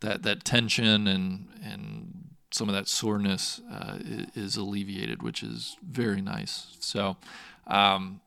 that 0.00 0.22
that 0.22 0.44
tension 0.44 1.08
and 1.08 1.48
and 1.64 2.24
some 2.50 2.68
of 2.68 2.74
that 2.74 2.86
soreness 2.86 3.60
uh, 3.68 3.98
is 4.36 4.56
alleviated, 4.56 5.24
which 5.24 5.42
is 5.42 5.76
very 5.82 6.20
nice. 6.20 6.76
So, 6.78 7.16
um, 7.66 8.20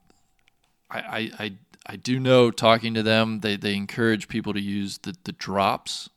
I, 0.90 1.32
I, 1.40 1.52
I 1.86 1.96
do 1.96 2.20
know 2.20 2.52
talking 2.52 2.94
to 2.94 3.04
them, 3.04 3.42
they, 3.42 3.58
they 3.58 3.76
encourage 3.76 4.28
people 4.28 4.54
to 4.54 4.62
use 4.62 5.00
the, 5.00 5.16
the 5.24 5.32
drops 5.32 6.10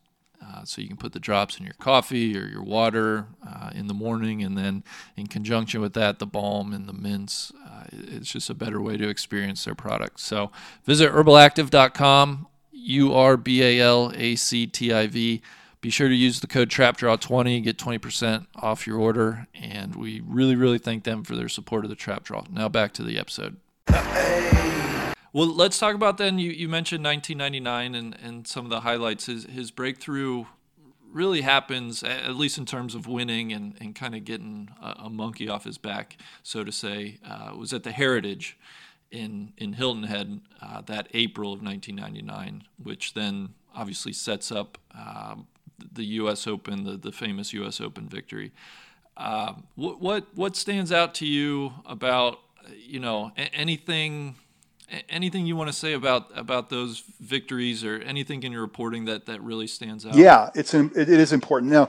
uh, 0.43 0.65
so 0.65 0.81
you 0.81 0.89
can 0.89 0.97
put 0.97 1.13
the 1.13 1.21
drops 1.21 1.59
in 1.59 1.65
your 1.65 1.75
coffee 1.75 2.37
or 2.37 2.47
your 2.47 2.63
water 2.63 3.27
uh, 3.47 3.71
in 3.75 3.87
the 3.89 3.95
morning, 3.95 4.43
and 4.43 4.57
then 4.57 4.83
in 5.17 5.27
conjunction 5.27 5.81
with 5.81 5.93
that, 5.93 6.19
the 6.19 6.27
balm 6.27 6.73
and 6.73 6.89
the 6.89 6.93
mints. 6.93 7.53
Uh, 7.67 7.85
it's 7.93 8.33
just 8.33 8.49
a 8.49 8.55
better 8.55 8.81
way 8.81 8.97
to 8.97 9.09
experience 9.09 9.65
their 9.65 9.75
product. 9.75 10.19
So 10.21 10.51
visit 10.85 11.13
urbalactiv.com, 11.13 12.47
U 12.73 13.15
R 13.15 13.37
B 13.37 13.63
A 13.63 13.81
L 13.81 14.13
A 14.15 14.35
C 14.37 14.67
T 14.67 14.93
I 14.93 15.07
V. 15.07 15.43
Be 15.83 15.91
sure 15.91 16.09
to 16.09 16.15
use 16.15 16.41
the 16.41 16.47
code 16.47 16.69
TRAPDRAW20, 16.69 17.65
get 17.65 17.79
20% 17.79 18.47
off 18.57 18.87
your 18.87 18.99
order, 18.99 19.47
and 19.55 19.97
we 19.97 20.21
really, 20.27 20.55
really 20.55 20.77
thank 20.77 21.05
them 21.05 21.25
for 21.25 21.37
their 21.37 21.49
support 21.49 21.85
of 21.85 21.91
the 21.91 21.97
Trap 21.97 22.25
Draw. 22.25 22.45
Now 22.51 22.69
back 22.69 22.93
to 22.95 23.03
the 23.03 23.19
episode. 23.19 23.57
Well, 25.33 25.47
let's 25.47 25.79
talk 25.79 25.95
about 25.95 26.19
then. 26.19 26.39
You, 26.39 26.51
you 26.51 26.69
mentioned 26.69 27.05
1999 27.05 27.95
and, 27.95 28.17
and 28.21 28.47
some 28.47 28.65
of 28.65 28.71
the 28.71 28.81
highlights. 28.81 29.27
His, 29.27 29.45
his 29.45 29.71
breakthrough 29.71 30.47
really 31.13 31.43
happens, 31.43 32.03
at 32.03 32.35
least 32.35 32.59
in 32.59 32.67
terms 32.67 32.95
of 32.95 33.07
winning 33.07 33.53
and, 33.53 33.77
and 33.81 33.95
kind 33.95 34.15
of 34.15 34.25
getting 34.25 34.71
a, 34.83 35.05
a 35.05 35.11
monkey 35.11 35.49
off 35.49 35.65
his 35.65 35.79
back, 35.79 36.17
so 36.43 36.65
to 36.65 36.73
say, 36.73 37.19
uh, 37.29 37.53
was 37.57 37.73
at 37.73 37.83
the 37.83 37.93
Heritage 37.93 38.59
in, 39.11 39.53
in 39.57 39.75
Hilton 39.75 40.05
Head 40.05 40.41
uh, 40.63 40.81
that 40.83 41.09
April 41.15 41.53
of 41.53 41.63
1999, 41.63 42.65
which 42.83 43.15
then 43.15 43.51
obviously 43.75 44.13
sets 44.13 44.51
up 44.53 44.79
uh, 44.97 45.37
the 45.93 46.05
U.S. 46.05 46.47
Open, 46.47 46.85
the, 46.85 46.97
the 46.97 47.13
famous 47.13 47.53
U.S. 47.53 47.81
Open 47.81 48.09
victory. 48.09 48.53
Uh, 49.17 49.55
what, 49.75 50.01
what, 50.01 50.27
what 50.35 50.57
stands 50.57 50.93
out 50.93 51.15
to 51.15 51.27
you 51.27 51.73
about, 51.87 52.39
you 52.77 53.01
know, 53.01 53.33
anything– 53.37 54.37
anything 55.09 55.47
you 55.47 55.57
want 55.57 55.69
to 55.69 55.73
say 55.73 55.93
about 55.93 56.31
about 56.35 56.71
those 56.71 57.03
victories 57.21 57.85
or 57.85 57.97
anything 57.99 58.43
in 58.43 58.53
your 58.53 58.61
reporting 58.61 59.05
that 59.05 59.27
that 59.27 59.43
really 59.43 59.67
stands 59.67 60.05
out? 60.05 60.15
Yeah 60.15 60.51
it's 60.55 60.75
it 60.75 60.97
is 61.09 61.33
important. 61.33 61.73
Now 61.73 61.89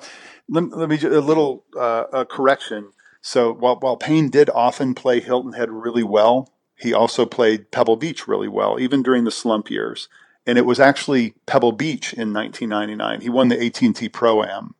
let, 0.49 0.69
let 0.69 0.89
me 0.89 0.97
a 1.03 1.21
little 1.21 1.65
uh, 1.77 2.25
correction. 2.25 2.91
So 3.21 3.53
while, 3.53 3.79
while 3.79 3.97
payne 3.97 4.29
did 4.29 4.49
often 4.49 4.93
play 4.95 5.19
hilton 5.19 5.53
head 5.53 5.69
really 5.69 6.03
well 6.03 6.53
he 6.75 6.93
also 6.93 7.25
played 7.25 7.71
pebble 7.71 7.95
beach 7.95 8.27
really 8.27 8.47
well 8.47 8.79
even 8.79 9.03
during 9.03 9.23
the 9.23 9.31
slump 9.31 9.69
years. 9.69 10.07
And 10.47 10.57
it 10.57 10.65
was 10.65 10.79
actually 10.79 11.35
pebble 11.45 11.71
beach 11.71 12.13
in 12.13 12.33
1999 12.33 13.21
he 13.21 13.29
won 13.29 13.47
the 13.47 13.65
at&t 13.65 14.09
pro 14.09 14.43
am. 14.43 14.75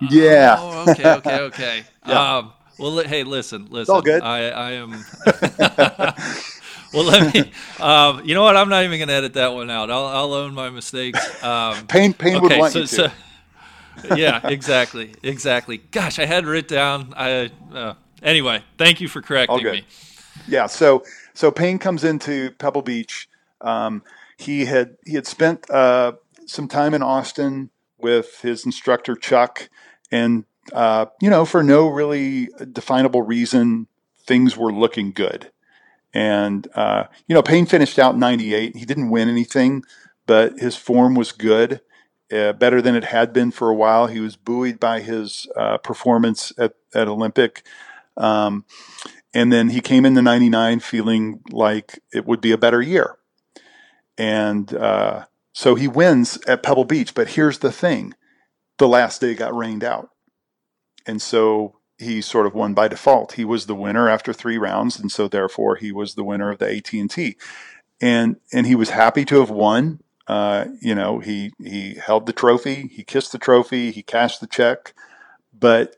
Yeah. 0.00 0.56
oh, 0.58 0.90
okay 0.90 1.10
okay 1.14 1.38
okay. 1.40 1.82
Yeah. 2.06 2.38
Um, 2.38 2.52
Well, 2.78 2.98
hey, 2.98 3.24
listen, 3.24 3.64
listen. 3.70 3.80
It's 3.80 3.90
all 3.90 4.02
good. 4.02 4.22
I, 4.22 4.48
I 4.50 4.70
am. 4.72 4.90
well, 6.94 7.04
let 7.04 7.34
me. 7.34 7.52
Um, 7.80 8.24
you 8.24 8.34
know 8.34 8.42
what? 8.42 8.56
I'm 8.56 8.68
not 8.68 8.84
even 8.84 8.98
going 8.98 9.08
to 9.08 9.14
edit 9.14 9.34
that 9.34 9.52
one 9.52 9.70
out. 9.70 9.90
I'll, 9.90 10.06
I'll 10.06 10.32
own 10.34 10.54
my 10.54 10.70
mistakes. 10.70 11.42
Um, 11.42 11.86
Payne, 11.88 12.14
Payne 12.14 12.40
would 12.40 12.56
want 12.56 12.72
so, 12.72 12.80
you 12.80 12.86
to. 12.86 13.12
so 14.04 14.14
yeah, 14.14 14.40
exactly, 14.44 15.14
exactly. 15.22 15.78
Gosh, 15.78 16.18
I 16.18 16.26
had 16.26 16.44
it 16.44 16.46
written 16.46 16.76
down. 16.76 17.14
I 17.16 17.50
uh, 17.72 17.94
anyway. 18.22 18.62
Thank 18.76 19.00
you 19.00 19.08
for 19.08 19.22
correcting 19.22 19.58
good. 19.58 19.72
me. 19.72 19.84
Yeah, 20.46 20.66
so 20.66 21.02
so 21.34 21.50
Payne 21.50 21.78
comes 21.78 22.04
into 22.04 22.52
Pebble 22.52 22.82
Beach. 22.82 23.28
Um, 23.60 24.02
he 24.36 24.64
had 24.66 24.96
he 25.04 25.14
had 25.14 25.26
spent 25.26 25.68
uh, 25.68 26.12
some 26.46 26.68
time 26.68 26.94
in 26.94 27.02
Austin 27.02 27.70
with 27.98 28.40
his 28.40 28.64
instructor 28.64 29.16
Chuck, 29.16 29.68
and 30.12 30.44
uh, 30.72 31.06
you 31.20 31.30
know, 31.30 31.44
for 31.44 31.62
no 31.62 31.88
really 31.88 32.48
definable 32.72 33.22
reason, 33.22 33.86
things 34.26 34.56
were 34.56 34.72
looking 34.72 35.12
good. 35.12 35.50
And 36.14 36.66
uh, 36.74 37.04
you 37.26 37.34
know, 37.34 37.42
Payne 37.42 37.66
finished 37.66 37.98
out 37.98 38.16
'98. 38.16 38.76
He 38.76 38.84
didn't 38.84 39.10
win 39.10 39.28
anything, 39.28 39.84
but 40.26 40.58
his 40.58 40.76
form 40.76 41.14
was 41.14 41.32
good, 41.32 41.80
uh, 42.32 42.54
better 42.54 42.80
than 42.80 42.94
it 42.94 43.04
had 43.04 43.32
been 43.32 43.50
for 43.50 43.68
a 43.68 43.74
while. 43.74 44.06
He 44.06 44.20
was 44.20 44.36
buoyed 44.36 44.80
by 44.80 45.00
his 45.00 45.46
uh, 45.56 45.78
performance 45.78 46.52
at 46.58 46.74
at 46.94 47.08
Olympic. 47.08 47.64
Um, 48.16 48.64
and 49.34 49.52
then 49.52 49.68
he 49.68 49.80
came 49.80 50.04
into 50.04 50.22
99 50.22 50.80
feeling 50.80 51.40
like 51.50 52.00
it 52.12 52.26
would 52.26 52.40
be 52.40 52.52
a 52.52 52.58
better 52.58 52.82
year. 52.82 53.16
And 54.16 54.72
uh, 54.74 55.26
so 55.52 55.74
he 55.74 55.86
wins 55.86 56.38
at 56.46 56.62
Pebble 56.62 56.84
Beach. 56.84 57.14
But 57.14 57.28
here's 57.28 57.58
the 57.58 57.70
thing 57.70 58.14
the 58.78 58.88
last 58.88 59.20
day 59.20 59.34
got 59.34 59.54
rained 59.54 59.84
out. 59.84 60.10
And 61.08 61.20
so 61.20 61.78
he 61.98 62.20
sort 62.20 62.46
of 62.46 62.54
won 62.54 62.74
by 62.74 62.86
default. 62.86 63.32
He 63.32 63.44
was 63.44 63.66
the 63.66 63.74
winner 63.74 64.08
after 64.08 64.32
three 64.32 64.58
rounds. 64.58 65.00
And 65.00 65.10
so 65.10 65.26
therefore 65.26 65.76
he 65.76 65.90
was 65.90 66.14
the 66.14 66.22
winner 66.22 66.50
of 66.50 66.58
the 66.58 66.76
AT&T. 66.76 67.36
And, 68.00 68.36
and 68.52 68.66
he 68.66 68.76
was 68.76 68.90
happy 68.90 69.24
to 69.24 69.40
have 69.40 69.50
won. 69.50 70.00
Uh, 70.28 70.66
you 70.80 70.94
know, 70.94 71.18
he, 71.18 71.52
he 71.58 71.94
held 71.94 72.26
the 72.26 72.34
trophy, 72.34 72.88
he 72.92 73.02
kissed 73.02 73.32
the 73.32 73.38
trophy, 73.38 73.90
he 73.90 74.02
cashed 74.02 74.40
the 74.40 74.46
check. 74.46 74.92
But 75.58 75.96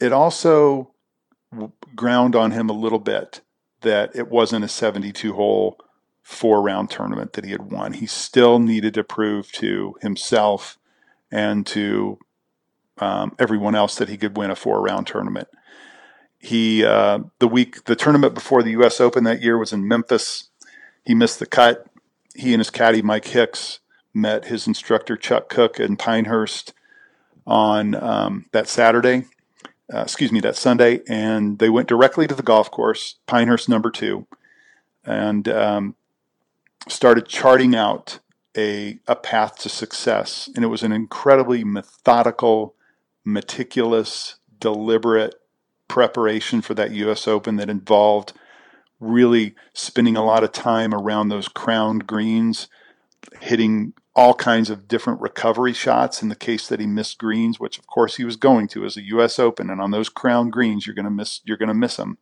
it 0.00 0.12
also 0.12 0.92
ground 1.96 2.36
on 2.36 2.50
him 2.50 2.68
a 2.68 2.74
little 2.74 2.98
bit 2.98 3.40
that 3.80 4.14
it 4.14 4.28
wasn't 4.28 4.64
a 4.64 4.68
72 4.68 5.32
hole 5.32 5.78
four 6.22 6.62
round 6.62 6.90
tournament 6.90 7.32
that 7.32 7.44
he 7.44 7.50
had 7.50 7.72
won. 7.72 7.94
He 7.94 8.06
still 8.06 8.58
needed 8.58 8.94
to 8.94 9.04
prove 9.04 9.50
to 9.52 9.96
himself 10.02 10.78
and 11.30 11.66
to 11.68 12.18
um, 13.02 13.34
everyone 13.38 13.74
else 13.74 13.96
that 13.96 14.08
he 14.08 14.16
could 14.16 14.36
win 14.36 14.50
a 14.50 14.56
four 14.56 14.80
round 14.80 15.06
tournament. 15.06 15.48
He 16.38 16.84
uh, 16.84 17.20
the 17.38 17.48
week 17.48 17.84
the 17.84 17.96
tournament 17.96 18.34
before 18.34 18.62
the 18.62 18.72
U.S. 18.72 19.00
Open 19.00 19.24
that 19.24 19.42
year 19.42 19.58
was 19.58 19.72
in 19.72 19.86
Memphis. 19.86 20.50
He 21.04 21.14
missed 21.14 21.38
the 21.38 21.46
cut. 21.46 21.86
He 22.34 22.52
and 22.52 22.60
his 22.60 22.70
caddy 22.70 23.02
Mike 23.02 23.26
Hicks 23.26 23.80
met 24.14 24.46
his 24.46 24.66
instructor 24.66 25.16
Chuck 25.16 25.48
Cook 25.48 25.78
in 25.78 25.96
Pinehurst 25.96 26.74
on 27.46 27.94
um, 27.94 28.46
that 28.52 28.68
Saturday 28.68 29.24
uh, 29.92 30.00
excuse 30.00 30.32
me, 30.32 30.40
that 30.40 30.56
Sunday, 30.56 31.00
and 31.06 31.58
they 31.58 31.68
went 31.68 31.88
directly 31.88 32.26
to 32.26 32.34
the 32.34 32.42
golf 32.42 32.70
course, 32.70 33.16
Pinehurst 33.26 33.68
number 33.68 33.90
two, 33.90 34.26
and 35.04 35.48
um, 35.48 35.96
started 36.88 37.26
charting 37.26 37.74
out 37.74 38.18
a, 38.56 38.98
a 39.06 39.16
path 39.16 39.58
to 39.58 39.68
success. 39.68 40.48
And 40.54 40.64
it 40.64 40.68
was 40.68 40.82
an 40.82 40.92
incredibly 40.92 41.62
methodical, 41.64 42.74
meticulous, 43.24 44.36
deliberate 44.58 45.34
preparation 45.88 46.62
for 46.62 46.74
that 46.74 46.92
U.S. 46.92 47.28
Open 47.28 47.56
that 47.56 47.70
involved 47.70 48.32
really 49.00 49.54
spending 49.74 50.16
a 50.16 50.24
lot 50.24 50.44
of 50.44 50.52
time 50.52 50.94
around 50.94 51.28
those 51.28 51.48
crowned 51.48 52.06
greens, 52.06 52.68
hitting 53.40 53.92
all 54.14 54.34
kinds 54.34 54.70
of 54.70 54.86
different 54.86 55.20
recovery 55.20 55.72
shots 55.72 56.22
in 56.22 56.28
the 56.28 56.36
case 56.36 56.68
that 56.68 56.80
he 56.80 56.86
missed 56.86 57.18
greens, 57.18 57.58
which 57.58 57.78
of 57.78 57.86
course 57.86 58.16
he 58.16 58.24
was 58.24 58.36
going 58.36 58.68
to 58.68 58.84
as 58.84 58.96
a 58.96 59.02
U.S. 59.02 59.38
Open, 59.38 59.70
and 59.70 59.80
on 59.80 59.90
those 59.90 60.08
crown 60.08 60.50
greens 60.50 60.86
you're 60.86 60.94
going 60.94 61.04
to 61.04 61.10
miss 61.10 61.40
you're 61.44 61.56
going 61.56 61.68
to 61.68 61.74
miss 61.74 61.96
them. 61.96 62.18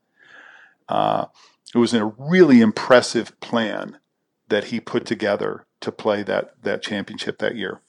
Uh, 0.89 1.27
it 1.75 1.79
was 1.79 1.95
a 1.95 2.05
really 2.05 2.61
impressive 2.61 3.39
plan 3.41 3.99
that 4.49 4.65
he 4.65 4.81
put 4.81 5.07
together 5.07 5.67
to 5.81 5.93
play 5.93 6.23
that 6.23 6.63
that 6.63 6.83
championship 6.83 7.39
that 7.39 7.57
year. 7.57 7.81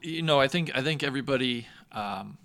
You 0.00 0.22
know, 0.22 0.40
I 0.40 0.48
think 0.48 0.70
I 0.74 0.82
think 0.82 1.02
everybody 1.02 1.66
um, 1.92 2.38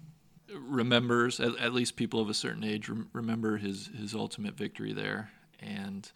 remembers, 0.57 1.39
at, 1.39 1.57
at, 1.57 1.73
least 1.73 1.95
people 1.95 2.19
of 2.19 2.29
a 2.29 2.33
certain 2.33 2.63
age, 2.63 2.89
rem- 2.89 3.09
remember 3.13 3.57
his 3.57 3.89
his 3.97 4.13
ultimate 4.13 4.55
victory 4.55 4.93
there, 4.93 5.31
and 5.61 6.11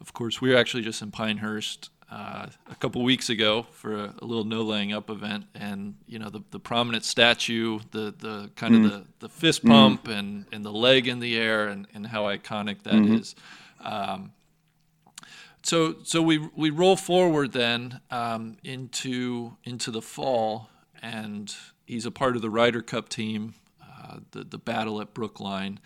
of 0.00 0.12
course 0.12 0.40
we 0.40 0.50
were 0.50 0.56
actually 0.56 0.82
just 0.82 1.02
in 1.02 1.10
Pinehurst 1.10 1.90
uh, 2.10 2.46
a 2.70 2.74
couple 2.76 3.02
weeks 3.02 3.28
ago 3.28 3.66
for 3.72 3.94
a, 3.94 4.14
a, 4.22 4.24
little 4.24 4.44
no 4.44 4.62
laying 4.62 4.92
up 4.92 5.10
event, 5.10 5.44
and 5.54 5.94
you 6.06 6.18
know 6.18 6.28
the, 6.28 6.40
the 6.50 6.60
prominent 6.60 7.04
statue, 7.04 7.80
the 7.90 8.14
the 8.16 8.50
kind 8.54 8.74
mm. 8.74 8.84
of 8.84 8.90
the, 8.90 9.04
the 9.20 9.28
fist 9.28 9.64
pump 9.64 10.04
mm. 10.04 10.16
and, 10.16 10.46
and 10.52 10.64
the 10.64 10.72
leg 10.72 11.08
in 11.08 11.18
the 11.18 11.36
air, 11.36 11.66
and, 11.66 11.86
and 11.94 12.06
how 12.06 12.24
iconic 12.24 12.82
that 12.84 12.94
mm-hmm. 12.94 13.14
is. 13.14 13.34
Um, 13.80 14.32
so 15.62 15.96
so 16.04 16.22
we 16.22 16.38
we 16.54 16.70
roll 16.70 16.96
forward 16.96 17.52
then 17.52 18.00
um, 18.10 18.56
into 18.62 19.56
into 19.64 19.90
the 19.90 20.02
fall, 20.02 20.70
and 21.02 21.52
he's 21.86 22.06
a 22.06 22.12
part 22.12 22.36
of 22.36 22.42
the 22.42 22.50
Ryder 22.50 22.82
Cup 22.82 23.08
team, 23.08 23.54
uh, 24.08 24.18
the 24.32 24.44
the 24.44 24.58
battle 24.58 25.00
at 25.00 25.14
Brookline. 25.14 25.80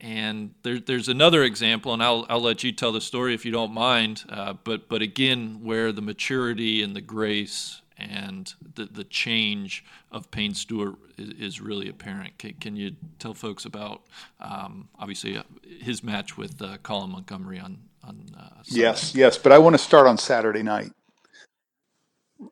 And 0.00 0.54
there, 0.62 0.78
there's 0.78 1.08
another 1.08 1.42
example, 1.42 1.92
and 1.92 2.00
I'll, 2.00 2.24
I'll 2.28 2.40
let 2.40 2.62
you 2.62 2.70
tell 2.70 2.92
the 2.92 3.00
story 3.00 3.34
if 3.34 3.44
you 3.44 3.50
don't 3.50 3.74
mind. 3.74 4.24
Uh, 4.28 4.52
but 4.52 4.88
but 4.88 5.02
again, 5.02 5.60
where 5.64 5.90
the 5.90 6.02
maturity 6.02 6.82
and 6.82 6.94
the 6.94 7.00
grace 7.00 7.82
and 7.98 8.54
the, 8.74 8.84
the 8.84 9.04
change 9.04 9.84
of 10.12 10.30
Payne 10.30 10.54
Stewart 10.54 10.94
is, 11.16 11.30
is 11.30 11.60
really 11.60 11.88
apparent. 11.88 12.38
Can, 12.38 12.54
can, 12.54 12.76
you 12.76 12.94
tell 13.18 13.34
folks 13.34 13.64
about 13.64 14.02
um, 14.40 14.88
obviously 14.98 15.36
uh, 15.36 15.42
his 15.80 16.04
match 16.04 16.36
with 16.36 16.62
uh, 16.62 16.78
Colin 16.78 17.10
Montgomerie 17.10 17.58
on 17.58 17.78
on? 18.04 18.26
Uh, 18.38 18.62
yes, 18.66 19.14
yes. 19.14 19.36
But 19.36 19.52
I 19.52 19.58
want 19.58 19.74
to 19.74 19.78
start 19.78 20.06
on 20.06 20.16
Saturday 20.16 20.62
night. 20.62 20.92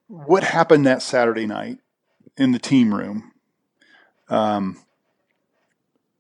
What 0.09 0.43
happened 0.43 0.85
that 0.87 1.01
Saturday 1.01 1.47
night 1.47 1.79
in 2.37 2.51
the 2.51 2.59
team 2.59 2.93
room? 2.93 3.33
Um, 4.29 4.83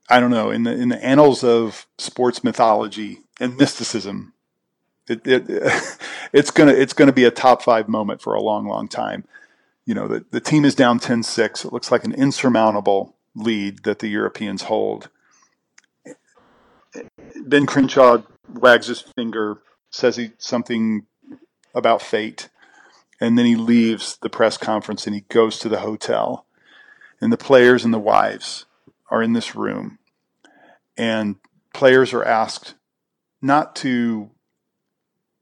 I 0.09 0.21
don't 0.21 0.31
know 0.31 0.51
in 0.51 0.63
the 0.63 0.73
in 0.73 0.89
the 0.89 1.05
annals 1.05 1.43
of 1.43 1.87
sports 1.99 2.45
mythology 2.45 3.21
and 3.41 3.57
mysticism, 3.57 4.35
it, 5.09 5.27
it 5.27 5.45
it's 6.33 6.51
gonna 6.51 6.73
it's 6.73 6.93
gonna 6.93 7.13
be 7.13 7.25
a 7.25 7.31
top 7.31 7.63
five 7.63 7.89
moment 7.89 8.21
for 8.21 8.35
a 8.35 8.43
long 8.43 8.67
long 8.67 8.89
time. 8.89 9.25
You 9.85 9.95
know 9.95 10.09
the 10.09 10.25
the 10.31 10.41
team 10.41 10.65
is 10.65 10.75
down 10.75 11.01
10-6. 11.01 11.65
It 11.65 11.73
looks 11.73 11.91
like 11.91 12.05
an 12.05 12.15
insurmountable 12.15 13.17
lead 13.35 13.85
that 13.85 13.99
the 13.99 14.09
Europeans 14.09 14.63
hold. 14.63 15.11
Ben 17.45 17.67
Crenshaw 17.67 18.23
wags 18.53 18.87
his 18.87 19.01
finger, 19.01 19.59
says 19.91 20.17
he 20.17 20.33
something 20.39 21.07
about 21.75 22.01
fate, 22.01 22.49
and 23.21 23.39
then 23.39 23.45
he 23.45 23.57
leaves 23.57 24.19
the 24.23 24.31
press 24.31 24.57
conference 24.57 25.07
and 25.07 25.15
he 25.15 25.23
goes 25.23 25.59
to 25.59 25.69
the 25.69 25.81
hotel. 25.81 26.47
And 27.21 27.33
the 27.33 27.39
players 27.39 27.85
and 27.85 27.95
the 27.95 27.99
wives 27.99 28.67
are 29.11 29.23
in 29.23 29.33
this 29.33 29.55
room, 29.55 29.99
and 30.97 31.37
players 31.75 32.13
are 32.13 32.25
asked 32.25 32.75
not 33.43 33.77
to 33.77 34.31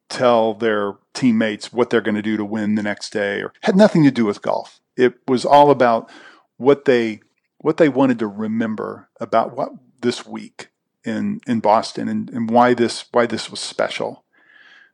tell 0.08 0.54
their 0.54 0.94
teammates 1.12 1.72
what 1.72 1.90
they're 1.90 2.00
going 2.00 2.14
to 2.14 2.22
do 2.22 2.36
to 2.36 2.44
win 2.44 2.74
the 2.74 2.82
next 2.82 3.12
day 3.12 3.40
or 3.40 3.52
had 3.62 3.76
nothing 3.76 4.04
to 4.04 4.10
do 4.10 4.24
with 4.24 4.42
golf. 4.42 4.80
It 4.96 5.14
was 5.26 5.44
all 5.44 5.70
about 5.70 6.10
what 6.56 6.84
they 6.84 7.20
what 7.58 7.78
they 7.78 7.88
wanted 7.88 8.18
to 8.18 8.26
remember 8.26 9.08
about 9.20 9.56
what 9.56 9.70
this 10.02 10.26
week 10.26 10.68
in 11.04 11.40
in 11.46 11.60
Boston 11.60 12.08
and, 12.08 12.30
and 12.30 12.50
why 12.50 12.74
this 12.74 13.06
why 13.12 13.26
this 13.26 13.50
was 13.50 13.60
special. 13.60 14.24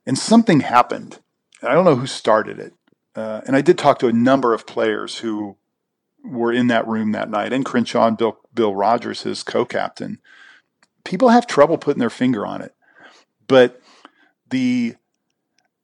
And 0.06 0.18
something 0.18 0.60
happened. 0.60 1.18
I 1.62 1.74
don't 1.74 1.84
know 1.84 1.96
who 1.96 2.06
started 2.06 2.58
it. 2.58 2.72
Uh, 3.14 3.42
and 3.46 3.54
I 3.54 3.60
did 3.60 3.76
talk 3.76 3.98
to 3.98 4.06
a 4.06 4.12
number 4.12 4.54
of 4.54 4.66
players 4.66 5.18
who 5.18 5.56
were 6.24 6.52
in 6.52 6.68
that 6.68 6.86
room 6.86 7.12
that 7.12 7.30
night, 7.30 7.52
and 7.52 7.64
Crenshaw 7.64 8.06
and 8.08 8.16
Bill, 8.16 8.38
Bill 8.54 8.74
Rogers, 8.74 9.22
his 9.22 9.42
co-captain. 9.42 10.18
People 11.04 11.30
have 11.30 11.46
trouble 11.46 11.78
putting 11.78 12.00
their 12.00 12.10
finger 12.10 12.46
on 12.46 12.62
it, 12.62 12.74
but 13.48 13.80
the 14.50 14.94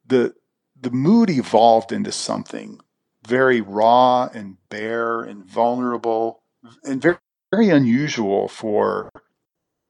the 0.05 0.35
the 0.79 0.91
mood 0.91 1.29
evolved 1.29 1.91
into 1.91 2.11
something 2.11 2.79
very 3.27 3.61
raw 3.61 4.29
and 4.33 4.57
bare 4.69 5.21
and 5.21 5.43
vulnerable 5.45 6.43
and 6.83 7.01
very 7.01 7.17
very 7.51 7.69
unusual 7.69 8.47
for 8.47 9.09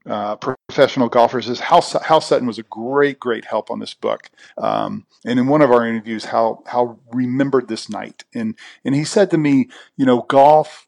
uh, 0.05 0.35
professional 0.77 1.09
golfers 1.09 1.49
is 1.49 1.59
Hal, 1.59 1.81
Hal 2.03 2.21
Sutton 2.21 2.45
was 2.45 2.59
a 2.59 2.63
great, 2.63 3.19
great 3.19 3.45
help 3.45 3.71
on 3.71 3.79
this 3.79 3.95
book. 3.95 4.29
Um, 4.59 5.07
and 5.25 5.39
in 5.39 5.47
one 5.47 5.63
of 5.63 5.71
our 5.71 5.87
interviews, 5.87 6.25
Hal, 6.25 6.61
Hal 6.67 6.99
remembered 7.11 7.67
this 7.67 7.89
night. 7.89 8.25
And, 8.35 8.53
and 8.85 8.93
he 8.93 9.03
said 9.03 9.31
to 9.31 9.39
me, 9.39 9.69
you 9.95 10.05
know, 10.05 10.21
golf 10.21 10.87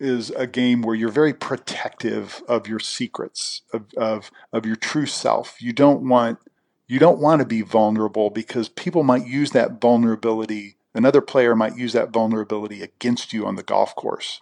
is 0.00 0.30
a 0.30 0.46
game 0.46 0.80
where 0.80 0.94
you're 0.94 1.10
very 1.10 1.34
protective 1.34 2.42
of 2.48 2.66
your 2.66 2.78
secrets 2.78 3.60
of, 3.74 3.92
of 3.98 4.30
of 4.52 4.64
your 4.64 4.76
true 4.76 5.06
self. 5.06 5.60
You 5.60 5.74
don't 5.74 6.08
want 6.08 6.38
you 6.86 6.98
don't 6.98 7.18
want 7.18 7.40
to 7.40 7.46
be 7.46 7.60
vulnerable 7.60 8.30
because 8.30 8.70
people 8.70 9.02
might 9.02 9.26
use 9.26 9.50
that 9.50 9.80
vulnerability. 9.82 10.76
Another 10.94 11.20
player 11.20 11.54
might 11.54 11.76
use 11.76 11.92
that 11.92 12.10
vulnerability 12.10 12.82
against 12.82 13.34
you 13.34 13.46
on 13.46 13.56
the 13.56 13.62
golf 13.62 13.94
course. 13.94 14.40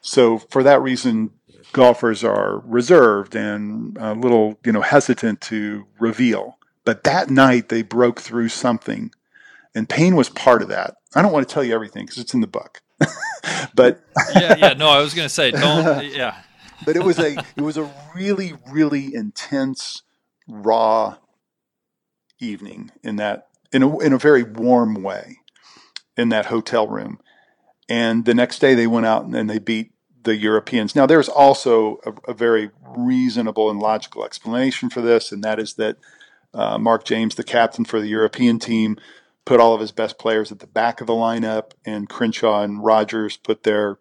So 0.00 0.38
for 0.38 0.62
that 0.62 0.82
reason, 0.82 1.30
golfers 1.74 2.24
are 2.24 2.60
reserved 2.60 3.34
and 3.34 3.98
a 3.98 4.14
little, 4.14 4.58
you 4.64 4.72
know, 4.72 4.80
hesitant 4.80 5.42
to 5.42 5.86
reveal. 5.98 6.56
But 6.84 7.04
that 7.04 7.28
night 7.28 7.68
they 7.68 7.82
broke 7.82 8.20
through 8.20 8.48
something, 8.48 9.10
and 9.74 9.88
Payne 9.88 10.16
was 10.16 10.30
part 10.30 10.62
of 10.62 10.68
that. 10.68 10.96
I 11.14 11.20
don't 11.20 11.32
want 11.32 11.46
to 11.46 11.52
tell 11.52 11.64
you 11.64 11.74
everything 11.74 12.06
because 12.06 12.18
it's 12.18 12.32
in 12.32 12.40
the 12.40 12.46
book, 12.46 12.80
but 13.74 14.02
yeah, 14.34 14.56
yeah, 14.56 14.72
no, 14.74 14.88
I 14.88 15.00
was 15.00 15.14
going 15.14 15.26
to 15.26 15.34
say 15.34 15.50
don't, 15.50 16.06
yeah. 16.12 16.42
but 16.86 16.96
it 16.96 17.02
was 17.02 17.18
a 17.18 17.36
it 17.56 17.62
was 17.62 17.76
a 17.76 17.90
really 18.14 18.54
really 18.70 19.14
intense, 19.14 20.02
raw 20.46 21.16
evening 22.40 22.92
in 23.02 23.16
that 23.16 23.48
in 23.72 23.82
a 23.82 23.98
in 23.98 24.12
a 24.12 24.18
very 24.18 24.42
warm 24.42 25.02
way 25.02 25.38
in 26.16 26.28
that 26.30 26.46
hotel 26.46 26.86
room. 26.86 27.18
And 27.88 28.24
the 28.24 28.34
next 28.34 28.60
day 28.60 28.74
they 28.74 28.86
went 28.86 29.06
out 29.06 29.24
and 29.24 29.48
they 29.48 29.58
beat 29.58 29.93
the 30.24 30.36
Europeans. 30.36 30.94
Now, 30.94 31.06
there's 31.06 31.28
also 31.28 32.00
a, 32.04 32.30
a, 32.30 32.34
very 32.34 32.70
reasonable 32.96 33.70
and 33.70 33.78
logical 33.78 34.24
explanation 34.24 34.90
for 34.90 35.00
this, 35.00 35.30
and 35.30 35.44
that 35.44 35.58
is 35.58 35.74
that 35.74 35.96
uh, 36.52 36.78
Mark 36.78 37.04
James, 37.04 37.34
the 37.34 37.44
captain 37.44 37.84
for 37.84 38.00
the 38.00 38.08
European 38.08 38.58
team, 38.58 38.96
put 39.44 39.60
all 39.60 39.74
of 39.74 39.80
his 39.80 39.92
best 39.92 40.18
players 40.18 40.50
at 40.50 40.58
the 40.58 40.66
back 40.66 41.00
of 41.00 41.06
the 41.06 41.12
lineup, 41.12 41.72
and 41.84 42.08
Crenshaw 42.08 42.62
and 42.62 42.84
Rogers 42.84 43.36
put 43.36 43.62
their 43.62 43.98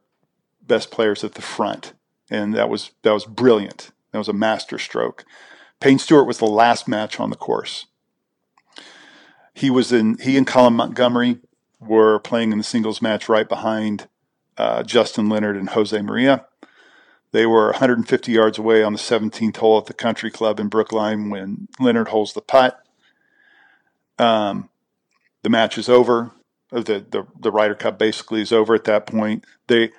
best 0.62 0.92
players 0.92 1.24
at 1.24 1.36
the 1.36 1.42
front, 1.42 1.94
and 2.30 2.54
that 2.56 2.70
was 2.70 2.92
that 3.04 3.14
was 3.14 3.26
brilliant. 3.26 3.92
That 4.12 4.20
was 4.20 4.30
a 4.30 4.34
master 4.34 4.78
stroke. 4.78 5.26
Payne 5.80 6.00
Stewart 6.00 6.28
was 6.28 6.38
the 6.38 6.46
last 6.46 6.88
match 6.88 7.20
on 7.20 7.30
the 7.30 7.36
course. 7.36 7.88
He 9.54 9.70
was 9.70 9.92
in. 9.92 10.18
He 10.20 10.38
and 10.38 10.48
Colin 10.48 10.74
Montgomerie 10.74 11.40
were 11.80 12.20
playing 12.20 12.52
in 12.52 12.58
the 12.58 12.64
singles 12.64 13.02
match 13.02 13.28
right 13.28 13.50
behind 13.50 14.08
uh, 14.58 14.84
Justin 14.84 15.30
Leonard 15.30 15.58
and 15.58 15.70
Jose 15.70 15.99
Maria. 16.01 16.45
They 17.32 17.45
were 17.45 17.68
150 17.72 18.32
yards 18.32 18.60
away 18.60 18.84
on 18.84 18.93
the 18.93 18.99
17th 18.99 19.58
hole 19.58 19.80
at 19.80 19.88
the 19.88 19.93
Country 19.93 20.30
Club 20.30 20.60
in 20.60 20.68
Brookline 20.68 21.30
when 21.30 21.68
Leonard 21.80 22.10
holds 22.10 22.34
the 22.34 22.41
putt. 22.41 22.80
Um, 24.20 24.70
the 25.41 25.49
match 25.49 25.78
is 25.78 25.89
over. 25.89 26.32
Uh, 26.72 26.82
the, 26.82 27.06
the 27.10 27.28
the 27.39 27.51
Ryder 27.51 27.76
Cup 27.76 27.97
basically 27.97 28.41
is 28.41 28.51
over 28.51 28.76
at 28.76 28.84
that 28.86 29.08
point. 29.08 29.43
They 29.68 29.91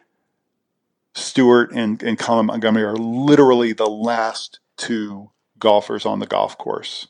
Stewart 1.15 1.71
and, 1.73 2.03
and 2.03 2.19
Colin 2.19 2.47
Montgomerie 2.47 2.83
are 2.83 2.97
literally 2.97 3.73
the 3.73 3.89
last 3.89 4.59
two 4.77 5.31
golfers 5.59 6.05
on 6.05 6.19
the 6.19 6.27
golf 6.27 6.59
course 6.59 7.09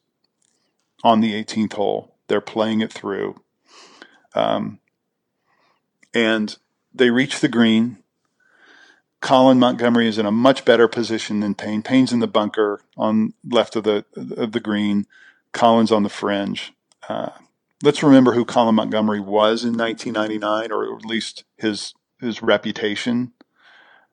on 1.02 1.20
the 1.20 1.32
18th 1.32 1.72
hole. 1.72 2.14
They're 2.28 2.42
playing 2.42 2.82
it 2.82 2.92
through. 2.92 3.40
Um, 4.34 4.78
and 6.12 6.56
they 6.94 7.10
reach 7.10 7.40
the 7.40 7.48
green. 7.48 7.98
Colin 9.20 9.58
Montgomerie 9.58 10.08
is 10.08 10.18
in 10.18 10.26
a 10.26 10.30
much 10.30 10.64
better 10.64 10.86
position 10.86 11.40
than 11.40 11.54
Payne. 11.54 11.82
Payne's 11.82 12.12
in 12.12 12.20
the 12.20 12.26
bunker 12.26 12.82
on 12.96 13.32
left 13.42 13.74
of 13.74 13.84
the 13.84 14.04
of 14.14 14.52
the 14.52 14.60
green. 14.60 15.06
Colin's 15.52 15.90
on 15.90 16.02
the 16.02 16.08
fringe. 16.08 16.72
Uh, 17.08 17.30
let's 17.82 18.02
remember 18.02 18.32
who 18.32 18.44
Colin 18.44 18.74
Montgomerie 18.74 19.20
was 19.20 19.64
in 19.64 19.76
1999, 19.76 20.70
or 20.70 20.96
at 20.96 21.06
least 21.06 21.44
his 21.56 21.94
his 22.20 22.42
reputation. 22.42 23.32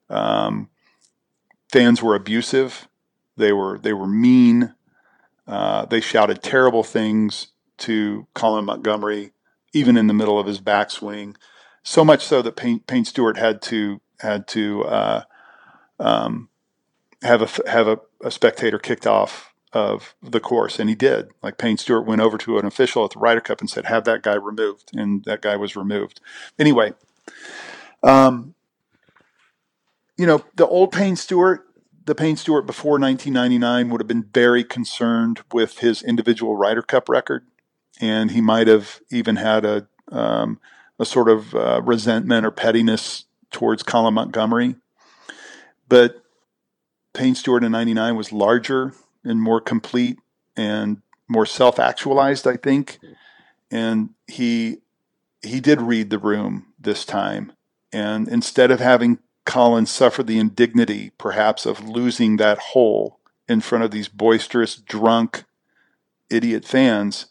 Um, 0.08 0.70
fans 1.70 2.02
were 2.02 2.14
abusive. 2.14 2.88
They 3.36 3.52
were 3.52 3.78
they 3.78 3.92
were 3.92 4.08
mean. 4.08 4.74
Uh, 5.46 5.84
they 5.84 6.00
shouted 6.00 6.42
terrible 6.42 6.82
things 6.82 7.48
to 7.78 8.26
Colin 8.32 8.64
Montgomerie, 8.64 9.32
even 9.74 9.98
in 9.98 10.06
the 10.06 10.14
middle 10.14 10.38
of 10.38 10.46
his 10.46 10.60
backswing 10.60 11.36
so 11.82 12.04
much 12.04 12.24
so 12.24 12.42
that 12.42 12.56
Payne, 12.56 12.80
Payne 12.80 13.04
Stewart 13.04 13.36
had 13.36 13.60
to 13.62 14.00
had 14.20 14.46
to 14.48 14.84
uh, 14.84 15.22
um, 15.98 16.48
have 17.22 17.42
a 17.42 17.70
have 17.70 17.88
a, 17.88 18.00
a, 18.22 18.30
spectator 18.30 18.78
kicked 18.78 19.06
off 19.06 19.52
of 19.72 20.14
the 20.22 20.40
course, 20.40 20.78
and 20.78 20.88
he 20.88 20.94
did. 20.94 21.28
Like 21.42 21.58
Payne 21.58 21.76
Stewart 21.76 22.06
went 22.06 22.20
over 22.20 22.38
to 22.38 22.58
an 22.58 22.66
official 22.66 23.04
at 23.04 23.12
the 23.12 23.18
Ryder 23.18 23.40
Cup 23.40 23.60
and 23.60 23.68
said, 23.68 23.86
"Have 23.86 24.04
that 24.04 24.22
guy 24.22 24.34
removed," 24.34 24.90
and 24.94 25.24
that 25.24 25.42
guy 25.42 25.56
was 25.56 25.74
removed. 25.76 26.20
Anyway, 26.58 26.94
um, 28.02 28.54
you 30.16 30.26
know, 30.26 30.44
the 30.54 30.66
old 30.66 30.92
Payne 30.92 31.16
Stewart, 31.16 31.66
the 32.04 32.14
Payne 32.14 32.36
Stewart 32.36 32.66
before 32.66 32.98
1999 32.98 33.90
would 33.90 34.00
have 34.00 34.08
been 34.08 34.28
very 34.32 34.62
concerned 34.62 35.40
with 35.52 35.78
his 35.78 36.02
individual 36.02 36.56
Ryder 36.56 36.82
Cup 36.82 37.08
record, 37.08 37.44
and 38.00 38.30
he 38.30 38.40
might 38.40 38.68
have 38.68 39.00
even 39.10 39.36
had 39.36 39.64
a 39.64 39.88
um, 40.10 40.60
a 41.02 41.04
sort 41.04 41.28
of 41.28 41.54
uh, 41.54 41.82
resentment 41.82 42.46
or 42.46 42.50
pettiness 42.52 43.24
towards 43.50 43.82
Colin 43.82 44.14
Montgomerie. 44.14 44.76
But 45.88 46.22
Payne 47.12 47.34
Stewart 47.34 47.64
in 47.64 47.72
99 47.72 48.16
was 48.16 48.32
larger 48.32 48.94
and 49.24 49.42
more 49.42 49.60
complete 49.60 50.18
and 50.56 51.02
more 51.28 51.44
self 51.44 51.78
actualized, 51.78 52.46
I 52.46 52.56
think. 52.56 52.98
And 53.70 54.10
he 54.26 54.78
he 55.42 55.60
did 55.60 55.82
read 55.82 56.10
the 56.10 56.18
room 56.18 56.66
this 56.78 57.04
time. 57.04 57.52
And 57.92 58.28
instead 58.28 58.70
of 58.70 58.78
having 58.78 59.18
Colin 59.44 59.86
suffer 59.86 60.22
the 60.22 60.38
indignity, 60.38 61.10
perhaps, 61.18 61.66
of 61.66 61.88
losing 61.88 62.36
that 62.36 62.58
hole 62.58 63.18
in 63.48 63.60
front 63.60 63.82
of 63.82 63.90
these 63.90 64.06
boisterous, 64.06 64.76
drunk, 64.76 65.44
idiot 66.30 66.64
fans, 66.64 67.26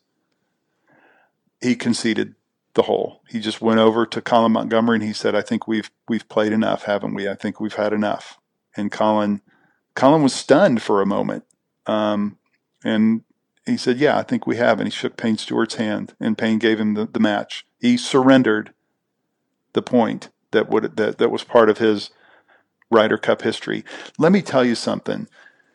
he 1.62 1.76
conceded 1.76 2.36
the 2.74 2.84
hole. 2.84 3.22
He 3.30 3.40
just 3.40 3.62
went 3.62 3.80
over 3.80 4.06
to 4.06 4.22
Colin 4.22 4.54
Montgomerie 4.54 4.98
and 4.98 5.04
he 5.04 5.14
said, 5.14 5.36
"I 5.36 5.42
think 5.42 5.68
we've 5.68 5.92
we've 6.08 6.28
played 6.30 6.54
enough, 6.54 6.84
haven't 6.84 7.14
we? 7.14 7.28
I 7.28 7.36
think 7.36 7.60
we've 7.60 7.74
had 7.74 7.94
enough." 7.94 8.38
And 8.76 8.92
Colin, 8.92 9.42
Colin 9.96 10.24
was 10.24 10.34
stunned 10.34 10.82
for 10.82 11.02
a 11.02 11.06
moment, 11.06 11.44
um, 11.86 12.38
and 12.84 13.24
he 13.66 13.78
said, 13.78 13.98
"Yeah, 13.98 14.18
I 14.18 14.24
think 14.24 14.48
we 14.48 14.58
have." 14.58 14.80
And 14.80 14.88
he 14.88 14.92
shook 14.92 15.18
Payne 15.18 15.38
Stewart's 15.38 15.76
hand, 15.76 16.14
and 16.20 16.38
Payne 16.38 16.60
gave 16.60 16.80
him 16.80 16.94
the, 16.94 17.06
the 17.06 17.20
match. 17.20 17.66
He 17.80 17.98
surrendered 17.98 18.74
the 19.74 19.82
point 19.82 20.30
that 20.52 20.70
would 20.70 20.96
that 20.98 21.18
that 21.18 21.32
was 21.32 21.44
part 21.44 21.70
of 21.70 21.78
his 21.80 22.12
Ryder 22.90 23.18
Cup 23.18 23.42
history. 23.42 23.84
Let 24.18 24.32
me 24.32 24.42
tell 24.42 24.64
you 24.64 24.76
something. 24.76 25.28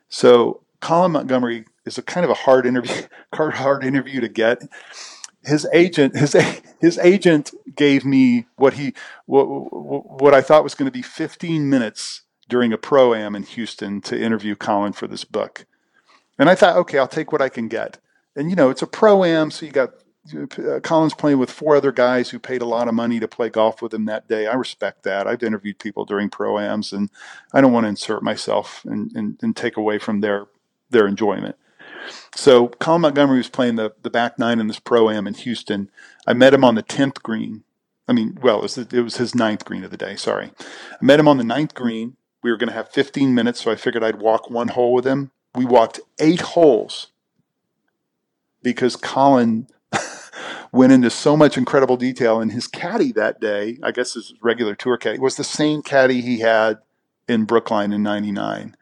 So 0.08 0.62
Colin 0.80 1.12
Montgomerie 1.12 1.64
is 1.84 1.98
a 1.98 2.02
kind 2.02 2.24
of 2.24 2.30
a 2.30 2.34
hard 2.34 2.66
interview, 2.66 3.02
hard, 3.34 3.54
hard 3.54 3.84
interview 3.84 4.20
to 4.20 4.28
get 4.28 4.62
his 5.46 5.66
agent 5.72 6.16
his 6.16 6.34
his 6.80 6.98
agent 6.98 7.52
gave 7.74 8.04
me 8.04 8.46
what 8.56 8.74
he 8.74 8.92
what, 9.26 9.44
what 9.44 10.34
I 10.34 10.42
thought 10.42 10.64
was 10.64 10.74
going 10.74 10.86
to 10.86 10.92
be 10.92 11.02
15 11.02 11.68
minutes 11.68 12.22
during 12.48 12.72
a 12.72 12.78
pro 12.78 13.14
am 13.14 13.34
in 13.34 13.42
Houston 13.42 14.00
to 14.02 14.20
interview 14.20 14.54
Colin 14.54 14.92
for 14.92 15.06
this 15.06 15.24
book. 15.24 15.66
And 16.38 16.48
I 16.50 16.54
thought, 16.54 16.76
okay, 16.76 16.98
I'll 16.98 17.08
take 17.08 17.32
what 17.32 17.42
I 17.42 17.48
can 17.48 17.68
get. 17.68 17.98
And 18.36 18.50
you 18.50 18.56
know, 18.56 18.70
it's 18.70 18.82
a 18.82 18.86
pro 18.86 19.24
am, 19.24 19.50
so 19.50 19.66
you 19.66 19.72
got 19.72 19.94
Colin's 20.82 21.14
playing 21.14 21.38
with 21.38 21.50
four 21.50 21.76
other 21.76 21.92
guys 21.92 22.30
who 22.30 22.38
paid 22.38 22.62
a 22.62 22.66
lot 22.66 22.88
of 22.88 22.94
money 22.94 23.20
to 23.20 23.28
play 23.28 23.48
golf 23.48 23.80
with 23.80 23.94
him 23.94 24.06
that 24.06 24.28
day. 24.28 24.46
I 24.46 24.54
respect 24.54 25.04
that. 25.04 25.26
I've 25.26 25.42
interviewed 25.42 25.78
people 25.78 26.04
during 26.04 26.28
pro 26.28 26.58
ams, 26.58 26.92
and 26.92 27.10
I 27.52 27.60
don't 27.60 27.72
want 27.72 27.84
to 27.84 27.88
insert 27.88 28.22
myself 28.22 28.84
and, 28.84 29.10
and, 29.12 29.38
and 29.42 29.56
take 29.56 29.76
away 29.76 29.98
from 29.98 30.20
their 30.20 30.46
their 30.90 31.06
enjoyment. 31.06 31.56
So 32.34 32.68
Colin 32.68 33.02
Montgomerie 33.02 33.38
was 33.38 33.48
playing 33.48 33.76
the, 33.76 33.92
the 34.02 34.10
back 34.10 34.38
nine 34.38 34.60
in 34.60 34.66
this 34.66 34.78
pro 34.78 35.10
am 35.10 35.26
in 35.26 35.34
Houston. 35.34 35.90
I 36.26 36.32
met 36.32 36.54
him 36.54 36.64
on 36.64 36.74
the 36.74 36.82
tenth 36.82 37.22
green. 37.22 37.64
I 38.08 38.12
mean, 38.12 38.38
well, 38.40 38.58
it 38.58 38.62
was, 38.62 38.78
it 38.78 38.92
was 38.92 39.16
his 39.16 39.34
ninth 39.34 39.64
green 39.64 39.82
of 39.82 39.90
the 39.90 39.96
day. 39.96 40.16
Sorry, 40.16 40.52
I 40.92 41.04
met 41.04 41.18
him 41.18 41.28
on 41.28 41.38
the 41.38 41.44
ninth 41.44 41.74
green. 41.74 42.16
We 42.42 42.50
were 42.50 42.56
going 42.56 42.68
to 42.68 42.74
have 42.74 42.90
15 42.90 43.34
minutes, 43.34 43.62
so 43.62 43.70
I 43.72 43.76
figured 43.76 44.04
I'd 44.04 44.20
walk 44.20 44.48
one 44.48 44.68
hole 44.68 44.92
with 44.92 45.04
him. 45.04 45.32
We 45.54 45.64
walked 45.64 46.00
eight 46.20 46.40
holes 46.40 47.08
because 48.62 48.94
Colin 48.94 49.66
went 50.72 50.92
into 50.92 51.10
so 51.10 51.36
much 51.36 51.56
incredible 51.56 51.96
detail. 51.96 52.40
And 52.40 52.52
his 52.52 52.68
caddy 52.68 53.10
that 53.12 53.40
day, 53.40 53.78
I 53.82 53.90
guess 53.90 54.14
his 54.14 54.34
regular 54.40 54.74
tour 54.74 54.96
caddy, 54.96 55.18
was 55.18 55.36
the 55.36 55.44
same 55.44 55.82
caddy 55.82 56.20
he 56.20 56.40
had 56.40 56.78
in 57.26 57.44
Brookline 57.44 57.92
in 57.92 58.02
'99. 58.02 58.76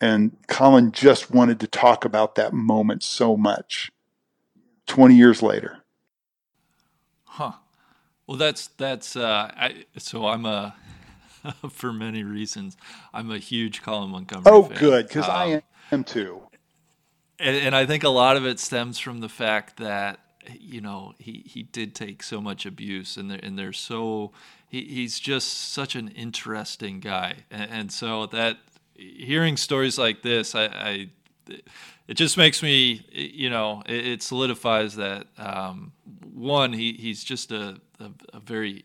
And 0.00 0.36
Colin 0.46 0.92
just 0.92 1.30
wanted 1.30 1.60
to 1.60 1.66
talk 1.66 2.04
about 2.04 2.36
that 2.36 2.52
moment 2.52 3.02
so 3.02 3.36
much 3.36 3.90
20 4.86 5.14
years 5.16 5.42
later. 5.42 5.78
Huh. 7.24 7.52
Well, 8.26 8.36
that's, 8.36 8.68
that's, 8.68 9.16
uh, 9.16 9.50
I, 9.56 9.84
so 9.96 10.26
I'm 10.28 10.44
a, 10.46 10.74
for 11.70 11.92
many 11.92 12.22
reasons, 12.22 12.76
I'm 13.12 13.30
a 13.30 13.38
huge 13.38 13.82
Colin 13.82 14.10
Montgomerie 14.10 14.44
Oh, 14.46 14.62
fan. 14.64 14.78
good, 14.78 15.08
because 15.08 15.28
um, 15.28 15.34
I 15.34 15.62
am 15.92 16.04
too. 16.04 16.42
And, 17.38 17.56
and 17.56 17.76
I 17.76 17.86
think 17.86 18.04
a 18.04 18.08
lot 18.08 18.36
of 18.36 18.46
it 18.46 18.60
stems 18.60 18.98
from 18.98 19.20
the 19.20 19.28
fact 19.28 19.76
that 19.78 20.20
you 20.58 20.80
know 20.80 21.12
he 21.18 21.44
he 21.46 21.62
did 21.62 21.94
take 21.94 22.22
so 22.22 22.40
much 22.40 22.64
abuse 22.64 23.18
and 23.18 23.30
they're, 23.30 23.40
and 23.42 23.58
they're 23.58 23.72
so 23.72 24.32
he, 24.68 24.82
he's 24.84 25.20
just 25.20 25.72
such 25.72 25.94
an 25.94 26.08
interesting 26.08 27.00
guy, 27.00 27.44
and, 27.50 27.70
and 27.70 27.92
so 27.92 28.26
that 28.26 28.58
hearing 28.98 29.56
stories 29.56 29.98
like 29.98 30.22
this, 30.22 30.54
I, 30.54 30.64
I, 30.64 31.10
it 32.08 32.14
just 32.14 32.36
makes 32.36 32.62
me, 32.62 33.06
you 33.10 33.48
know, 33.48 33.82
it, 33.86 34.06
it 34.06 34.22
solidifies 34.22 34.96
that 34.96 35.26
um, 35.38 35.92
one, 36.34 36.72
he, 36.72 36.92
he's 36.94 37.22
just 37.22 37.52
a, 37.52 37.80
a, 38.00 38.10
a, 38.34 38.40
very, 38.40 38.84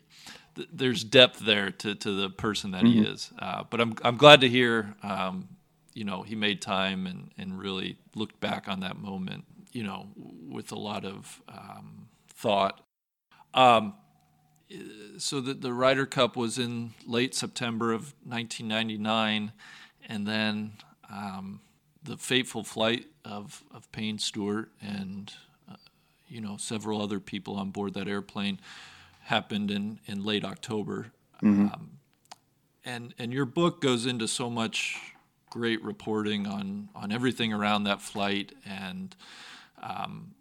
there's 0.72 1.04
depth 1.04 1.40
there 1.40 1.72
to, 1.72 1.96
to 1.96 2.12
the 2.12 2.30
person 2.30 2.72
that 2.72 2.84
mm-hmm. 2.84 3.04
he 3.04 3.10
is. 3.10 3.32
Uh, 3.40 3.64
but 3.70 3.82
I'm, 3.82 3.96
I'm 4.04 4.18
glad 4.18 4.42
to 4.42 4.50
hear, 4.50 4.96
um, 5.04 5.48
you 5.94 6.04
know, 6.04 6.22
he 6.22 6.36
made 6.36 6.62
time 6.62 7.08
and, 7.08 7.32
and 7.38 7.58
really 7.58 7.98
looked 8.16 8.40
back 8.40 8.68
on 8.68 8.82
that 8.82 8.98
moment, 8.98 9.46
you 9.72 9.84
know, 9.84 10.08
with 10.16 10.72
a 10.72 10.80
lot 10.80 11.06
of 11.06 11.42
um, 11.50 12.08
thought. 12.30 12.82
Um, 13.54 13.94
so 15.18 15.40
the, 15.40 15.54
the 15.54 15.74
Ryder 15.74 16.06
Cup 16.06 16.36
was 16.36 16.58
in 16.58 16.94
late 17.06 17.36
September 17.36 17.94
of 17.94 18.14
1999, 18.24 19.52
and 20.08 20.28
then 20.28 20.74
um, 21.12 21.62
the 22.04 22.18
fateful 22.18 22.64
flight 22.64 23.08
of, 23.26 23.64
of 23.74 23.92
Payne 23.92 24.20
Stewart 24.20 24.70
and 24.82 25.34
uh, 25.70 25.76
you 26.28 26.42
know 26.42 26.58
several 26.58 27.02
other 27.02 27.20
people 27.20 27.56
on 27.56 27.72
board 27.72 27.94
that 27.94 28.08
airplane 28.08 28.60
happened 29.22 29.72
in, 29.72 30.00
in 30.06 30.24
late 30.24 30.44
October. 30.44 31.12
Mm-hmm. 31.42 31.68
Um, 31.68 31.92
and 32.86 33.14
and 33.18 33.32
your 33.32 33.46
book 33.46 33.82
goes 33.82 34.06
into 34.06 34.28
so 34.28 34.50
much 34.50 35.00
great 35.50 35.84
reporting 35.84 36.48
on 36.48 36.90
on 36.96 37.12
everything 37.12 37.54
around 37.54 37.84
that 37.84 38.02
flight 38.02 38.54
and 38.66 39.16
um, 39.82 40.34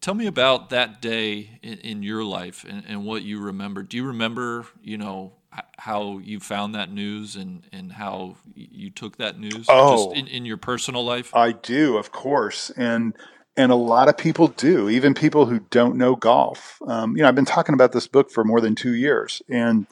tell 0.00 0.14
me 0.14 0.26
about 0.26 0.70
that 0.70 1.00
day 1.00 1.58
in, 1.62 1.78
in 1.78 2.02
your 2.02 2.24
life 2.24 2.64
and, 2.68 2.84
and, 2.86 3.04
what 3.04 3.22
you 3.22 3.40
remember. 3.40 3.82
Do 3.82 3.96
you 3.96 4.04
remember, 4.04 4.66
you 4.82 4.98
know, 4.98 5.32
how 5.78 6.18
you 6.18 6.40
found 6.40 6.74
that 6.74 6.92
news 6.92 7.36
and, 7.36 7.64
and 7.72 7.92
how 7.92 8.36
you 8.54 8.90
took 8.90 9.16
that 9.18 9.38
news 9.38 9.66
oh, 9.68 9.96
just 9.96 10.18
in, 10.18 10.26
in 10.28 10.44
your 10.44 10.56
personal 10.56 11.04
life? 11.04 11.34
I 11.34 11.52
do, 11.52 11.96
of 11.96 12.12
course. 12.12 12.70
And 12.76 13.14
and 13.56 13.70
a 13.70 13.76
lot 13.76 14.08
of 14.08 14.16
people 14.16 14.48
do, 14.48 14.88
even 14.88 15.12
people 15.12 15.44
who 15.44 15.60
don't 15.70 15.96
know 15.96 16.16
golf. 16.16 16.80
Um, 16.86 17.16
you 17.16 17.22
know, 17.22 17.28
I've 17.28 17.34
been 17.34 17.44
talking 17.44 17.74
about 17.74 17.92
this 17.92 18.06
book 18.06 18.30
for 18.30 18.44
more 18.44 18.62
than 18.62 18.74
two 18.74 18.94
years, 18.94 19.42
and 19.48 19.86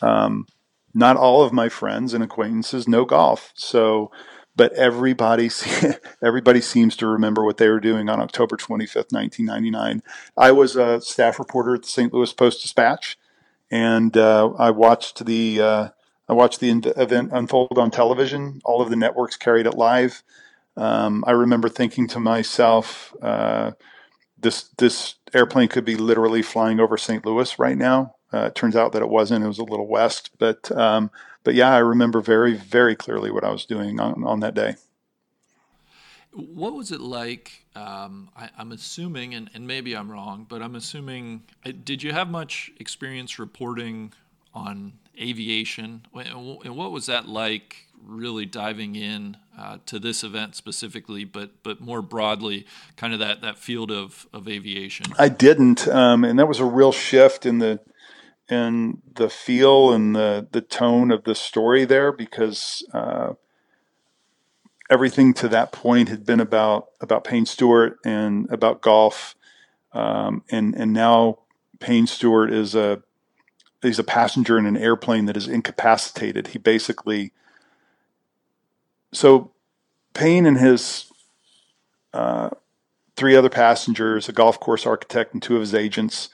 um, 0.00 0.46
not 0.94 1.16
all 1.18 1.42
of 1.42 1.52
my 1.52 1.68
friends 1.68 2.14
and 2.14 2.24
acquaintances 2.24 2.88
know 2.88 3.04
golf. 3.04 3.52
So 3.54 4.10
but 4.58 4.72
everybody 4.72 5.48
everybody 6.22 6.60
seems 6.60 6.96
to 6.96 7.06
remember 7.06 7.44
what 7.44 7.56
they 7.56 7.68
were 7.68 7.80
doing 7.80 8.10
on 8.10 8.20
October 8.20 8.56
25th, 8.56 9.12
1999. 9.12 10.02
I 10.36 10.52
was 10.52 10.76
a 10.76 11.00
staff 11.00 11.38
reporter 11.38 11.76
at 11.76 11.82
the 11.82 11.88
St. 11.88 12.12
Louis 12.12 12.32
Post 12.32 12.60
Dispatch, 12.62 13.16
and 13.70 14.16
uh, 14.16 14.52
I 14.58 14.70
watched 14.70 15.24
the 15.26 15.60
uh, 15.60 15.88
I 16.28 16.32
watched 16.32 16.60
the 16.60 16.70
event 16.96 17.30
unfold 17.32 17.78
on 17.78 17.90
television. 17.90 18.60
All 18.64 18.80
of 18.80 18.90
the 18.90 18.96
networks 18.96 19.36
carried 19.36 19.66
it 19.66 19.74
live. 19.74 20.22
Um, 20.76 21.24
I 21.26 21.32
remember 21.32 21.68
thinking 21.68 22.06
to 22.08 22.20
myself, 22.20 23.14
uh, 23.22 23.72
"This 24.38 24.70
this 24.78 25.16
airplane 25.34 25.68
could 25.68 25.84
be 25.84 25.96
literally 25.96 26.42
flying 26.42 26.80
over 26.80 26.96
St. 26.96 27.24
Louis 27.24 27.58
right 27.58 27.76
now." 27.76 28.14
Uh, 28.32 28.46
it 28.46 28.54
turns 28.54 28.76
out 28.76 28.92
that 28.92 29.02
it 29.02 29.08
wasn't. 29.08 29.44
It 29.44 29.48
was 29.48 29.58
a 29.58 29.64
little 29.64 29.86
west, 29.86 30.30
but 30.38 30.70
um, 30.76 31.10
but 31.44 31.54
yeah, 31.54 31.72
I 31.72 31.78
remember 31.78 32.20
very, 32.20 32.54
very 32.54 32.94
clearly 32.94 33.30
what 33.30 33.42
I 33.42 33.50
was 33.50 33.64
doing 33.64 33.98
on, 33.98 34.22
on 34.24 34.40
that 34.40 34.54
day. 34.54 34.76
What 36.32 36.74
was 36.74 36.92
it 36.92 37.00
like? 37.00 37.64
Um, 37.78 38.28
I, 38.36 38.50
am 38.58 38.72
assuming, 38.72 39.34
and, 39.34 39.50
and 39.54 39.66
maybe 39.66 39.96
I'm 39.96 40.10
wrong, 40.10 40.46
but 40.48 40.62
I'm 40.62 40.74
assuming, 40.74 41.42
uh, 41.64 41.72
did 41.84 42.02
you 42.02 42.12
have 42.12 42.28
much 42.28 42.72
experience 42.80 43.38
reporting 43.38 44.12
on 44.52 44.94
aviation? 45.20 46.02
And 46.12 46.76
what 46.76 46.90
was 46.90 47.06
that 47.06 47.28
like 47.28 47.86
really 48.04 48.46
diving 48.46 48.96
in 48.96 49.36
uh, 49.56 49.78
to 49.86 50.00
this 50.00 50.24
event 50.24 50.56
specifically, 50.56 51.24
but 51.24 51.62
but 51.62 51.80
more 51.80 52.02
broadly, 52.02 52.66
kind 52.96 53.12
of 53.12 53.20
that, 53.20 53.42
that 53.42 53.58
field 53.58 53.92
of, 53.92 54.26
of 54.32 54.48
aviation? 54.48 55.06
I 55.16 55.28
didn't, 55.28 55.86
um, 55.86 56.24
and 56.24 56.38
that 56.38 56.48
was 56.48 56.58
a 56.58 56.64
real 56.64 56.92
shift 56.92 57.46
in 57.46 57.58
the 57.58 57.78
and 58.48 59.02
the 59.14 59.28
feel 59.28 59.92
and 59.92 60.16
the 60.16 60.48
the 60.50 60.62
tone 60.62 61.12
of 61.12 61.24
the 61.24 61.34
story 61.34 61.84
there 61.84 62.10
because 62.10 62.84
uh, 62.92 63.34
everything 64.90 65.34
to 65.34 65.48
that 65.48 65.72
point 65.72 66.08
had 66.08 66.24
been 66.24 66.40
about 66.40 66.88
about 67.00 67.24
Payne 67.24 67.46
Stewart 67.46 67.98
and 68.04 68.50
about 68.50 68.80
golf, 68.80 69.34
um, 69.92 70.42
and 70.50 70.74
and 70.74 70.92
now 70.92 71.38
Payne 71.80 72.06
Stewart 72.06 72.52
is 72.52 72.74
a 72.74 73.02
he's 73.82 73.98
a 73.98 74.04
passenger 74.04 74.58
in 74.58 74.66
an 74.66 74.76
airplane 74.76 75.26
that 75.26 75.36
is 75.36 75.48
incapacitated. 75.48 76.48
He 76.48 76.58
basically 76.58 77.32
so 79.12 79.52
Payne 80.14 80.46
and 80.46 80.58
his 80.58 81.10
uh, 82.12 82.50
three 83.16 83.36
other 83.36 83.50
passengers, 83.50 84.28
a 84.28 84.32
golf 84.32 84.58
course 84.60 84.86
architect 84.86 85.32
and 85.34 85.42
two 85.42 85.54
of 85.54 85.60
his 85.60 85.74
agents 85.74 86.30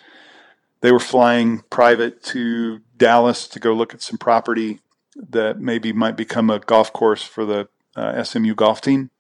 they 0.85 0.93
were 0.93 1.01
flying 1.01 1.63
private 1.71 2.23
to 2.23 2.83
Dallas 2.99 3.49
to 3.49 3.59
go 3.59 3.73
look 3.73 3.95
at 3.95 4.03
some 4.03 4.19
property 4.19 4.81
that 5.17 5.59
maybe 5.59 5.95
might 5.95 6.15
become 6.15 6.51
a 6.51 6.59
golf 6.59 6.93
course 6.93 7.23
for 7.23 7.47
the 7.47 7.69
uh, 7.97 8.23
SMU 8.23 8.55
golf 8.55 8.81
team. 8.81 9.11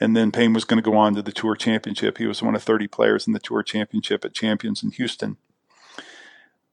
And 0.00 0.16
then 0.16 0.30
Payne 0.30 0.52
was 0.52 0.64
going 0.64 0.80
to 0.80 0.90
go 0.90 0.96
on 0.96 1.14
to 1.14 1.22
the 1.22 1.32
Tour 1.32 1.56
Championship. 1.56 2.18
He 2.18 2.26
was 2.26 2.42
one 2.42 2.54
of 2.54 2.62
30 2.62 2.86
players 2.86 3.26
in 3.26 3.32
the 3.32 3.40
Tour 3.40 3.64
Championship 3.64 4.24
at 4.24 4.32
Champions 4.32 4.82
in 4.82 4.92
Houston. 4.92 5.36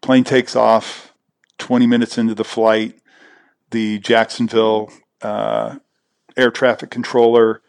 Plane 0.01 0.23
takes 0.23 0.55
off. 0.55 1.13
20 1.57 1.87
minutes 1.87 2.17
into 2.17 2.35
the 2.35 2.43
flight, 2.43 2.99
the 3.71 3.99
Jacksonville 3.99 4.91
uh, 5.21 5.77
air 6.37 6.51
traffic 6.51 6.89
controller 6.89 7.61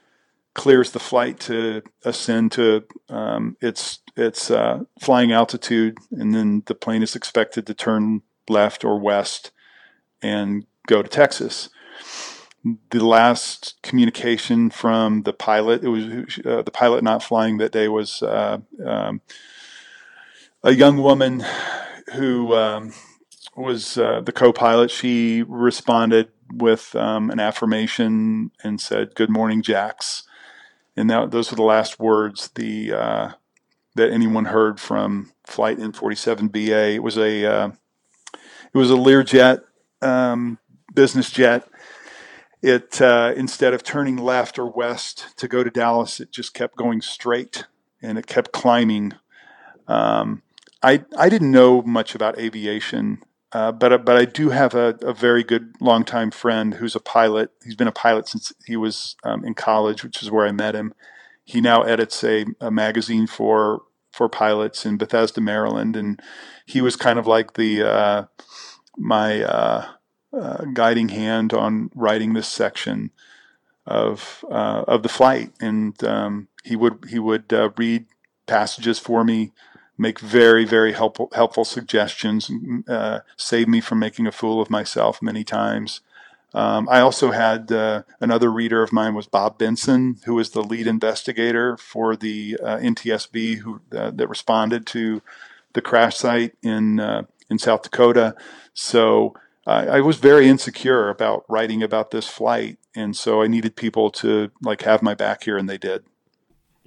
clears 0.54 0.90
the 0.90 0.98
flight 0.98 1.38
to 1.38 1.82
ascend 2.04 2.50
to 2.52 2.84
um, 3.08 3.56
its 3.60 4.00
its 4.16 4.50
uh, 4.50 4.80
flying 4.98 5.30
altitude, 5.30 5.98
and 6.10 6.34
then 6.34 6.62
the 6.66 6.74
plane 6.74 7.02
is 7.02 7.14
expected 7.14 7.66
to 7.66 7.74
turn 7.74 8.22
left 8.48 8.84
or 8.84 8.98
west 8.98 9.50
and 10.22 10.66
go 10.86 11.02
to 11.02 11.08
Texas. 11.08 11.68
The 12.90 13.04
last 13.04 13.76
communication 13.82 14.70
from 14.70 15.22
the 15.22 15.32
pilot, 15.32 15.84
it 15.84 15.88
was 15.88 16.38
uh, 16.44 16.62
the 16.62 16.70
pilot 16.72 17.04
not 17.04 17.22
flying 17.22 17.58
that 17.58 17.72
day 17.72 17.86
was 17.88 18.22
uh, 18.22 18.58
um, 18.84 19.20
a 20.64 20.72
young 20.72 20.96
woman 20.96 21.44
who 22.14 22.54
um, 22.54 22.92
was 23.56 23.98
uh, 23.98 24.20
the 24.20 24.32
co-pilot. 24.32 24.90
She 24.90 25.42
responded 25.42 26.28
with 26.52 26.94
um, 26.96 27.30
an 27.30 27.38
affirmation 27.38 28.50
and 28.64 28.80
said, 28.80 29.14
"Good 29.14 29.30
morning, 29.30 29.62
Jax." 29.62 30.24
And 30.96 31.10
that, 31.10 31.30
those 31.30 31.50
were 31.50 31.56
the 31.56 31.62
last 31.62 32.00
words 32.00 32.48
the 32.54 32.92
uh, 32.92 33.30
that 33.94 34.10
anyone 34.12 34.46
heard 34.46 34.80
from 34.80 35.32
Flight 35.46 35.78
N47BA. 35.78 36.94
It 36.96 37.02
was 37.02 37.16
a 37.16 37.44
uh, 37.46 37.70
it 38.74 38.78
was 38.78 38.90
a 38.90 38.94
Learjet 38.94 39.60
um, 40.02 40.58
business 40.94 41.30
jet. 41.30 41.68
It 42.66 43.00
uh, 43.00 43.32
instead 43.36 43.74
of 43.74 43.82
turning 43.82 44.16
left 44.16 44.58
or 44.58 44.66
west 44.66 45.36
to 45.36 45.46
go 45.46 45.62
to 45.62 45.70
Dallas, 45.70 46.20
it 46.20 46.32
just 46.32 46.54
kept 46.54 46.76
going 46.76 47.00
straight 47.00 47.66
and 48.02 48.18
it 48.18 48.26
kept 48.26 48.52
climbing. 48.52 49.12
Um, 49.86 50.42
I 50.82 51.04
I 51.16 51.28
didn't 51.28 51.52
know 51.52 51.82
much 51.82 52.14
about 52.14 52.38
aviation, 52.38 53.22
uh, 53.52 53.72
but 53.72 54.04
but 54.04 54.16
I 54.16 54.24
do 54.24 54.50
have 54.50 54.74
a, 54.74 54.98
a, 55.02 55.14
very 55.14 55.44
good 55.44 55.74
longtime 55.80 56.32
friend 56.32 56.74
who's 56.74 56.96
a 56.96 57.00
pilot. 57.00 57.50
He's 57.64 57.76
been 57.76 57.88
a 57.88 57.92
pilot 57.92 58.26
since 58.28 58.52
he 58.66 58.76
was 58.76 59.16
um, 59.22 59.44
in 59.44 59.54
college, 59.54 60.02
which 60.02 60.22
is 60.22 60.30
where 60.30 60.46
I 60.46 60.52
met 60.52 60.74
him 60.74 60.92
he 61.46 61.60
now 61.60 61.82
edits 61.82 62.22
a, 62.24 62.44
a 62.60 62.70
magazine 62.70 63.26
for 63.26 63.82
for 64.12 64.28
pilots 64.28 64.84
in 64.84 64.96
Bethesda, 64.96 65.40
Maryland, 65.40 65.94
and 65.94 66.20
he 66.66 66.80
was 66.80 66.96
kind 66.96 67.18
of 67.18 67.26
like 67.26 67.54
the 67.54 67.82
uh, 67.82 68.24
my 68.98 69.42
uh, 70.37 70.64
guiding 70.72 71.09
hand 71.09 71.53
on 71.53 71.91
writing 71.95 72.32
this 72.32 72.49
section 72.49 73.11
of 73.87 74.45
uh, 74.51 74.84
of 74.87 75.03
the 75.03 75.09
flight, 75.09 75.53
and 75.61 76.03
um, 76.05 76.49
he 76.64 76.76
would 76.76 77.05
he 77.09 77.18
would 77.18 77.53
uh, 77.53 77.70
read 77.76 78.07
passages 78.47 78.99
for 78.99 79.24
me, 79.24 79.53
make 79.97 80.18
very 80.18 80.64
very 80.64 80.93
helpful 80.93 81.30
helpful 81.34 81.64
suggestions, 81.64 82.51
uh, 82.89 83.20
save 83.37 83.68
me 83.68 83.80
from 83.80 83.99
making 83.99 84.26
a 84.26 84.32
fool 84.32 84.61
of 84.61 84.70
myself 84.70 85.22
many 85.22 85.45
times. 85.45 86.01
Um, 86.55 86.89
I 86.89 87.01
also 87.01 87.32
had 87.32 87.70
uh, 87.70 88.03
another 88.20 88.51
reader 88.51 88.82
of 88.82 88.93
mine 88.93 89.14
was 89.14 89.26
Bob 89.26 89.59
Benson, 89.59 90.18
who 90.24 90.34
was 90.34 90.51
the 90.51 90.62
lead 90.62 90.87
investigator 90.87 91.76
for 91.76 92.16
the 92.16 92.57
NTSB 92.62 93.59
who 93.59 93.80
that 93.91 94.28
responded 94.28 94.87
to 94.89 95.22
the 95.74 95.82
crash 95.82 96.16
site 96.16 96.55
in 96.62 97.01
in 97.49 97.59
South 97.59 97.82
Dakota. 97.82 98.34
So 98.74 99.34
I 99.66 100.00
was 100.00 100.18
very 100.18 100.48
insecure 100.48 101.08
about 101.08 101.44
writing 101.48 101.82
about 101.82 102.12
this 102.12 102.28
flight, 102.28 102.78
and 102.94 103.16
so 103.16 103.42
I 103.42 103.48
needed 103.48 103.74
people 103.74 104.10
to 104.12 104.50
like 104.62 104.82
have 104.82 105.02
my 105.02 105.14
back 105.14 105.42
here, 105.42 105.58
and 105.58 105.68
they 105.68 105.78
did. 105.78 106.04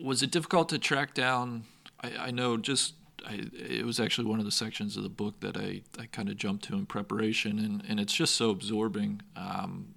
Was 0.02 0.24
it 0.24 0.32
difficult 0.32 0.70
to 0.70 0.80
track 0.80 1.14
down? 1.14 1.66
I, 2.02 2.28
I 2.28 2.32
know 2.32 2.56
just 2.56 2.94
I, 3.28 3.50
it 3.54 3.86
was 3.86 4.00
actually 4.00 4.28
one 4.28 4.40
of 4.40 4.46
the 4.46 4.52
sections 4.52 4.96
of 4.96 5.04
the 5.04 5.10
book 5.10 5.42
that 5.42 5.58
I, 5.58 5.82
I 6.00 6.06
kind 6.06 6.30
of 6.30 6.38
jumped 6.38 6.66
to 6.66 6.76
in 6.76 6.86
preparation, 6.86 7.60
and, 7.60 7.84
and 7.88 8.00
it's 8.00 8.14
just 8.14 8.36
so 8.36 8.50
absorbing. 8.50 9.22
Um, 9.36 9.96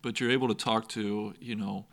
but 0.00 0.20
you're 0.20 0.30
able 0.30 0.48
to 0.48 0.54
talk 0.54 0.88
to, 0.90 1.34
you 1.40 1.56
know, 1.56 1.86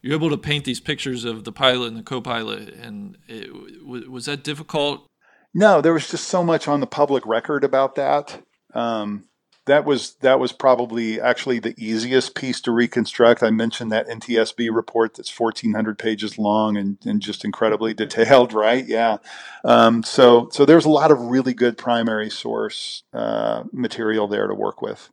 you're 0.00 0.14
able 0.14 0.30
to 0.30 0.38
paint 0.38 0.64
these 0.64 0.80
pictures 0.80 1.24
of 1.24 1.44
the 1.44 1.52
pilot 1.52 1.88
and 1.88 1.96
the 1.96 2.02
co-pilot, 2.02 2.70
and 2.74 3.18
it, 3.28 3.50
was 3.84 4.26
that 4.26 4.42
difficult? 4.42 5.06
No, 5.54 5.80
there 5.80 5.92
was 5.92 6.10
just 6.10 6.28
so 6.28 6.42
much 6.42 6.66
on 6.66 6.80
the 6.80 6.86
public 6.86 7.26
record 7.26 7.64
about 7.64 7.96
that. 7.96 8.42
Um, 8.74 9.28
that 9.66 9.84
was 9.84 10.14
that 10.20 10.40
was 10.40 10.52
probably 10.52 11.20
actually 11.20 11.60
the 11.60 11.74
easiest 11.78 12.34
piece 12.34 12.60
to 12.62 12.72
reconstruct. 12.72 13.42
I 13.42 13.50
mentioned 13.50 13.92
that 13.92 14.08
NTSB 14.08 14.74
report 14.74 15.14
that's 15.14 15.38
1,400 15.38 15.98
pages 15.98 16.36
long 16.36 16.76
and, 16.76 16.98
and 17.04 17.20
just 17.20 17.44
incredibly 17.44 17.94
detailed, 17.94 18.52
right? 18.52 18.84
Yeah. 18.86 19.18
Um, 19.64 20.02
so 20.02 20.48
so 20.50 20.64
there's 20.64 20.84
a 20.84 20.90
lot 20.90 21.10
of 21.10 21.20
really 21.20 21.54
good 21.54 21.78
primary 21.78 22.30
source 22.30 23.04
uh, 23.12 23.64
material 23.72 24.26
there 24.26 24.48
to 24.48 24.54
work 24.54 24.82
with. 24.82 25.10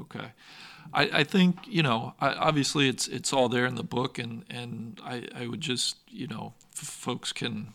Okay. 0.00 0.32
I, 0.92 1.02
I 1.12 1.24
think 1.24 1.58
you 1.66 1.82
know 1.82 2.14
I, 2.20 2.34
obviously 2.34 2.88
it's 2.88 3.06
it's 3.06 3.32
all 3.32 3.48
there 3.48 3.66
in 3.66 3.76
the 3.76 3.84
book 3.84 4.18
and 4.18 4.44
and 4.50 5.00
I, 5.04 5.26
I 5.34 5.46
would 5.46 5.60
just 5.60 5.96
you 6.08 6.26
know 6.26 6.54
f- 6.74 6.88
folks 6.88 7.32
can 7.32 7.74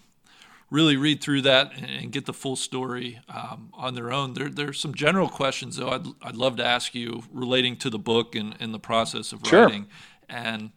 really 0.70 0.98
read 0.98 1.22
through 1.22 1.42
that 1.42 1.72
and, 1.78 2.12
get 2.12 2.26
the 2.26 2.34
full 2.34 2.56
story 2.56 3.20
um, 3.30 3.70
on 3.74 3.96
their 3.96 4.12
own. 4.12 4.34
There 4.34 4.50
there's 4.50 4.80
some 4.80 4.94
general 4.94 5.30
questions 5.30 5.78
though 5.78 5.90
I'd 5.90 6.08
I'd 6.22 6.36
love 6.36 6.58
to 6.58 6.66
ask 6.66 6.96
you 6.96 7.24
relating 7.32 7.76
to 7.78 7.90
the 7.90 8.00
book 8.00 8.36
and, 8.36 8.56
and 8.60 8.74
the 8.74 8.80
process 8.80 9.32
of 9.32 9.42
sure. 9.46 9.64
writing 9.64 9.88
and 10.30 10.72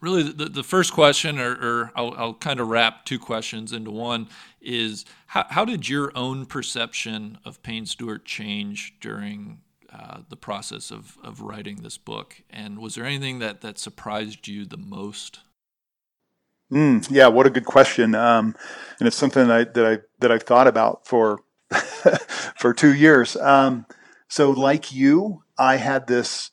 really 0.00 0.22
the, 0.22 0.46
the 0.46 0.62
first 0.62 0.92
question 0.92 1.38
or, 1.38 1.52
or 1.52 1.92
I'll, 1.96 2.14
I'll, 2.16 2.34
kind 2.34 2.60
of 2.60 2.68
wrap 2.68 3.06
two 3.06 3.18
questions 3.18 3.72
into 3.72 3.90
one 3.90 4.28
is 4.60 5.06
how, 5.28 5.46
how 5.48 5.64
did 5.64 5.88
your 5.88 6.12
own 6.14 6.44
perception 6.44 7.38
of 7.44 7.62
Payne 7.62 7.86
Stewart 7.86 8.26
change 8.26 8.94
during 9.00 9.60
uh, 9.94 10.22
the 10.28 10.36
process 10.36 10.90
of, 10.90 11.16
of 11.22 11.40
writing 11.40 11.76
this 11.82 11.98
book. 11.98 12.42
And 12.50 12.80
was 12.80 12.96
there 12.96 13.04
anything 13.04 13.38
that, 13.38 13.60
that 13.60 13.78
surprised 13.78 14.48
you 14.48 14.66
the 14.66 14.76
most? 14.76 15.38
Mm, 16.72 17.06
yeah, 17.10 17.28
what 17.28 17.46
a 17.46 17.50
good 17.50 17.64
question. 17.66 18.14
Um, 18.14 18.54
and 18.98 19.06
it's 19.06 19.16
something 19.16 19.48
that 19.48 19.54
I, 19.54 19.64
that 19.64 19.86
I 19.86 19.98
that 20.20 20.32
I've 20.32 20.42
thought 20.42 20.66
about 20.66 21.06
for 21.06 21.40
for 22.56 22.72
two 22.72 22.94
years. 22.94 23.36
Um, 23.36 23.86
so, 24.28 24.50
like 24.50 24.92
you, 24.92 25.42
I 25.58 25.76
had 25.76 26.06
this 26.06 26.50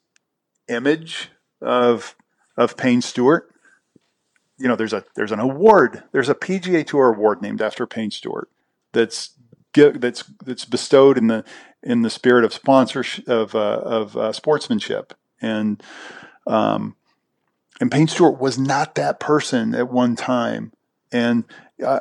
image 0.68 1.30
of 1.62 2.16
of 2.58 2.78
Payne 2.78 3.02
Stewart. 3.02 3.50
You 4.58 4.68
know, 4.68 4.76
there's 4.76 4.94
a 4.94 5.04
there's 5.16 5.32
an 5.32 5.40
award. 5.40 6.04
There's 6.12 6.30
a 6.30 6.36
PGA 6.36 6.86
Tour 6.86 7.14
award 7.14 7.42
named 7.42 7.62
after 7.62 7.88
Payne 7.88 8.12
Stewart. 8.12 8.50
That's 8.94 9.32
that's 9.74 10.24
that's 10.44 10.66
bestowed 10.66 11.18
in 11.18 11.28
the 11.28 11.44
in 11.82 12.02
the 12.02 12.10
spirit 12.10 12.44
of 12.44 12.54
sponsorship 12.54 13.28
of 13.28 13.56
uh, 13.56 13.80
of 13.84 14.18
uh, 14.18 14.32
sportsmanship 14.34 15.14
and 15.42 15.82
um, 16.46 16.96
and 17.82 17.92
Payne 17.92 18.08
Stewart 18.08 18.40
was 18.40 18.60
not 18.60 18.94
that 18.96 19.20
person 19.20 19.74
at 19.74 19.90
one 19.90 20.16
time. 20.16 20.72
And 21.12 21.44
uh, 21.84 22.00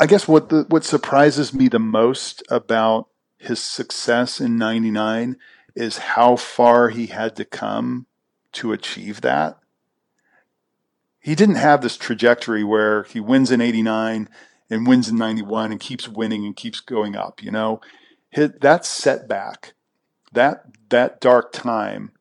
I 0.00 0.06
guess 0.06 0.26
what 0.26 0.48
the 0.48 0.64
what 0.70 0.82
surprises 0.82 1.52
me 1.52 1.68
the 1.68 1.78
most 1.78 2.42
about 2.48 3.08
his 3.36 3.60
success 3.62 4.40
in 4.40 4.56
99 4.56 5.36
is 5.76 5.98
how 5.98 6.36
far 6.36 6.88
he 6.88 7.06
had 7.06 7.36
to 7.36 7.44
come 7.44 8.06
to 8.52 8.72
achieve 8.72 9.20
that. 9.20 9.58
He 11.20 11.34
didn't 11.34 11.56
have 11.56 11.82
this 11.82 11.98
trajectory 11.98 12.64
where 12.64 13.02
he 13.04 13.20
wins 13.20 13.50
in 13.50 13.60
89 13.60 14.26
and 14.70 14.86
wins 14.86 15.10
in 15.10 15.16
91 15.16 15.70
and 15.70 15.80
keeps 15.80 16.08
winning 16.08 16.46
and 16.46 16.56
keeps 16.56 16.80
going 16.80 17.14
up 17.14 17.42
you 17.42 17.50
know? 17.50 17.82
Hit 18.30 18.62
that 18.62 18.86
setback, 18.86 19.74
that 20.32 20.64
that 20.88 21.20
dark 21.20 21.52
time 21.52 22.12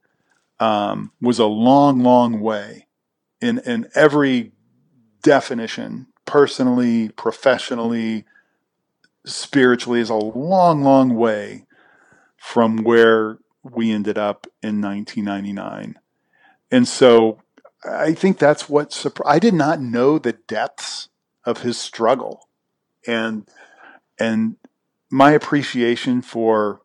um, 0.60 1.12
was 1.22 1.39
a 1.39 1.45
long, 1.45 1.99
long 1.99 2.39
way 2.39 2.88
in 3.41 3.60
in 3.60 3.88
every 3.95 4.51
definition, 5.22 6.07
personally, 6.26 7.10
professionally, 7.10 8.26
spiritually, 9.26 9.99
is 9.99 10.10
a 10.10 10.16
long, 10.16 10.84
long 10.84 11.16
way 11.16 11.66
from 12.38 12.78
where 12.84 13.38
we 13.64 13.91
ended 13.91 14.18
up 14.18 14.47
in 14.62 14.82
1999. 14.82 15.99
And 16.72 16.88
so 16.88 17.39
I 17.84 18.14
think 18.14 18.38
that's 18.38 18.70
what 18.70 18.93
surprised. 18.93 19.36
I 19.36 19.39
did 19.39 19.53
not 19.53 19.82
know 19.82 20.20
the 20.20 20.34
depths 20.34 21.10
of 21.45 21.62
his 21.62 21.78
struggle, 21.78 22.47
and 23.07 23.47
and 24.20 24.57
my 25.10 25.32
appreciation 25.32 26.22
for 26.22 26.82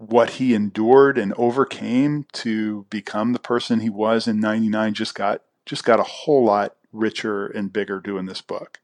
what 0.00 0.30
he 0.30 0.54
endured 0.54 1.18
and 1.18 1.34
overcame 1.36 2.24
to 2.32 2.86
become 2.88 3.34
the 3.34 3.38
person 3.38 3.80
he 3.80 3.90
was 3.90 4.26
in 4.26 4.40
99 4.40 4.94
just 4.94 5.14
got 5.14 5.42
just 5.66 5.84
got 5.84 6.00
a 6.00 6.04
whole 6.04 6.42
lot 6.42 6.74
richer 6.90 7.46
and 7.46 7.70
bigger 7.70 8.00
doing 8.00 8.24
this 8.24 8.40
book. 8.40 8.80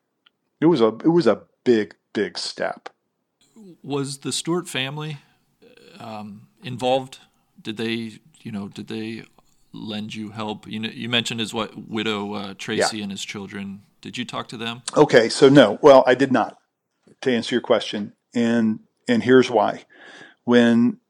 It 0.61 0.67
was 0.67 0.83
a 0.83 0.89
it 0.89 1.09
was 1.09 1.27
a 1.27 1.43
big 1.65 1.95
big 2.13 2.37
step. 2.37 2.91
Was 3.83 4.19
the 4.19 4.31
Stewart 4.31 4.69
family 4.69 5.17
um, 5.99 6.49
involved? 6.63 7.21
Did 7.63 7.79
they 7.79 8.19
you 8.43 8.53
know 8.53 8.69
did 8.69 8.89
they 8.89 9.25
lend 9.73 10.15
you 10.15 10.33
help? 10.33 10.69
You 10.69 10.81
know 10.81 10.91
you 10.91 11.09
mentioned 11.09 11.41
his 11.41 11.55
what 11.55 11.89
widow 11.89 12.35
uh, 12.35 12.55
Tracy 12.59 12.99
yeah. 12.99 13.05
and 13.05 13.11
his 13.11 13.25
children. 13.25 13.81
Did 14.03 14.19
you 14.19 14.27
talk 14.27 14.49
to 14.49 14.59
them? 14.59 14.83
Okay, 14.95 15.31
so 15.31 15.49
no. 15.49 15.79
Well, 15.81 16.05
I 16.07 16.15
did 16.15 16.31
not. 16.31 16.59
To 17.23 17.35
answer 17.35 17.55
your 17.55 17.63
question, 17.63 18.13
and 18.35 18.81
and 19.09 19.23
here's 19.23 19.51
why. 19.51 19.85
When 20.45 21.01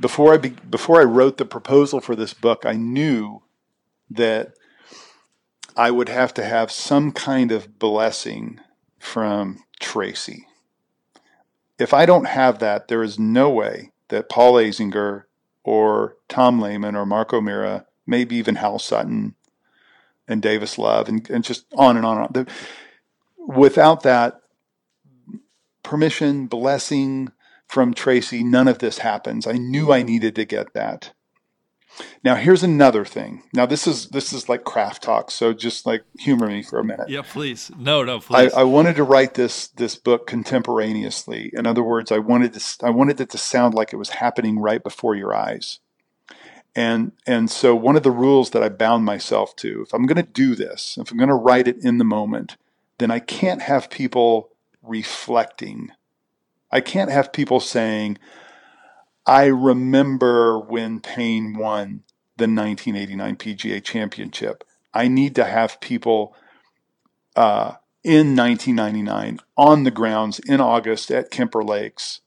before 0.00 0.32
I 0.32 0.38
be, 0.38 0.50
before 0.50 1.00
I 1.00 1.04
wrote 1.04 1.36
the 1.36 1.44
proposal 1.44 2.00
for 2.00 2.16
this 2.16 2.34
book, 2.34 2.64
I 2.64 2.72
knew 2.72 3.42
that 4.10 4.54
I 5.76 5.90
would 5.90 6.08
have 6.08 6.34
to 6.34 6.44
have 6.44 6.72
some 6.72 7.12
kind 7.12 7.52
of 7.52 7.78
blessing 7.78 8.60
from 8.98 9.62
Tracy. 9.78 10.46
If 11.78 11.94
I 11.94 12.06
don't 12.06 12.26
have 12.26 12.58
that, 12.58 12.88
there 12.88 13.02
is 13.02 13.18
no 13.18 13.50
way 13.50 13.92
that 14.08 14.28
Paul 14.28 14.54
Azinger 14.54 15.24
or 15.62 16.16
Tom 16.28 16.60
Lehman 16.60 16.96
or 16.96 17.06
Mark 17.06 17.32
O'Meara, 17.32 17.86
maybe 18.06 18.36
even 18.36 18.56
Hal 18.56 18.78
Sutton 18.78 19.34
and 20.26 20.42
Davis 20.42 20.78
Love, 20.78 21.08
and, 21.08 21.28
and 21.30 21.44
just 21.44 21.64
on 21.74 21.96
and 21.96 22.04
on 22.04 22.18
and 22.18 22.36
on. 22.36 22.46
Without 23.38 24.02
that, 24.02 24.40
permission, 25.82 26.46
blessing 26.46 27.32
from 27.70 27.94
Tracy, 27.94 28.42
none 28.42 28.66
of 28.66 28.80
this 28.80 28.98
happens. 28.98 29.46
I 29.46 29.52
knew 29.52 29.92
I 29.92 30.02
needed 30.02 30.34
to 30.34 30.44
get 30.44 30.74
that. 30.74 31.12
Now 32.24 32.34
here's 32.34 32.62
another 32.62 33.04
thing. 33.04 33.42
Now 33.52 33.66
this 33.66 33.86
is 33.86 34.08
this 34.08 34.32
is 34.32 34.48
like 34.48 34.64
craft 34.64 35.02
talk, 35.02 35.30
so 35.30 35.52
just 35.52 35.86
like 35.86 36.02
humor 36.18 36.48
me 36.48 36.62
for 36.62 36.78
a 36.78 36.84
minute. 36.84 37.08
Yeah, 37.08 37.22
please. 37.22 37.70
No, 37.76 38.02
no, 38.02 38.20
please. 38.20 38.52
I, 38.52 38.60
I 38.60 38.64
wanted 38.64 38.96
to 38.96 39.04
write 39.04 39.34
this 39.34 39.68
this 39.68 39.96
book 39.96 40.26
contemporaneously. 40.26 41.50
In 41.52 41.66
other 41.66 41.82
words, 41.82 42.10
I 42.10 42.18
wanted 42.18 42.54
to 42.54 42.86
I 42.86 42.90
wanted 42.90 43.20
it 43.20 43.30
to 43.30 43.38
sound 43.38 43.74
like 43.74 43.92
it 43.92 43.96
was 43.96 44.10
happening 44.10 44.58
right 44.58 44.82
before 44.82 45.14
your 45.14 45.34
eyes. 45.34 45.80
And 46.74 47.12
and 47.26 47.50
so 47.50 47.74
one 47.74 47.96
of 47.96 48.02
the 48.02 48.10
rules 48.10 48.50
that 48.50 48.62
I 48.62 48.68
bound 48.68 49.04
myself 49.04 49.54
to, 49.56 49.82
if 49.82 49.92
I'm 49.92 50.06
going 50.06 50.24
to 50.24 50.32
do 50.32 50.54
this, 50.54 50.96
if 51.00 51.10
I'm 51.10 51.18
going 51.18 51.28
to 51.28 51.34
write 51.34 51.68
it 51.68 51.84
in 51.84 51.98
the 51.98 52.04
moment, 52.04 52.56
then 52.98 53.10
I 53.10 53.18
can't 53.18 53.62
have 53.62 53.90
people 53.90 54.50
reflecting. 54.82 55.90
I 56.70 56.80
can't 56.80 57.10
have 57.10 57.32
people 57.32 57.60
saying, 57.60 58.18
I 59.26 59.46
remember 59.46 60.58
when 60.58 61.00
Payne 61.00 61.54
won 61.56 62.02
the 62.36 62.44
1989 62.44 63.36
PGA 63.36 63.82
Championship. 63.82 64.64
I 64.94 65.08
need 65.08 65.34
to 65.36 65.44
have 65.44 65.80
people 65.80 66.34
uh, 67.36 67.74
in 68.02 68.34
1999 68.36 69.40
on 69.56 69.84
the 69.84 69.90
grounds 69.90 70.40
in 70.40 70.60
August 70.60 71.10
at 71.10 71.30
Kemper 71.30 71.62
Lakes 71.62 72.20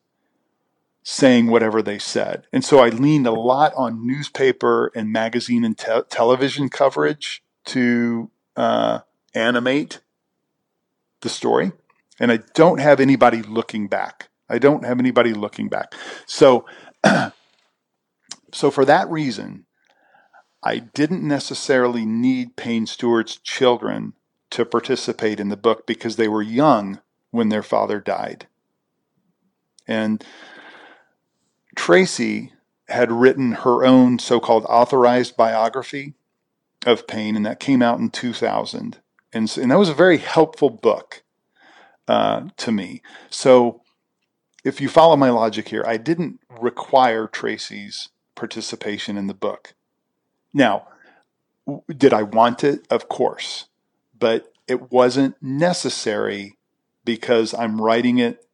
saying 1.03 1.47
whatever 1.47 1.81
they 1.81 1.99
said. 1.99 2.47
And 2.53 2.63
so 2.63 2.79
I 2.79 2.89
leaned 2.89 3.27
a 3.27 3.31
lot 3.31 3.73
on 3.75 4.07
newspaper 4.07 4.91
and 4.95 5.11
magazine 5.11 5.65
and 5.65 5.77
te- 5.77 6.03
television 6.09 6.69
coverage 6.69 7.43
to 7.65 8.29
uh, 8.55 8.99
animate 9.33 9.99
the 11.21 11.29
story 11.29 11.73
and 12.19 12.31
I 12.31 12.39
don't 12.53 12.79
have 12.79 12.99
anybody 12.99 13.41
looking 13.41 13.87
back. 13.87 14.29
I 14.49 14.59
don't 14.59 14.85
have 14.85 14.99
anybody 14.99 15.33
looking 15.33 15.69
back. 15.69 15.93
So, 16.25 16.65
so 18.51 18.71
for 18.71 18.85
that 18.85 19.09
reason, 19.09 19.65
I 20.63 20.79
didn't 20.79 21.27
necessarily 21.27 22.05
need 22.05 22.55
Payne 22.55 22.85
Stewart's 22.85 23.37
children 23.37 24.13
to 24.51 24.65
participate 24.65 25.39
in 25.39 25.49
the 25.49 25.57
book 25.57 25.85
because 25.87 26.15
they 26.15 26.27
were 26.27 26.41
young 26.41 26.99
when 27.31 27.49
their 27.49 27.63
father 27.63 27.99
died. 27.99 28.47
And 29.87 30.23
Tracy 31.75 32.53
had 32.87 33.11
written 33.11 33.53
her 33.53 33.83
own 33.83 34.19
so 34.19 34.39
called 34.39 34.65
authorized 34.65 35.35
biography 35.35 36.13
of 36.85 37.07
Payne, 37.07 37.35
and 37.35 37.45
that 37.45 37.59
came 37.59 37.81
out 37.81 37.99
in 37.99 38.09
2000. 38.09 38.99
And, 39.33 39.57
and 39.57 39.71
that 39.71 39.79
was 39.79 39.89
a 39.89 39.93
very 39.93 40.17
helpful 40.17 40.69
book 40.69 41.23
uh, 42.07 42.49
to 42.57 42.71
me. 42.71 43.01
So 43.29 43.82
if 44.63 44.79
you 44.79 44.89
follow 44.89 45.15
my 45.15 45.29
logic 45.29 45.69
here, 45.69 45.83
I 45.85 45.97
didn't 45.97 46.39
require 46.49 47.27
Tracy's 47.27 48.09
participation 48.35 49.17
in 49.17 49.27
the 49.27 49.33
book. 49.33 49.73
Now, 50.53 50.87
did 51.95 52.13
I 52.13 52.23
want 52.23 52.63
it? 52.63 52.85
Of 52.89 53.09
course. 53.09 53.65
But 54.17 54.53
it 54.67 54.91
wasn't 54.91 55.35
necessary 55.41 56.57
because 57.03 57.53
I'm 57.53 57.81
writing 57.81 58.19
it 58.19 58.45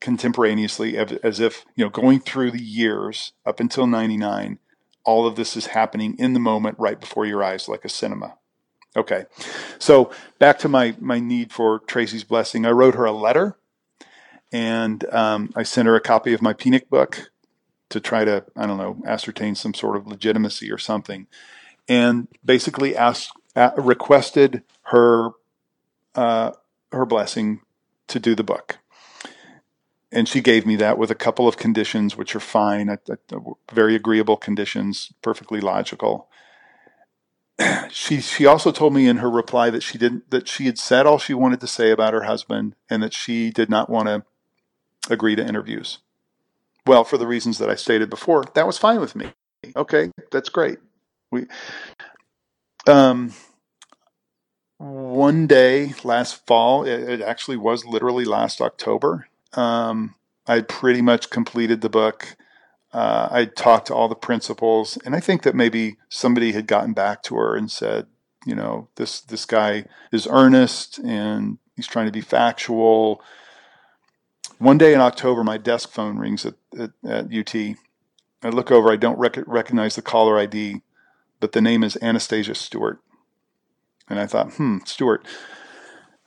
contemporaneously 0.00 0.96
as 0.96 1.40
if, 1.40 1.64
you 1.76 1.84
know, 1.84 1.90
going 1.90 2.20
through 2.20 2.50
the 2.50 2.62
years 2.62 3.32
up 3.44 3.60
until 3.60 3.86
99, 3.86 4.58
all 5.04 5.26
of 5.26 5.36
this 5.36 5.56
is 5.56 5.66
happening 5.68 6.14
in 6.18 6.32
the 6.32 6.40
moment 6.40 6.78
right 6.78 6.98
before 6.98 7.26
your 7.26 7.42
eyes 7.42 7.68
like 7.68 7.84
a 7.84 7.90
cinema. 7.90 8.36
Okay. 8.96 9.24
So 9.78 10.10
back 10.38 10.58
to 10.60 10.68
my, 10.68 10.94
my 11.00 11.20
need 11.20 11.52
for 11.52 11.80
Tracy's 11.80 12.24
blessing. 12.24 12.64
I 12.64 12.70
wrote 12.70 12.94
her 12.94 13.04
a 13.04 13.12
letter 13.12 13.56
and 14.54 15.04
um, 15.12 15.50
I 15.56 15.64
sent 15.64 15.88
her 15.88 15.96
a 15.96 16.00
copy 16.00 16.32
of 16.32 16.40
my 16.40 16.52
Penick 16.52 16.88
book 16.88 17.32
to 17.88 17.98
try 17.98 18.24
to, 18.24 18.44
I 18.54 18.66
don't 18.66 18.78
know, 18.78 19.02
ascertain 19.04 19.56
some 19.56 19.74
sort 19.74 19.96
of 19.96 20.06
legitimacy 20.06 20.70
or 20.70 20.78
something. 20.78 21.26
And 21.88 22.28
basically 22.44 22.96
asked, 22.96 23.32
uh, 23.56 23.72
requested 23.76 24.62
her, 24.82 25.30
uh, 26.14 26.52
her 26.92 27.04
blessing 27.04 27.62
to 28.06 28.20
do 28.20 28.36
the 28.36 28.44
book. 28.44 28.78
And 30.12 30.28
she 30.28 30.40
gave 30.40 30.64
me 30.64 30.76
that 30.76 30.98
with 30.98 31.10
a 31.10 31.16
couple 31.16 31.48
of 31.48 31.56
conditions, 31.56 32.16
which 32.16 32.36
are 32.36 32.40
fine, 32.40 32.96
very 33.72 33.96
agreeable 33.96 34.36
conditions, 34.36 35.12
perfectly 35.20 35.60
logical 35.60 36.28
she 37.90 38.20
she 38.20 38.46
also 38.46 38.72
told 38.72 38.92
me 38.92 39.06
in 39.06 39.18
her 39.18 39.30
reply 39.30 39.70
that 39.70 39.82
she 39.82 39.96
didn't 39.96 40.28
that 40.32 40.48
she 40.48 40.66
had 40.66 40.76
said 40.76 41.06
all 41.06 41.18
she 41.18 41.32
wanted 41.32 41.60
to 41.60 41.68
say 41.68 41.92
about 41.92 42.12
her 42.12 42.24
husband 42.24 42.74
and 42.90 43.00
that 43.00 43.14
she 43.14 43.52
did 43.52 43.70
not 43.70 43.88
want 43.88 44.08
to 44.08 44.24
agree 45.10 45.36
to 45.36 45.46
interviews. 45.46 45.98
Well, 46.86 47.04
for 47.04 47.16
the 47.16 47.26
reasons 47.26 47.58
that 47.58 47.70
I 47.70 47.74
stated 47.74 48.10
before, 48.10 48.44
that 48.54 48.66
was 48.66 48.78
fine 48.78 49.00
with 49.00 49.16
me. 49.16 49.32
Okay, 49.76 50.10
that's 50.30 50.48
great. 50.48 50.78
We 51.30 51.46
um 52.86 53.32
one 54.78 55.46
day 55.46 55.94
last 56.04 56.46
fall, 56.46 56.84
it, 56.84 57.08
it 57.08 57.20
actually 57.22 57.56
was 57.56 57.86
literally 57.86 58.24
last 58.24 58.60
October. 58.60 59.28
Um, 59.54 60.16
I 60.46 60.60
pretty 60.60 61.00
much 61.00 61.30
completed 61.30 61.80
the 61.80 61.88
book 61.88 62.36
uh, 62.94 63.28
I 63.28 63.46
talked 63.46 63.88
to 63.88 63.94
all 63.94 64.08
the 64.08 64.14
principals, 64.14 64.96
and 65.04 65.16
I 65.16 65.20
think 65.20 65.42
that 65.42 65.56
maybe 65.56 65.96
somebody 66.08 66.52
had 66.52 66.68
gotten 66.68 66.92
back 66.92 67.24
to 67.24 67.34
her 67.34 67.56
and 67.56 67.68
said, 67.68 68.06
you 68.46 68.54
know, 68.54 68.88
this 68.94 69.20
this 69.20 69.44
guy 69.44 69.86
is 70.12 70.28
earnest 70.30 70.98
and 71.00 71.58
he's 71.74 71.88
trying 71.88 72.06
to 72.06 72.12
be 72.12 72.20
factual. 72.20 73.20
One 74.58 74.78
day 74.78 74.94
in 74.94 75.00
October, 75.00 75.44
my 75.44 75.58
desk 75.58 75.90
phone 75.90 76.18
rings 76.18 76.46
at, 76.46 76.54
at, 76.78 76.90
at 77.06 77.34
UT. 77.34 77.54
I 77.54 78.48
look 78.48 78.70
over, 78.70 78.90
I 78.90 78.96
don't 78.96 79.18
rec- 79.18 79.46
recognize 79.46 79.96
the 79.96 80.02
caller 80.02 80.38
ID, 80.38 80.82
but 81.40 81.52
the 81.52 81.60
name 81.60 81.82
is 81.82 81.98
Anastasia 82.00 82.54
Stewart. 82.54 83.00
And 84.08 84.18
I 84.18 84.26
thought, 84.26 84.52
hmm, 84.54 84.78
Stewart. 84.84 85.26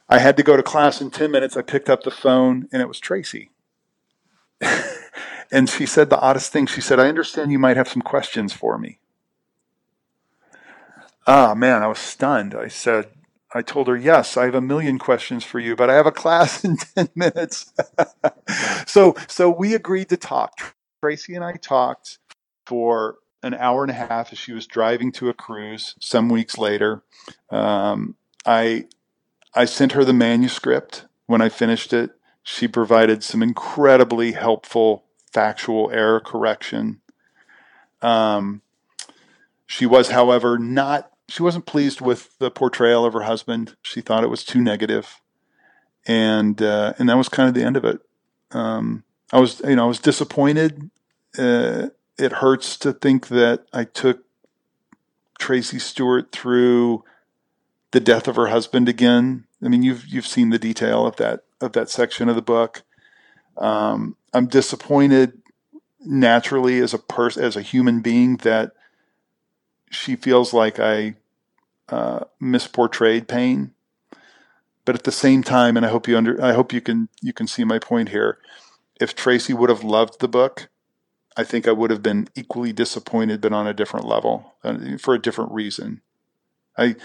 I 0.09 0.19
had 0.19 0.37
to 0.37 0.43
go 0.43 0.57
to 0.57 0.63
class 0.63 1.01
in 1.01 1.11
10 1.11 1.31
minutes. 1.31 1.57
I 1.57 1.61
picked 1.61 1.89
up 1.89 2.03
the 2.03 2.11
phone, 2.11 2.67
and 2.71 2.81
it 2.81 2.87
was 2.87 2.99
Tracy. 2.99 3.51
And 5.51 5.69
she 5.69 5.85
said 5.85 6.09
the 6.09 6.19
oddest 6.19 6.51
thing. 6.51 6.65
She 6.65 6.81
said, 6.81 6.99
I 6.99 7.07
understand 7.07 7.51
you 7.51 7.59
might 7.59 7.77
have 7.77 7.87
some 7.87 8.01
questions 8.01 8.53
for 8.53 8.77
me. 8.77 8.99
Ah, 11.25 11.53
man, 11.55 11.83
I 11.83 11.87
was 11.87 11.99
stunned. 11.99 12.53
I 12.55 12.67
said, 12.67 13.09
I 13.57 13.63
told 13.63 13.87
her, 13.87 13.97
yes, 13.97 14.37
I 14.37 14.45
have 14.45 14.53
a 14.53 14.61
million 14.61 14.99
questions 14.99 15.43
for 15.43 15.59
you, 15.59 15.75
but 15.75 15.89
I 15.89 15.95
have 15.95 16.05
a 16.05 16.11
class 16.11 16.63
in 16.63 16.77
10 16.95 17.09
minutes. 17.15 17.73
so, 18.85 19.15
so 19.27 19.49
we 19.49 19.73
agreed 19.73 20.09
to 20.09 20.17
talk. 20.17 20.75
Tracy 21.01 21.33
and 21.33 21.43
I 21.43 21.53
talked 21.53 22.19
for 22.67 23.17
an 23.41 23.55
hour 23.55 23.83
and 23.83 23.89
a 23.89 23.95
half 23.95 24.31
as 24.31 24.37
she 24.37 24.53
was 24.53 24.67
driving 24.67 25.11
to 25.13 25.29
a 25.29 25.33
cruise 25.33 25.95
some 25.99 26.29
weeks 26.29 26.59
later. 26.59 27.01
Um, 27.49 28.15
I, 28.45 28.85
I 29.55 29.65
sent 29.65 29.93
her 29.93 30.05
the 30.05 30.13
manuscript 30.13 31.05
when 31.25 31.41
I 31.41 31.49
finished 31.49 31.93
it. 31.93 32.11
She 32.43 32.67
provided 32.67 33.23
some 33.23 33.41
incredibly 33.41 34.33
helpful 34.33 35.05
factual 35.33 35.89
error 35.91 36.19
correction. 36.19 37.01
Um, 38.03 38.61
she 39.65 39.87
was, 39.87 40.09
however, 40.09 40.59
not. 40.59 41.11
She 41.29 41.43
wasn't 41.43 41.65
pleased 41.65 41.99
with 41.99 42.37
the 42.39 42.49
portrayal 42.49 43.05
of 43.05 43.13
her 43.13 43.23
husband. 43.23 43.75
She 43.81 44.01
thought 44.01 44.23
it 44.23 44.29
was 44.29 44.43
too 44.43 44.61
negative, 44.61 45.21
and 46.05 46.61
uh, 46.61 46.93
and 46.97 47.09
that 47.09 47.17
was 47.17 47.29
kind 47.29 47.49
of 47.49 47.55
the 47.55 47.63
end 47.63 47.77
of 47.77 47.85
it. 47.85 47.99
Um, 48.51 49.03
I 49.31 49.39
was, 49.39 49.61
you 49.61 49.75
know, 49.75 49.83
I 49.83 49.87
was 49.87 49.99
disappointed. 49.99 50.89
Uh, 51.37 51.87
it 52.17 52.33
hurts 52.33 52.77
to 52.77 52.93
think 52.93 53.27
that 53.27 53.65
I 53.73 53.83
took 53.83 54.23
Tracy 55.37 55.79
Stewart 55.79 56.31
through 56.31 57.03
the 57.91 57.99
death 57.99 58.27
of 58.27 58.35
her 58.35 58.47
husband 58.47 58.87
again. 58.89 59.45
I 59.63 59.67
mean, 59.67 59.83
you've 59.83 60.07
you've 60.07 60.27
seen 60.27 60.49
the 60.49 60.59
detail 60.59 61.05
of 61.05 61.17
that 61.17 61.41
of 61.59 61.73
that 61.73 61.89
section 61.89 62.29
of 62.29 62.35
the 62.35 62.41
book. 62.41 62.83
Um, 63.57 64.15
I'm 64.33 64.47
disappointed 64.47 65.41
naturally 65.99 66.79
as 66.79 66.93
a 66.93 66.99
person, 66.99 67.43
as 67.43 67.55
a 67.55 67.61
human 67.61 68.01
being, 68.01 68.37
that 68.37 68.71
she 69.89 70.15
feels 70.15 70.53
like 70.53 70.79
I 70.79 71.15
uh, 71.89 72.21
misportrayed 72.41 73.27
Payne. 73.27 73.73
But 74.85 74.95
at 74.95 75.03
the 75.03 75.11
same 75.11 75.43
time, 75.43 75.75
and 75.75 75.85
I 75.85 75.89
hope 75.89 76.07
you 76.07 76.17
under, 76.17 76.41
I 76.41 76.53
hope 76.53 76.71
you 76.71 76.79
can 76.79 77.09
you 77.21 77.33
can 77.33 77.47
see 77.47 77.65
my 77.65 77.77
point 77.77 78.09
here. 78.09 78.37
If 79.01 79.15
Tracy 79.15 79.53
would 79.53 79.69
have 79.69 79.83
loved 79.83 80.19
the 80.19 80.29
book, 80.29 80.69
I 81.35 81.43
think 81.43 81.67
I 81.67 81.71
would 81.71 81.91
have 81.91 82.01
been 82.01 82.29
equally 82.35 82.71
disappointed, 82.71 83.41
but 83.41 83.53
on 83.53 83.67
a 83.67 83.73
different 83.73 84.07
level, 84.07 84.55
uh, 84.63 84.97
for 84.97 85.13
a 85.13 85.21
different 85.21 85.51
reason. 85.51 86.01
I, 86.77 86.95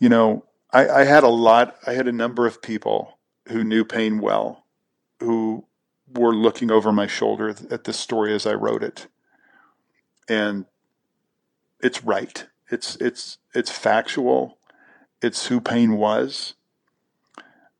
you 0.00 0.08
know, 0.08 0.44
I, 0.72 0.88
I 0.88 1.04
had 1.04 1.22
a 1.22 1.28
lot. 1.28 1.76
I 1.86 1.92
had 1.92 2.08
a 2.08 2.12
number 2.12 2.46
of 2.46 2.60
people 2.60 3.18
who 3.48 3.62
knew 3.62 3.84
Payne 3.84 4.20
well, 4.20 4.64
who 5.20 5.64
were 6.12 6.34
looking 6.34 6.70
over 6.70 6.92
my 6.92 7.06
shoulder 7.06 7.54
at 7.70 7.84
this 7.84 7.98
story 7.98 8.34
as 8.34 8.46
I 8.46 8.54
wrote 8.54 8.82
it. 8.82 9.06
And 10.28 10.66
it's 11.82 12.04
right. 12.04 12.46
It's 12.70 12.96
it's 12.96 13.38
it's 13.54 13.70
factual. 13.70 14.58
It's 15.20 15.46
who 15.46 15.60
Payne 15.60 15.96
was. 15.96 16.54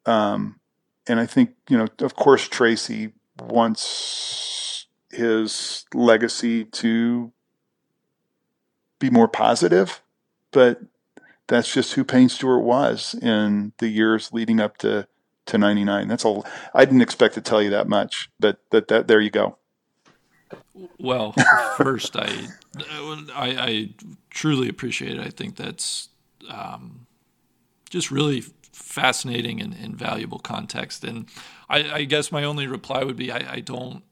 Um, 0.04 0.60
and 1.06 1.18
I 1.20 1.26
think 1.26 1.50
you 1.68 1.78
know, 1.78 1.86
of 2.00 2.14
course, 2.16 2.48
Tracy 2.48 3.12
wants 3.40 4.86
his 5.10 5.86
legacy 5.94 6.64
to 6.64 7.32
be 8.98 9.10
more 9.10 9.28
positive, 9.28 10.00
but 10.50 10.80
that's 11.46 11.72
just 11.72 11.94
who 11.94 12.04
Payne 12.04 12.28
Stewart 12.28 12.62
was 12.62 13.14
in 13.14 13.72
the 13.78 13.88
years 13.88 14.32
leading 14.32 14.60
up 14.60 14.78
to 14.78 15.06
to 15.46 15.58
99. 15.58 16.08
That's 16.08 16.24
all. 16.24 16.46
I 16.74 16.84
didn't 16.84 17.02
expect 17.02 17.34
to 17.34 17.40
tell 17.40 17.60
you 17.60 17.70
that 17.70 17.88
much, 17.88 18.30
but 18.38 18.58
that, 18.70 18.88
that 18.88 19.08
there 19.08 19.20
you 19.20 19.30
go. 19.30 19.56
Well, 20.98 21.34
first, 21.76 22.16
I, 22.16 22.46
I, 22.76 23.56
I 23.58 23.88
truly 24.30 24.68
appreciate 24.68 25.18
it. 25.18 25.20
I 25.20 25.30
think 25.30 25.56
that's 25.56 26.08
um, 26.48 27.06
just 27.90 28.10
really 28.10 28.42
fascinating 28.72 29.60
and, 29.60 29.74
and, 29.74 29.96
valuable 29.96 30.38
context. 30.38 31.04
And 31.04 31.26
I, 31.68 31.92
I, 31.92 32.04
guess 32.04 32.32
my 32.32 32.44
only 32.44 32.66
reply 32.66 33.04
would 33.04 33.16
be 33.16 33.30
I, 33.30 33.54
I 33.54 33.60
don't, 33.60 34.02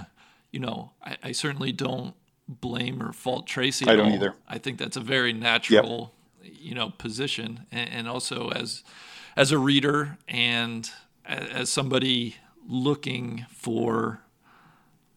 you 0.52 0.60
know, 0.60 0.92
I, 1.02 1.16
I, 1.24 1.32
certainly 1.32 1.72
don't 1.72 2.14
blame 2.46 3.02
or 3.02 3.12
fault 3.12 3.46
Tracy. 3.46 3.86
I 3.86 3.96
don't 3.96 4.08
all. 4.08 4.14
either. 4.14 4.34
I 4.46 4.58
think 4.58 4.78
that's 4.78 4.96
a 4.96 5.00
very 5.00 5.32
natural, 5.32 6.12
yep. 6.42 6.52
you 6.60 6.74
know, 6.74 6.90
position. 6.90 7.66
And, 7.72 7.90
and 7.90 8.08
also 8.08 8.50
as 8.50 8.84
as 9.36 9.52
a 9.52 9.58
reader 9.58 10.18
and 10.28 10.90
as 11.24 11.70
somebody 11.70 12.36
looking 12.66 13.46
for 13.50 14.20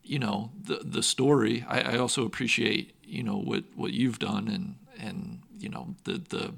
you 0.03 0.19
know 0.19 0.51
the 0.61 0.81
the 0.83 1.01
story 1.03 1.65
I, 1.67 1.93
I, 1.93 1.97
also 1.97 2.25
appreciate 2.25 2.95
you 3.03 3.23
know 3.23 3.37
what 3.37 3.63
what 3.75 3.93
you've 3.93 4.19
done 4.19 4.47
and 4.47 4.75
and 4.99 5.41
you 5.57 5.69
know 5.69 5.95
the 6.03 6.21
the 6.29 6.53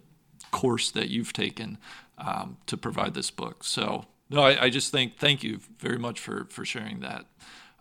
course 0.52 0.92
that 0.92 1.10
you've 1.10 1.34
taken 1.34 1.78
um, 2.18 2.58
to 2.66 2.78
provide 2.78 3.14
this 3.14 3.30
book. 3.30 3.64
So 3.64 4.06
no 4.30 4.42
I, 4.42 4.66
I, 4.66 4.70
just 4.70 4.92
think 4.92 5.18
thank 5.18 5.44
you 5.44 5.60
very 5.80 6.00
much 6.00 6.20
for 6.20 6.48
for 6.50 6.66
sharing 6.66 7.02
that. 7.02 7.26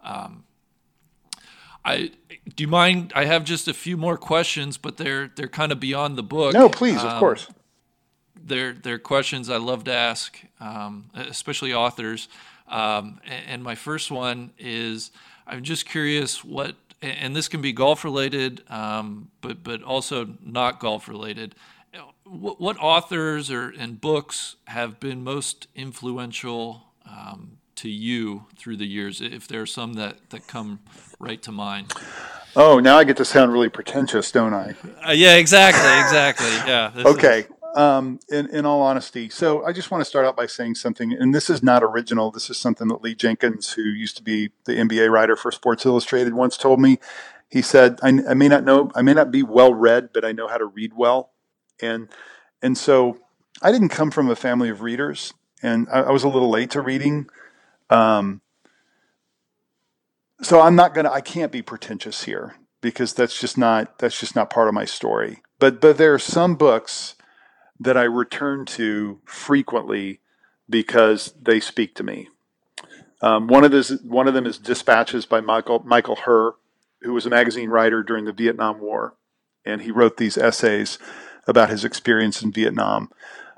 Um, 0.03 0.45
I 1.85 2.11
do 2.55 2.65
you 2.65 2.69
mind 2.69 3.13
I 3.15 3.25
have 3.25 3.45
just 3.45 3.69
a 3.69 3.75
few 3.75 3.97
more 3.97 4.17
questions 4.19 4.77
but 4.77 4.97
they're 4.97 5.31
they're 5.35 5.49
kind 5.49 5.73
of 5.73 5.81
beyond 5.81 6.17
the 6.17 6.23
book. 6.23 6.53
No 6.53 6.69
please 6.69 6.99
um, 6.99 7.09
of 7.09 7.19
course. 7.19 7.49
They're, 8.47 8.75
they're 8.75 8.99
questions 8.99 9.49
I 9.49 9.57
love 9.57 9.85
to 9.85 9.95
ask, 9.95 10.39
um, 10.61 11.07
especially 11.15 11.73
authors. 11.73 12.29
Um, 12.69 13.21
and 13.47 13.63
my 13.63 13.75
first 13.75 14.11
one 14.11 14.53
is 14.59 15.11
I'm 15.47 15.63
just 15.63 15.87
curious 15.87 16.45
what, 16.45 16.77
and 17.03 17.35
this 17.35 17.49
can 17.49 17.61
be 17.61 17.73
golf 17.73 18.05
related, 18.05 18.63
um, 18.69 19.31
but, 19.41 19.63
but 19.63 19.83
also 19.83 20.35
not 20.43 20.81
golf 20.81 21.09
related. 21.09 21.55
What, 22.25 22.61
what 22.61 22.79
authors 22.79 23.51
or 23.51 23.71
and 23.71 24.01
books 24.01 24.57
have 24.65 24.99
been 24.99 25.23
most 25.23 25.69
influential 25.75 26.83
um, 27.09 27.59
to 27.77 27.89
you 27.89 28.47
through 28.57 28.79
the 28.79 28.87
years? 28.87 29.21
If 29.21 29.47
there 29.47 29.61
are 29.61 29.67
some 29.67 29.95
that, 29.95 30.31
that 30.31 30.47
come 30.47 30.81
right 31.19 31.43
to 31.43 31.53
mind. 31.53 31.93
Oh, 32.57 32.79
now 32.79 32.97
I 32.97 33.05
get 33.05 33.17
to 33.17 33.25
sound 33.25 33.53
really 33.53 33.69
pretentious, 33.69 34.31
don't 34.31 34.55
I? 34.55 34.75
Uh, 35.07 35.13
yeah, 35.13 35.37
exactly, 35.37 35.83
exactly. 36.01 36.71
Yeah. 36.71 36.93
okay. 37.05 37.47
Um, 37.75 38.21
in, 38.29 38.49
in 38.51 38.65
all 38.65 38.83
honesty, 38.83 39.29
so 39.29 39.65
I 39.65 39.73
just 39.73 39.91
want 39.91 40.01
to 40.01 40.05
start 40.05 40.25
out 40.25 40.37
by 40.37 40.47
saying 40.47 40.77
something, 40.77 41.13
and 41.13 41.35
this 41.35 41.51
is 41.51 41.61
not 41.61 41.83
original. 41.83 42.31
This 42.31 42.49
is 42.49 42.57
something 42.57 42.87
that 42.87 43.03
Lee 43.03 43.17
Jenkins, 43.17 43.73
who 43.73 43.83
used 43.83 44.17
to 44.17 44.23
be 44.23 44.51
the 44.65 44.75
NBA 44.75 45.11
writer 45.11 45.35
for 45.35 45.51
Sports 45.51 45.85
Illustrated, 45.85 46.35
once 46.35 46.57
told 46.57 46.81
me. 46.81 47.01
He 47.51 47.63
said, 47.63 47.99
I, 48.01 48.09
I 48.29 48.35
may 48.35 48.47
not 48.47 48.63
know, 48.63 48.93
I 48.95 49.03
may 49.03 49.13
not 49.13 49.33
be 49.33 49.43
well 49.43 49.75
read, 49.75 50.11
but 50.13 50.25
I 50.25 50.31
know 50.31 50.47
how 50.47 50.57
to 50.57 50.67
read 50.67 50.93
well. 50.97 51.31
And, 51.81 52.09
and 52.63 52.79
so 52.79 53.19
I 53.61 53.73
didn't 53.73 53.89
come 53.89 54.11
from 54.11 54.31
a 54.31 54.37
family 54.37 54.69
of 54.69 54.83
readers, 54.83 55.35
and 55.63 55.89
I, 55.91 56.03
I 56.03 56.11
was 56.11 56.23
a 56.23 56.29
little 56.29 56.51
late 56.51 56.71
to 56.71 56.81
reading. 56.81 57.29
Um, 57.91 58.41
so 60.43 60.61
I'm 60.61 60.77
not 60.77 60.95
gonna, 60.95 61.11
I 61.11 61.21
can't 61.21 61.53
be 61.53 61.63
pretentious 61.63 62.25
here 62.25 62.55
because 62.81 63.15
that's 63.15 63.41
just 63.41 63.57
not, 63.57 63.99
that's 63.99 64.19
just 64.19 64.37
not 64.37 64.51
part 64.51 64.69
of 64.69 64.75
my 64.75 64.85
story. 64.85 65.43
But, 65.59 65.81
but 65.81 65.97
there 65.97 66.15
are 66.15 66.19
some 66.19 66.57
books 66.57 67.14
that 67.81 67.97
I 67.97 68.05
return 68.05 68.65
to 68.67 69.21
frequently 69.25 70.21
because 70.69 71.35
they 71.41 71.61
speak 71.61 71.95
to 71.97 72.03
me. 72.03 72.29
Um, 73.21 73.47
one 73.47 73.65
of 73.65 73.71
this, 73.71 73.91
one 74.03 74.29
of 74.29 74.35
them 74.35 74.47
is 74.47 74.59
Dispatches 74.59 75.27
by 75.27 75.41
Michael 75.41 75.83
Michael 75.85 76.17
Herr, 76.17 76.53
who 77.03 77.13
was 77.13 77.27
a 77.27 77.31
magazine 77.31 77.71
writer 77.71 78.03
during 78.03 78.25
the 78.25 78.33
Vietnam 78.33 78.81
War, 78.81 79.15
and 79.65 79.83
he 79.83 79.91
wrote 79.91 80.17
these 80.17 80.39
essays 80.39 80.99
about 81.47 81.71
his 81.71 81.85
experience 81.85 82.43
in 82.43 82.53
Vietnam. 82.53 83.11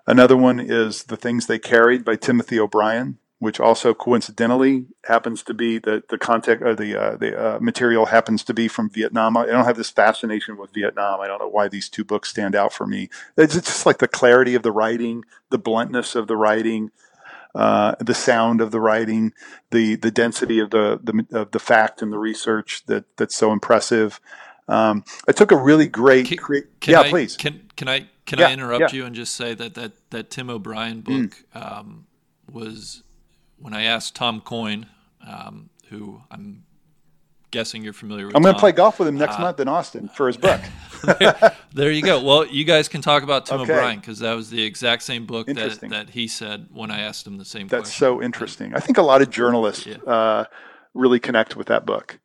Another 0.06 0.36
one 0.36 0.60
is 0.60 1.04
The 1.04 1.16
Things 1.16 1.46
They 1.46 1.58
Carried 1.58 2.04
by 2.04 2.16
Timothy 2.16 2.60
O'Brien, 2.60 3.18
which 3.38 3.60
also 3.60 3.92
coincidentally 3.92 4.86
happens 5.04 5.42
to 5.42 5.52
be 5.52 5.78
the 5.78 6.02
the 6.08 6.18
context 6.18 6.64
or 6.64 6.74
the 6.74 6.98
uh, 6.98 7.16
the 7.16 7.38
uh, 7.38 7.58
material 7.60 8.06
happens 8.06 8.42
to 8.44 8.54
be 8.54 8.66
from 8.66 8.88
Vietnam. 8.88 9.36
I 9.36 9.46
don't 9.46 9.64
have 9.64 9.76
this 9.76 9.90
fascination 9.90 10.56
with 10.56 10.72
Vietnam. 10.72 11.20
I 11.20 11.26
don't 11.26 11.40
know 11.40 11.48
why 11.48 11.68
these 11.68 11.88
two 11.88 12.04
books 12.04 12.30
stand 12.30 12.54
out 12.54 12.72
for 12.72 12.86
me. 12.86 13.08
It's 13.36 13.54
just 13.54 13.84
like 13.84 13.98
the 13.98 14.08
clarity 14.08 14.54
of 14.54 14.62
the 14.62 14.72
writing, 14.72 15.24
the 15.50 15.58
bluntness 15.58 16.14
of 16.14 16.28
the 16.28 16.36
writing, 16.36 16.90
uh, 17.54 17.94
the 18.00 18.14
sound 18.14 18.60
of 18.62 18.70
the 18.70 18.80
writing, 18.80 19.32
the 19.70 19.96
the 19.96 20.10
density 20.10 20.58
of 20.58 20.70
the 20.70 20.98
the 21.02 21.38
of 21.38 21.50
the 21.50 21.58
fact 21.58 22.00
and 22.00 22.12
the 22.12 22.18
research 22.18 22.84
that 22.86 23.04
that's 23.16 23.36
so 23.36 23.52
impressive. 23.52 24.20
Um, 24.68 25.04
I 25.28 25.32
took 25.32 25.52
a 25.52 25.56
really 25.56 25.86
great. 25.86 26.26
Can, 26.26 26.38
cre- 26.38 26.68
can 26.80 26.92
yeah, 26.92 27.00
I, 27.00 27.10
please. 27.10 27.36
Can 27.36 27.70
can 27.76 27.88
I 27.88 28.08
can 28.24 28.38
Yeah, 28.38 28.48
I 28.48 28.52
interrupt 28.52 28.80
yeah. 28.92 28.96
you 28.98 29.04
and 29.04 29.14
just 29.14 29.36
say 29.36 29.54
that 29.54 29.74
that 29.74 29.92
that 30.10 30.30
Tim 30.30 30.48
O'Brien 30.48 31.02
book 31.02 31.44
um, 31.54 32.06
was 32.50 33.02
when 33.58 33.74
I 33.74 33.82
asked 33.84 34.14
Tom 34.14 34.40
Coyne, 34.40 34.86
um, 35.26 35.70
who 35.88 36.20
I'm 36.30 36.64
guessing 37.50 37.82
you're 37.82 37.92
familiar 37.92 38.26
with. 38.26 38.36
I'm 38.36 38.42
going 38.42 38.54
to 38.54 38.60
play 38.60 38.72
golf 38.72 38.98
with 38.98 39.08
him 39.08 39.16
Uh, 39.16 39.20
next 39.20 39.38
month 39.38 39.60
in 39.60 39.68
Austin 39.68 40.08
for 40.08 40.26
his 40.26 40.36
book. 40.36 40.60
There 41.72 41.90
you 41.92 42.02
go. 42.02 42.22
Well, 42.22 42.46
you 42.46 42.64
guys 42.64 42.88
can 42.88 43.02
talk 43.02 43.22
about 43.22 43.46
Tim 43.46 43.60
Okay. 43.60 43.72
O'Brien 43.74 44.00
because 44.00 44.18
that 44.20 44.32
was 44.32 44.48
the 44.50 44.62
exact 44.62 45.02
same 45.02 45.26
book 45.26 45.46
that, 45.46 45.78
that 45.90 46.10
he 46.10 46.26
said 46.26 46.68
when 46.72 46.90
I 46.90 47.00
asked 47.00 47.26
him 47.26 47.36
the 47.36 47.44
same 47.44 47.68
That's 47.68 47.90
question. 47.90 47.98
so 47.98 48.22
interesting. 48.22 48.74
I 48.74 48.80
think 48.80 48.96
a 48.98 49.02
lot 49.02 49.20
of 49.20 49.28
journalists 49.30 49.86
Yeah. 49.86 49.96
uh, 49.98 50.44
really 50.94 51.20
connect 51.20 51.54
with 51.54 51.66
that 51.66 51.84
book. 51.84 52.18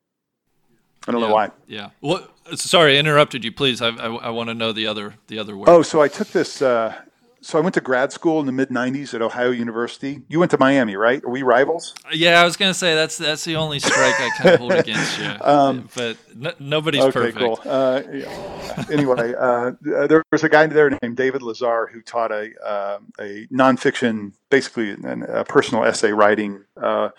I 1.08 1.12
don't 1.12 1.20
yeah. 1.22 1.28
know 1.28 1.34
why. 1.34 1.52
Yeah. 1.68 1.90
Well, 2.00 2.28
sorry, 2.56 2.96
I 2.96 3.00
interrupted 3.00 3.44
you. 3.44 3.52
Please, 3.52 3.82
I, 3.82 3.90
I, 3.90 4.08
I 4.08 4.30
want 4.30 4.50
to 4.50 4.54
know 4.56 4.72
the 4.72 4.88
other 4.88 5.16
the 5.28 5.38
other 5.38 5.58
word. 5.58 5.68
Oh, 5.70 5.82
so 5.82 6.02
I 6.02 6.08
took 6.08 6.30
this. 6.30 6.62
Uh, 6.62 6.96
so 7.42 7.58
I 7.58 7.62
went 7.62 7.74
to 7.74 7.82
grad 7.82 8.12
school 8.12 8.40
in 8.40 8.46
the 8.46 8.52
mid 8.52 8.70
'90s 8.70 9.14
at 9.14 9.22
Ohio 9.22 9.50
University. 9.52 10.22
You 10.30 10.40
went 10.40 10.52
to 10.52 10.58
Miami, 10.58 10.96
right? 10.96 11.24
Are 11.24 11.30
we 11.30 11.42
rivals? 11.42 11.94
Yeah, 12.14 12.40
I 12.40 12.44
was 12.46 12.56
gonna 12.56 12.74
say 12.74 12.94
that's 12.96 13.18
that's 13.18 13.44
the 13.44 13.56
only 13.56 13.80
strike 13.80 14.20
I 14.20 14.30
kind 14.38 14.50
of 14.52 14.60
hold 14.60 14.72
against 14.74 15.20
you. 15.20 15.26
but 15.96 16.18
n- 16.40 16.54
nobody's 16.60 17.02
Um, 17.02 17.10
okay, 17.10 17.32
perfect. 17.32 17.38
cool. 17.38 17.60
Uh, 17.66 18.02
yeah. 18.14 18.86
anyway, 18.92 19.34
uh, 19.38 19.72
there 19.82 20.24
was 20.32 20.44
a 20.44 20.50
guy 20.50 20.68
there 20.68 20.90
named 21.02 21.18
David 21.18 21.42
Lazar 21.42 21.90
who 21.92 22.02
taught 22.02 22.32
a 22.32 22.52
uh, 22.66 23.00
a 23.20 23.48
nonfiction, 23.52 24.34
basically 24.50 24.92
an, 24.92 25.24
a 25.24 25.44
personal 25.44 25.84
essay 25.84 26.12
writing 26.12 26.64
uh, 26.82 27.10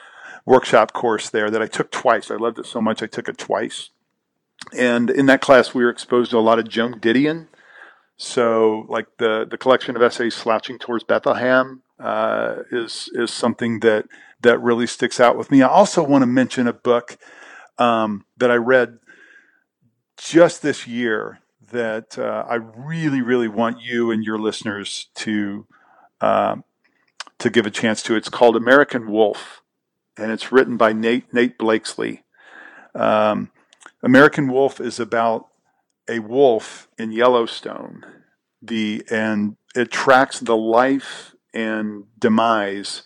workshop 0.46 0.92
course 0.92 1.30
there 1.30 1.50
that 1.50 1.60
I 1.62 1.66
took 1.66 1.90
twice. 1.90 2.30
I 2.30 2.36
loved 2.36 2.58
it 2.58 2.66
so 2.66 2.80
much 2.80 3.02
I 3.02 3.06
took 3.06 3.28
it 3.28 3.38
twice. 3.38 3.90
And 4.76 5.10
in 5.10 5.26
that 5.26 5.40
class, 5.40 5.74
we 5.74 5.82
were 5.82 5.90
exposed 5.90 6.30
to 6.30 6.38
a 6.38 6.40
lot 6.40 6.60
of 6.60 6.68
Joan 6.68 7.00
Didion. 7.00 7.48
So, 8.16 8.86
like 8.88 9.06
the 9.18 9.46
the 9.50 9.58
collection 9.58 9.96
of 9.96 10.02
essays 10.02 10.34
"Slouching 10.34 10.78
Towards 10.78 11.04
Bethlehem" 11.04 11.82
uh, 11.98 12.56
is 12.70 13.08
is 13.14 13.30
something 13.30 13.80
that 13.80 14.06
that 14.42 14.60
really 14.60 14.86
sticks 14.86 15.20
out 15.20 15.36
with 15.36 15.50
me. 15.50 15.62
I 15.62 15.68
also 15.68 16.02
want 16.02 16.22
to 16.22 16.26
mention 16.26 16.66
a 16.66 16.72
book 16.72 17.16
um, 17.78 18.24
that 18.36 18.50
I 18.50 18.56
read 18.56 18.98
just 20.16 20.62
this 20.62 20.86
year 20.86 21.40
that 21.70 22.18
uh, 22.18 22.44
I 22.48 22.56
really, 22.56 23.22
really 23.22 23.48
want 23.48 23.80
you 23.80 24.10
and 24.10 24.22
your 24.24 24.38
listeners 24.38 25.08
to 25.16 25.66
um, 26.20 26.64
to 27.38 27.50
give 27.50 27.66
a 27.66 27.70
chance 27.70 28.02
to. 28.04 28.14
It's 28.14 28.28
called 28.28 28.56
American 28.56 29.10
Wolf, 29.10 29.62
and 30.16 30.30
it's 30.30 30.52
written 30.52 30.76
by 30.76 30.92
Nate 30.92 31.32
Nate 31.32 31.58
Blakeslee. 31.58 32.22
Um, 32.94 33.50
American 34.02 34.48
Wolf 34.52 34.80
is 34.80 35.00
about 35.00 35.48
a 36.12 36.18
wolf 36.20 36.88
in 36.98 37.12
Yellowstone. 37.12 38.04
The 38.60 39.04
and 39.10 39.56
it 39.74 39.90
tracks 39.90 40.38
the 40.40 40.56
life 40.56 41.34
and 41.52 42.04
demise 42.18 43.02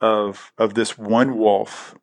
of 0.00 0.52
of 0.58 0.74
this 0.74 0.98
one 0.98 1.36
wolf, 1.38 1.94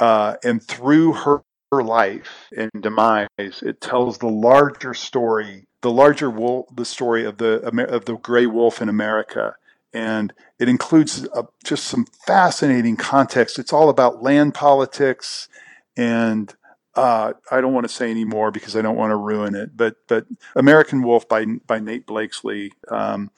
uh, 0.00 0.36
and 0.42 0.62
through 0.62 1.12
her 1.12 1.42
her 1.72 1.82
life 1.82 2.48
and 2.56 2.70
demise, 2.80 3.28
it 3.38 3.80
tells 3.80 4.18
the 4.18 4.28
larger 4.28 4.94
story, 4.94 5.66
the 5.82 5.90
larger 5.90 6.30
wolf, 6.30 6.66
the 6.74 6.84
story 6.84 7.24
of 7.24 7.38
the 7.38 7.60
of 7.92 8.04
the 8.04 8.16
gray 8.16 8.46
wolf 8.46 8.80
in 8.80 8.88
America, 8.88 9.54
and 9.92 10.32
it 10.58 10.68
includes 10.68 11.26
uh, 11.34 11.42
just 11.64 11.84
some 11.84 12.06
fascinating 12.26 12.96
context. 12.96 13.58
It's 13.58 13.72
all 13.72 13.88
about 13.88 14.22
land 14.22 14.54
politics, 14.54 15.48
and 15.96 16.54
uh, 16.96 17.34
I 17.50 17.60
don't 17.60 17.72
want 17.74 17.86
to 17.86 17.92
say 17.92 18.10
any 18.10 18.24
more 18.24 18.50
because 18.50 18.74
I 18.76 18.82
don't 18.82 18.96
want 18.96 19.10
to 19.10 19.16
ruin 19.16 19.54
it. 19.54 19.76
But 19.76 19.96
but 20.08 20.26
American 20.56 21.02
Wolf 21.02 21.28
by 21.28 21.44
by 21.66 21.78
Nate 21.78 22.06
Blakeslee. 22.06 22.72
Um, 22.88 23.30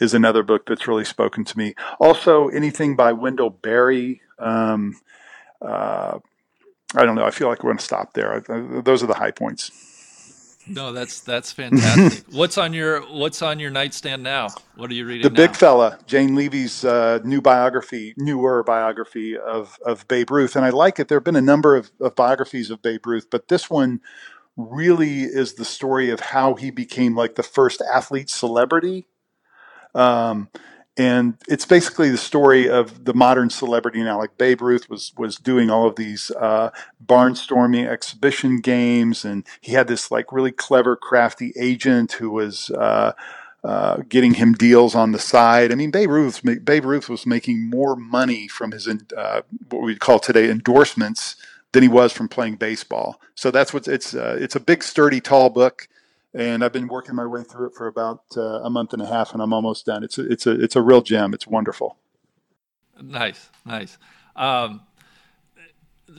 is 0.00 0.14
another 0.14 0.42
book 0.42 0.66
that's 0.66 0.88
really 0.88 1.04
spoken 1.04 1.44
to 1.44 1.56
me. 1.56 1.74
Also, 2.00 2.48
anything 2.48 2.96
by 2.96 3.12
Wendell 3.12 3.50
Berry. 3.50 4.20
Um, 4.38 4.96
uh, 5.60 6.18
I 6.96 7.04
don't 7.04 7.14
know. 7.14 7.24
I 7.24 7.30
feel 7.30 7.48
like 7.48 7.62
we're 7.62 7.70
going 7.70 7.78
to 7.78 7.84
stop 7.84 8.14
there. 8.14 8.42
I- 8.48 8.80
Those 8.82 9.02
are 9.04 9.06
the 9.06 9.14
high 9.14 9.30
points. 9.30 9.70
No, 10.66 10.92
that's 10.92 11.20
that's 11.20 11.50
fantastic. 11.52 12.24
what's 12.32 12.56
on 12.56 12.72
your 12.72 13.00
What's 13.02 13.42
on 13.42 13.58
your 13.58 13.70
nightstand 13.70 14.22
now? 14.22 14.48
What 14.76 14.90
are 14.90 14.94
you 14.94 15.04
reading? 15.06 15.22
The 15.22 15.30
now? 15.30 15.46
Big 15.46 15.56
Fella, 15.56 15.98
Jane 16.06 16.34
Leavy's 16.34 16.84
uh, 16.84 17.18
new 17.24 17.40
biography, 17.40 18.14
newer 18.16 18.62
biography 18.62 19.36
of, 19.36 19.78
of 19.84 20.06
Babe 20.08 20.30
Ruth. 20.30 20.54
And 20.54 20.64
I 20.64 20.70
like 20.70 20.98
it. 21.00 21.08
There 21.08 21.16
have 21.16 21.24
been 21.24 21.36
a 21.36 21.40
number 21.40 21.74
of, 21.76 21.90
of 22.00 22.14
biographies 22.14 22.70
of 22.70 22.80
Babe 22.80 23.06
Ruth, 23.06 23.28
but 23.30 23.48
this 23.48 23.68
one 23.68 24.00
really 24.56 25.22
is 25.22 25.54
the 25.54 25.64
story 25.64 26.10
of 26.10 26.20
how 26.20 26.54
he 26.54 26.70
became 26.70 27.16
like 27.16 27.34
the 27.34 27.42
first 27.42 27.82
athlete 27.92 28.30
celebrity. 28.30 29.06
Um, 29.94 30.48
and 30.96 31.38
it's 31.48 31.64
basically 31.64 32.10
the 32.10 32.18
story 32.18 32.68
of 32.68 33.04
the 33.04 33.14
modern 33.14 33.48
celebrity 33.48 34.02
now. 34.02 34.18
Like 34.18 34.36
Babe 34.36 34.60
Ruth 34.60 34.90
was 34.90 35.12
was 35.16 35.36
doing 35.36 35.70
all 35.70 35.86
of 35.86 35.96
these 35.96 36.30
uh, 36.32 36.70
barnstorming 37.04 37.88
exhibition 37.88 38.60
games, 38.60 39.24
and 39.24 39.44
he 39.60 39.72
had 39.72 39.88
this 39.88 40.10
like 40.10 40.32
really 40.32 40.52
clever, 40.52 40.94
crafty 40.96 41.52
agent 41.58 42.12
who 42.12 42.30
was 42.30 42.70
uh, 42.70 43.12
uh, 43.64 43.98
getting 44.08 44.34
him 44.34 44.52
deals 44.52 44.94
on 44.94 45.12
the 45.12 45.18
side. 45.18 45.72
I 45.72 45.76
mean, 45.76 45.90
Babe 45.90 46.10
Ruth 46.10 46.42
Babe 46.42 46.84
Ruth 46.84 47.08
was 47.08 47.24
making 47.24 47.70
more 47.70 47.96
money 47.96 48.46
from 48.46 48.72
his 48.72 48.86
uh, 49.16 49.42
what 49.70 49.82
we'd 49.82 50.00
call 50.00 50.18
today 50.18 50.50
endorsements 50.50 51.36
than 51.72 51.82
he 51.82 51.88
was 51.88 52.12
from 52.12 52.28
playing 52.28 52.56
baseball. 52.56 53.18
So 53.34 53.50
that's 53.50 53.72
what 53.72 53.88
it's 53.88 54.14
uh, 54.14 54.36
it's 54.38 54.56
a 54.56 54.60
big, 54.60 54.82
sturdy, 54.82 55.22
tall 55.22 55.48
book 55.48 55.88
and 56.34 56.64
I've 56.64 56.72
been 56.72 56.88
working 56.88 57.14
my 57.14 57.26
way 57.26 57.42
through 57.42 57.68
it 57.68 57.74
for 57.74 57.86
about 57.86 58.24
uh, 58.36 58.60
a 58.62 58.70
month 58.70 58.92
and 58.92 59.02
a 59.02 59.06
half, 59.06 59.32
and 59.32 59.42
I'm 59.42 59.52
almost 59.52 59.86
done. 59.86 60.02
It's 60.02 60.18
a, 60.18 60.30
it's 60.30 60.46
a 60.46 60.60
it's 60.60 60.76
a 60.76 60.82
real 60.82 61.02
gem. 61.02 61.34
It's 61.34 61.46
wonderful. 61.46 61.96
Nice, 63.00 63.50
nice. 63.64 63.98
Um, 64.36 64.82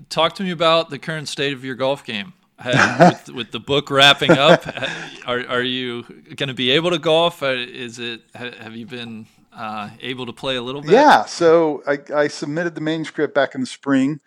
talk 0.09 0.35
to 0.35 0.43
me 0.43 0.51
about 0.51 0.89
the 0.89 0.99
current 0.99 1.27
state 1.27 1.53
of 1.53 1.63
your 1.63 1.75
golf 1.75 2.03
game. 2.05 2.33
with, 2.63 3.29
with 3.29 3.51
the 3.51 3.59
book 3.59 3.89
wrapping 3.89 4.31
up, 4.31 4.65
are 5.25 5.45
are 5.47 5.61
you 5.61 6.03
going 6.35 6.47
to 6.47 6.53
be 6.53 6.71
able 6.71 6.91
to 6.91 6.99
golf? 6.99 7.41
Uh, 7.43 7.47
Is 7.47 7.99
it 7.99 8.21
have 8.35 8.75
you 8.75 8.85
been 8.85 9.25
uh, 9.51 9.89
able 10.01 10.25
to 10.25 10.33
play 10.33 10.55
a 10.55 10.61
little 10.61 10.81
bit? 10.81 10.91
Yeah. 10.91 11.25
So 11.25 11.83
I, 11.87 11.99
I 12.15 12.27
submitted 12.27 12.75
the 12.75 12.81
manuscript 12.81 13.33
back 13.33 13.55
in 13.55 13.61
the 13.61 13.67
spring, 13.67 14.19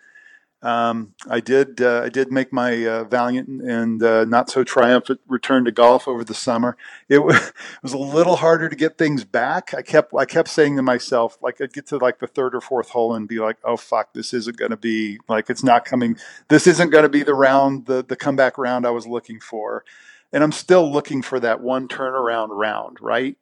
Um, 0.63 1.13
I 1.29 1.39
did 1.39 1.81
uh, 1.81 2.01
I 2.05 2.09
did 2.09 2.31
make 2.31 2.51
my 2.51 2.83
uh, 2.83 3.03
valiant 3.03 3.47
and 3.47 4.01
uh, 4.01 4.25
not 4.25 4.49
so 4.49 4.63
triumphant 4.63 5.19
return 5.27 5.65
to 5.65 5.71
golf 5.71 6.07
over 6.07 6.23
the 6.23 6.33
summer. 6.33 6.75
It 7.07 7.19
was, 7.19 7.35
it 7.47 7.53
was 7.83 7.93
a 7.93 7.99
little 7.99 8.37
harder 8.37 8.67
to 8.67 8.75
get 8.75 8.97
things 8.97 9.23
back. 9.23 9.75
I 9.75 9.83
kept 9.83 10.13
I 10.15 10.25
kept 10.25 10.49
saying 10.49 10.75
to 10.77 10.81
myself 10.81 11.37
like 11.43 11.61
I'd 11.61 11.73
get 11.73 11.85
to 11.87 11.97
like 11.97 12.19
the 12.19 12.27
third 12.27 12.55
or 12.55 12.61
fourth 12.61 12.89
hole 12.89 13.13
and 13.13 13.27
be 13.27 13.37
like, 13.39 13.57
oh 13.63 13.77
fuck, 13.77 14.13
this 14.13 14.33
isn't 14.33 14.57
going 14.57 14.71
to 14.71 14.77
be 14.77 15.19
like 15.29 15.49
it's 15.51 15.63
not 15.63 15.85
coming. 15.85 16.17
This 16.47 16.65
isn't 16.65 16.89
going 16.89 17.03
to 17.03 17.09
be 17.09 17.21
the 17.21 17.35
round 17.35 17.85
the 17.85 18.03
the 18.03 18.15
comeback 18.15 18.57
round 18.57 18.87
I 18.87 18.91
was 18.91 19.05
looking 19.05 19.39
for, 19.39 19.85
and 20.33 20.43
I'm 20.43 20.51
still 20.51 20.91
looking 20.91 21.21
for 21.21 21.39
that 21.39 21.61
one 21.61 21.87
turnaround 21.87 22.49
round, 22.49 22.97
right? 22.99 23.37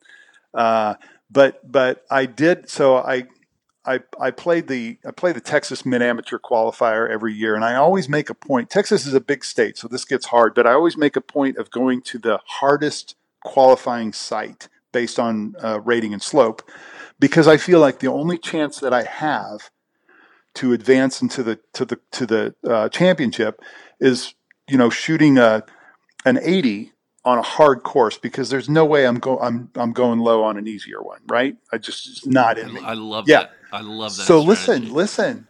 Uh, 0.54 0.96
but 1.32 1.70
but 1.72 2.04
I 2.12 2.26
did 2.26 2.70
so 2.70 2.98
I 2.98 3.28
I, 3.86 3.99
I 4.20 4.32
played 4.32 4.68
the 4.68 4.98
I 5.07 5.12
play 5.12 5.32
the 5.32 5.41
Texas 5.41 5.86
Mid 5.86 6.02
Amateur 6.02 6.40
Qualifier 6.40 7.10
every 7.10 7.34
year, 7.34 7.56
and 7.56 7.64
I 7.64 7.76
always 7.76 8.10
make 8.10 8.30
a 8.30 8.34
point. 8.34 8.70
Texas 8.70 9.06
is 9.06 9.14
a 9.14 9.22
big 9.22 9.45
state, 9.45 9.78
so 9.78 9.88
this 9.88 10.06
gets 10.06 10.28
hard, 10.28 10.56
but 10.56 10.66
I 10.68 10.74
always 10.74 10.98
make 10.98 11.16
a 11.16 11.22
point 11.22 11.57
of 11.57 11.72
going 11.72 12.02
to 12.03 12.18
the 12.20 12.40
hardest 12.45 13.16
qualifying 13.44 14.14
site 14.14 14.70
based 14.91 15.20
on 15.20 15.56
uh, 15.62 15.80
rating 15.82 16.14
and 16.14 16.22
slope, 16.22 16.64
because 17.20 17.48
I 17.48 17.57
feel 17.57 17.80
like 17.80 17.99
the 17.99 18.07
only 18.07 18.38
chance 18.38 18.80
that 18.80 18.94
I 18.94 19.03
have 19.03 19.70
to 20.56 20.74
advance 20.74 21.22
into 21.22 21.44
the 21.44 21.60
to 21.74 21.86
the 21.86 21.99
to 22.12 22.26
the 22.26 22.56
uh, 22.68 22.90
championship 22.90 23.62
is 23.99 24.34
you 24.68 24.78
know 24.78 24.90
shooting 24.90 25.38
a 25.38 25.64
an 26.26 26.40
80 26.41 26.91
on 27.24 27.38
a 27.40 27.41
hard 27.41 27.84
course 27.84 28.18
because 28.18 28.49
there's 28.49 28.70
no 28.70 28.86
way 28.86 29.06
I'm 29.06 29.20
go 29.20 29.38
I'm 29.40 29.70
I'm 29.76 29.91
going 29.94 30.20
low 30.20 30.44
on 30.44 30.57
an 30.57 30.68
easier 30.68 31.02
one, 31.02 31.20
right? 31.28 31.57
I 31.72 31.78
just 31.78 32.07
it's 32.07 32.26
not 32.26 32.57
in 32.57 32.74
me. 32.74 32.82
I 32.84 32.94
love 32.94 33.28
Yeah. 33.28 33.41
that. 33.41 33.55
I 33.72 33.82
love 33.82 34.16
that. 34.18 34.24
So 34.24 34.42
strategy. 34.42 34.48
listen, 34.48 34.94
listen. 34.94 35.48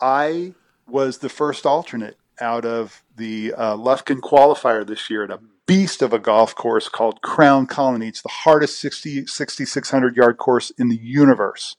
I 0.00 0.54
was 0.86 1.18
the 1.18 1.28
first 1.28 1.66
alternate 1.66 2.16
out 2.40 2.64
of 2.64 3.02
the 3.16 3.52
uh, 3.52 3.76
Lufkin 3.76 4.20
qualifier 4.20 4.86
this 4.86 5.10
year 5.10 5.24
at 5.24 5.30
a 5.30 5.40
beast 5.66 6.02
of 6.02 6.12
a 6.12 6.18
golf 6.18 6.54
course 6.54 6.88
called 6.88 7.22
Crown 7.22 7.66
Colony. 7.66 8.08
It's 8.08 8.22
the 8.22 8.28
hardest 8.28 8.80
60, 8.80 9.26
6,600 9.26 10.16
yard 10.16 10.36
course 10.38 10.70
in 10.70 10.88
the 10.88 10.96
universe. 10.96 11.76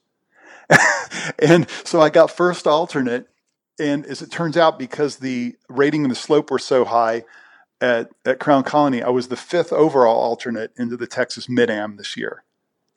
and 1.38 1.68
so 1.84 2.00
I 2.00 2.08
got 2.08 2.30
first 2.30 2.66
alternate. 2.66 3.28
And 3.78 4.06
as 4.06 4.22
it 4.22 4.30
turns 4.30 4.56
out, 4.56 4.78
because 4.78 5.16
the 5.16 5.56
rating 5.68 6.04
and 6.04 6.10
the 6.10 6.16
slope 6.16 6.50
were 6.50 6.58
so 6.58 6.84
high 6.84 7.24
at, 7.80 8.10
at 8.24 8.38
Crown 8.38 8.62
Colony, 8.62 9.02
I 9.02 9.10
was 9.10 9.28
the 9.28 9.36
fifth 9.36 9.72
overall 9.72 10.16
alternate 10.16 10.72
into 10.78 10.96
the 10.96 11.06
Texas 11.06 11.48
Mid 11.48 11.68
Am 11.68 11.96
this 11.96 12.16
year. 12.16 12.44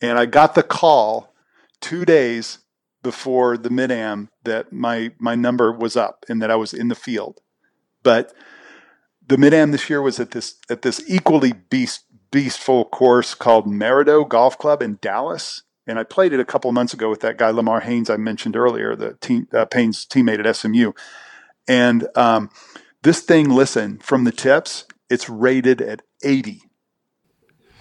And 0.01 0.19
I 0.19 0.25
got 0.25 0.55
the 0.55 0.63
call 0.63 1.33
two 1.81 2.05
days 2.05 2.59
before 3.05 3.55
the 3.55 3.69
mid 3.69 3.91
am 3.91 4.29
that 4.45 4.73
my 4.73 5.11
my 5.19 5.35
number 5.35 5.71
was 5.71 5.95
up 5.95 6.25
and 6.27 6.41
that 6.41 6.49
I 6.49 6.55
was 6.55 6.73
in 6.73 6.87
the 6.87 6.95
field. 6.95 7.39
But 8.01 8.33
the 9.25 9.37
mid 9.37 9.53
am 9.53 9.71
this 9.71 9.91
year 9.91 10.01
was 10.01 10.19
at 10.19 10.31
this 10.31 10.55
at 10.71 10.81
this 10.81 11.03
equally 11.07 11.53
beast 11.53 12.05
beastful 12.31 12.85
course 12.85 13.35
called 13.35 13.67
Maridoe 13.67 14.27
Golf 14.27 14.57
Club 14.57 14.81
in 14.81 14.97
Dallas. 15.01 15.61
And 15.85 15.99
I 15.99 16.03
played 16.03 16.33
it 16.33 16.39
a 16.39 16.45
couple 16.45 16.71
months 16.71 16.95
ago 16.95 17.11
with 17.11 17.19
that 17.19 17.37
guy 17.37 17.51
Lamar 17.51 17.81
Haynes 17.81 18.09
I 18.09 18.17
mentioned 18.17 18.55
earlier, 18.55 18.95
the 18.95 19.13
team 19.21 19.47
uh, 19.53 19.65
Payne's 19.65 20.03
teammate 20.03 20.43
at 20.43 20.55
SMU. 20.55 20.93
And 21.67 22.07
um, 22.15 22.49
this 23.03 23.21
thing, 23.21 23.51
listen, 23.51 23.99
from 23.99 24.23
the 24.23 24.31
tips, 24.31 24.85
it's 25.11 25.29
rated 25.29 25.79
at 25.79 26.01
80. 26.23 26.63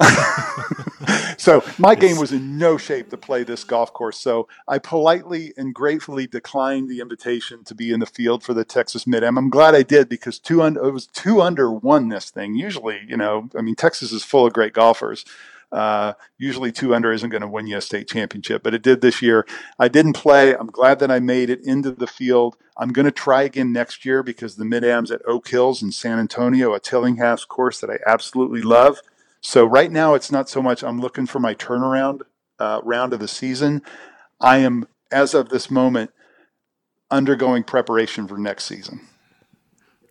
so 1.39 1.63
my 1.79 1.95
game 1.95 2.19
was 2.19 2.33
in 2.33 2.59
no 2.59 2.77
shape 2.77 3.11
to 3.11 3.17
play 3.17 3.45
this 3.45 3.65
golf 3.65 3.93
course. 3.93 4.19
So 4.19 4.49
I 4.67 4.79
politely 4.79 5.53
and 5.57 5.75
gratefully 5.75 6.27
declined 6.27 6.89
the 6.89 7.01
invitation 7.01 7.65
to 7.65 7.75
be 7.75 7.93
in 7.93 8.01
the 8.01 8.07
field 8.07 8.43
for 8.43 8.55
the 8.55 8.65
Texas 8.65 9.07
Mid 9.07 9.23
Am. 9.23 9.39
I'm 9.39 9.51
glad 9.51 9.75
I 9.75 9.83
did 9.83 10.09
because 10.09 10.39
two 10.39 10.63
under 10.63 10.85
it 10.85 10.93
was 10.93 11.07
two 11.07 11.41
under 11.41 11.71
won 11.71 12.09
this 12.09 12.31
thing. 12.31 12.55
Usually, 12.55 13.01
you 13.07 13.17
know, 13.17 13.49
I 13.57 13.63
mean 13.63 13.77
Texas 13.77 14.13
is 14.13 14.25
full 14.25 14.47
of 14.47 14.53
great 14.53 14.73
golfers. 14.73 15.25
Uh, 15.73 16.13
usually 16.39 16.71
two 16.71 16.95
under 16.95 17.13
isn't 17.13 17.31
going 17.31 17.41
to 17.41 17.49
win 17.49 17.67
you 17.67 17.77
a 17.77 17.81
state 17.81 18.07
championship, 18.07 18.63
but 18.63 18.75
it 18.75 18.83
did 18.83 19.01
this 19.01 19.21
year. 19.21 19.45
I 19.77 19.89
didn't 19.89 20.13
play. 20.13 20.55
I'm 20.55 20.69
glad 20.69 21.01
that 21.01 21.11
I 21.11 21.19
made 21.19 21.51
it 21.51 21.65
into 21.65 21.91
the 21.91 22.07
field. 22.07 22.57
I'm 22.77 22.93
going 22.93 23.07
to 23.07 23.13
try 23.13 23.43
again 23.43 23.73
next 23.73 24.05
year 24.05 24.23
because 24.23 24.55
the 24.55 24.65
mid 24.65 24.85
ams 24.85 25.11
at 25.11 25.23
Oak 25.27 25.49
Hills 25.49 25.83
in 25.83 25.91
San 25.91 26.21
Antonio, 26.21 26.75
a 26.75 26.81
Tillinghast 26.81 27.49
course 27.49 27.81
that 27.81 27.91
I 27.91 27.99
absolutely 28.07 28.63
love. 28.63 29.01
So 29.47 29.67
right 29.67 29.93
now, 29.93 30.15
it's 30.15 30.33
not 30.33 30.49
so 30.49 30.63
much 30.63 30.83
I'm 30.83 31.01
looking 31.01 31.27
for 31.27 31.39
my 31.39 31.55
turnaround 31.55 32.23
uh, 32.59 32.81
round 32.83 33.13
of 33.13 33.21
the 33.21 33.29
season. 33.29 33.83
I 34.41 34.59
am, 34.59 34.89
as 35.13 35.35
of 35.35 35.51
this 35.51 35.71
moment, 35.71 36.13
undergoing 37.11 37.63
preparation 37.63 38.27
for 38.27 38.39
next 38.39 38.65
season. 38.65 39.03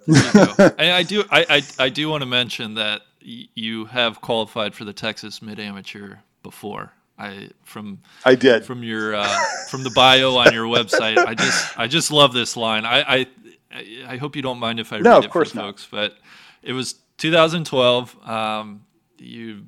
There 0.06 0.24
you 0.24 0.34
go. 0.34 0.56
and 0.78 0.92
I 0.92 1.02
do 1.02 1.24
I, 1.32 1.46
I, 1.50 1.86
I 1.86 1.90
do 1.90 2.10
want 2.10 2.22
to 2.22 2.28
mention 2.28 2.76
that 2.76 3.02
y- 3.26 3.48
you 3.56 3.86
have 3.86 4.22
qualified 4.22 4.76
for 4.76 4.86
the 4.86 4.94
Texas 4.94 5.42
Mid 5.42 5.60
Amateur 5.60 6.18
before. 6.44 6.92
I 7.18 7.50
from 7.64 8.02
I 8.24 8.36
did. 8.36 8.66
from 8.66 8.84
your 8.84 9.16
uh, 9.16 9.46
from 9.66 9.84
the 9.84 9.90
bio 9.90 10.36
on 10.36 10.52
your 10.52 10.66
website. 10.66 11.26
I 11.26 11.34
just 11.34 11.74
I 11.76 11.88
just 11.88 12.12
love 12.12 12.34
this 12.34 12.56
line. 12.56 12.86
I 12.86 13.02
I, 13.72 14.06
I 14.08 14.18
hope 14.18 14.36
you 14.36 14.44
don't 14.44 14.60
mind 14.60 14.80
if 14.80 14.94
I 14.94 14.98
No, 15.00 15.16
read 15.16 15.24
it 15.24 15.32
for 15.34 15.46
not. 15.46 15.54
folks, 15.56 15.88
but 15.90 16.18
it 16.62 16.74
was 16.74 16.96
2012. 17.18 18.30
Um, 18.30 18.86
you 19.24 19.66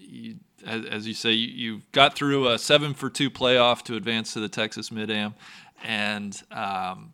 you 0.00 0.36
as, 0.66 0.84
as 0.86 1.06
you 1.06 1.14
say 1.14 1.32
you, 1.32 1.48
you 1.48 1.82
got 1.92 2.14
through 2.14 2.48
a 2.48 2.58
seven 2.58 2.94
for 2.94 3.10
two 3.10 3.30
playoff 3.30 3.82
to 3.82 3.96
advance 3.96 4.32
to 4.34 4.40
the 4.40 4.48
Texas 4.48 4.90
Mid 4.90 5.10
Am, 5.10 5.34
and 5.82 6.40
um, 6.50 7.12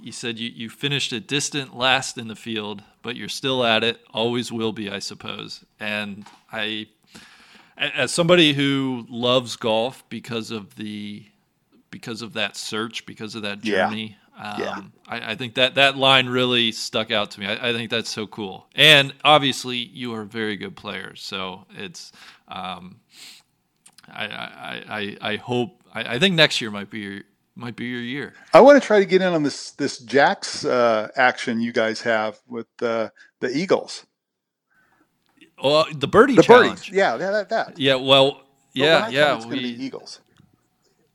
you 0.00 0.12
said 0.12 0.38
you, 0.38 0.50
you 0.54 0.70
finished 0.70 1.12
a 1.12 1.20
distant 1.20 1.76
last 1.76 2.16
in 2.16 2.28
the 2.28 2.36
field, 2.36 2.82
but 3.02 3.16
you're 3.16 3.28
still 3.28 3.64
at 3.64 3.82
it. 3.82 4.00
Always 4.14 4.52
will 4.52 4.72
be, 4.72 4.88
I 4.90 5.00
suppose. 5.00 5.64
And 5.80 6.24
I, 6.52 6.86
as 7.76 8.12
somebody 8.12 8.52
who 8.52 9.04
loves 9.08 9.56
golf 9.56 10.04
because 10.08 10.50
of 10.50 10.76
the, 10.76 11.26
because 11.90 12.22
of 12.22 12.34
that 12.34 12.56
search, 12.56 13.04
because 13.04 13.34
of 13.34 13.42
that 13.42 13.62
journey, 13.88 14.16
um, 14.36 14.60
Yeah. 14.60 14.82
I, 15.08 15.32
I 15.32 15.34
think 15.36 15.54
that 15.54 15.76
that 15.76 15.96
line 15.96 16.28
really 16.28 16.72
stuck 16.72 17.10
out 17.10 17.32
to 17.32 17.40
me. 17.40 17.46
I, 17.46 17.70
I 17.70 17.72
think 17.72 17.90
that's 17.90 18.10
so 18.10 18.26
cool. 18.26 18.66
And 18.74 19.14
obviously, 19.24 19.78
you 19.78 20.14
are 20.14 20.22
a 20.22 20.26
very 20.26 20.56
good 20.56 20.76
player. 20.76 21.14
So 21.16 21.66
it's, 21.76 22.12
um, 22.48 23.00
I, 24.08 24.26
I, 24.26 24.84
I, 24.88 25.16
I 25.32 25.36
hope. 25.36 25.82
I, 25.94 26.16
I 26.16 26.18
think 26.18 26.34
next 26.36 26.60
year 26.60 26.70
might 26.70 26.90
be 26.90 27.00
your 27.00 27.20
might 27.56 27.76
be 27.76 27.86
your 27.86 28.00
year. 28.02 28.34
I 28.52 28.60
want 28.60 28.80
to 28.80 28.86
try 28.86 28.98
to 29.00 29.06
get 29.06 29.22
in 29.22 29.32
on 29.32 29.42
this 29.42 29.72
this 29.72 29.98
Jack's 29.98 30.64
uh, 30.64 31.08
action 31.16 31.60
you 31.60 31.72
guys 31.72 32.02
have 32.02 32.38
with 32.48 32.68
uh, 32.82 33.10
the 33.40 33.56
Eagles, 33.56 34.06
Well, 35.62 35.86
the 35.94 36.08
birdie 36.08 36.36
the 36.36 36.42
challenge. 36.42 36.86
birdies. 36.86 36.90
Yeah, 36.90 37.16
that 37.16 37.32
that. 37.32 37.48
that. 37.50 37.78
Yeah, 37.78 37.96
well, 37.96 38.42
yeah, 38.74 39.06
I 39.06 39.08
yeah. 39.08 39.36
it's 39.36 39.46
going 39.46 39.56
to 39.58 39.62
be 39.62 39.74
We, 39.76 39.84
Eagles. 39.86 40.20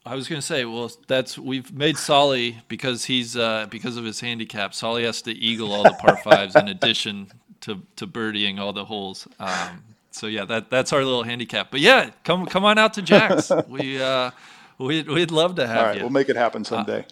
I 0.05 0.15
was 0.15 0.27
gonna 0.27 0.41
say, 0.41 0.65
well, 0.65 0.91
that's 1.07 1.37
we've 1.37 1.71
made 1.71 1.97
Solly 1.97 2.57
because 2.67 3.05
he's 3.05 3.37
uh, 3.37 3.67
because 3.69 3.97
of 3.97 4.05
his 4.05 4.19
handicap. 4.19 4.73
Solly 4.73 5.03
has 5.03 5.21
to 5.23 5.31
eagle 5.31 5.71
all 5.73 5.83
the 5.83 5.93
par 5.99 6.17
fives 6.23 6.55
in 6.55 6.67
addition 6.67 7.27
to 7.61 7.81
to 7.97 8.07
birdieing 8.07 8.59
all 8.59 8.73
the 8.73 8.85
holes. 8.85 9.27
Um, 9.39 9.83
so 10.09 10.27
yeah, 10.27 10.45
that 10.45 10.69
that's 10.71 10.91
our 10.91 11.03
little 11.03 11.23
handicap. 11.23 11.69
But 11.69 11.81
yeah, 11.81 12.09
come 12.23 12.47
come 12.47 12.65
on 12.65 12.79
out 12.79 12.95
to 12.95 13.01
Jack's. 13.03 13.51
we 13.67 14.01
uh, 14.01 14.31
we 14.79 15.03
we'd 15.03 15.31
love 15.31 15.55
to 15.55 15.67
have 15.67 15.77
All 15.77 15.83
right, 15.85 15.95
you. 15.97 16.01
we'll 16.01 16.09
make 16.09 16.29
it 16.29 16.35
happen 16.35 16.65
someday. 16.65 17.05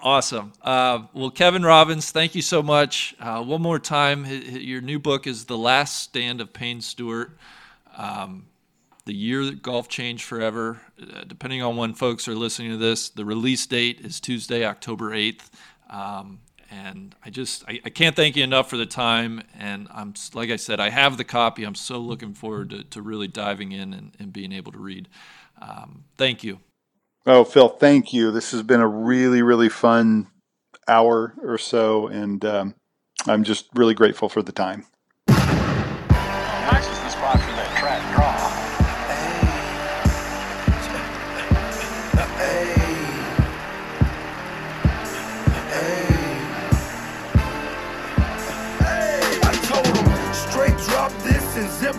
Awesome. 0.00 0.52
Uh, 0.62 1.02
well, 1.14 1.30
Kevin 1.30 1.64
Robbins, 1.64 2.10
thank 2.10 2.34
you 2.34 2.42
so 2.42 2.62
much. 2.62 3.14
Uh, 3.18 3.42
one 3.42 3.62
more 3.62 3.78
time, 3.78 4.24
your 4.26 4.80
new 4.80 4.98
book 4.98 5.26
is 5.26 5.46
The 5.46 5.56
Last 5.56 6.00
Stand 6.02 6.40
of 6.40 6.52
Payne 6.52 6.80
Stewart. 6.80 7.36
Um, 7.96 8.44
the 9.06 9.14
year 9.14 9.44
that 9.44 9.62
golf 9.62 9.88
changed 9.88 10.24
forever. 10.24 10.80
Uh, 11.00 11.24
depending 11.26 11.62
on 11.62 11.76
when 11.76 11.94
folks 11.94 12.28
are 12.28 12.34
listening 12.34 12.72
to 12.72 12.76
this, 12.76 13.08
the 13.08 13.24
release 13.24 13.64
date 13.66 14.00
is 14.00 14.20
Tuesday, 14.20 14.64
October 14.64 15.12
8th. 15.12 15.48
Um, 15.88 16.40
and 16.70 17.14
I 17.24 17.30
just, 17.30 17.64
I, 17.68 17.80
I 17.84 17.90
can't 17.90 18.16
thank 18.16 18.36
you 18.36 18.42
enough 18.42 18.68
for 18.68 18.76
the 18.76 18.86
time. 18.86 19.42
And 19.58 19.88
I'm, 19.94 20.14
like 20.34 20.50
I 20.50 20.56
said, 20.56 20.80
I 20.80 20.90
have 20.90 21.16
the 21.16 21.24
copy. 21.24 21.62
I'm 21.64 21.76
so 21.76 21.98
looking 21.98 22.34
forward 22.34 22.70
to, 22.70 22.82
to 22.82 23.00
really 23.00 23.28
diving 23.28 23.72
in 23.72 23.94
and, 23.94 24.12
and 24.18 24.32
being 24.32 24.52
able 24.52 24.72
to 24.72 24.78
read. 24.78 25.08
Um, 25.62 26.04
thank 26.18 26.42
you. 26.42 26.58
Oh, 27.24 27.44
Phil, 27.44 27.68
thank 27.68 28.12
you. 28.12 28.30
This 28.32 28.50
has 28.50 28.62
been 28.62 28.80
a 28.80 28.88
really, 28.88 29.42
really 29.42 29.68
fun 29.68 30.26
hour 30.88 31.34
or 31.42 31.58
so, 31.58 32.06
and 32.06 32.44
um, 32.44 32.74
I'm 33.26 33.42
just 33.42 33.66
really 33.74 33.94
grateful 33.94 34.28
for 34.28 34.42
the 34.42 34.52
time. 34.52 34.86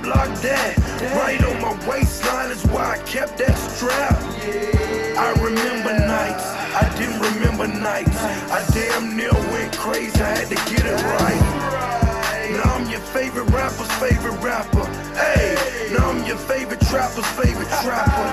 locked 0.08 0.42
that. 0.42 0.78
Right 1.16 1.44
on 1.44 1.62
my 1.62 1.74
waistline 1.88 2.52
is 2.52 2.64
why 2.68 2.96
I 2.96 2.98
kept 3.00 3.38
that 3.40 3.58
strap. 3.58 4.18
I 5.18 5.32
remember 5.42 5.94
nights, 5.94 6.46
I 6.74 6.86
didn't 6.98 7.20
remember 7.20 7.68
nights. 7.68 8.18
I 8.52 8.64
damn 8.74 9.16
near 9.18 9.34
went 9.52 9.74
crazy, 9.76 10.20
I 10.22 10.30
had 10.40 10.48
to 10.48 10.60
get 10.72 10.86
it 10.86 11.00
right. 11.20 11.68
Now 12.52 12.76
I'm 12.76 12.90
your 12.90 13.02
favorite 13.02 13.50
rapper's 13.50 13.92
favorite 14.00 14.40
rapper. 14.42 14.86
Hey, 15.16 15.56
now 15.92 16.12
I'm 16.12 16.26
your 16.26 16.38
favorite 16.38 16.82
trapper's 16.82 17.28
favorite 17.36 17.70
trapper. 17.84 18.28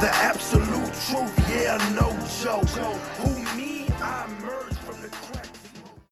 The 0.00 0.10
absolute 0.12 0.92
truth, 1.06 1.34
yeah, 1.48 1.78
no 1.94 2.10
joke. 2.42 2.66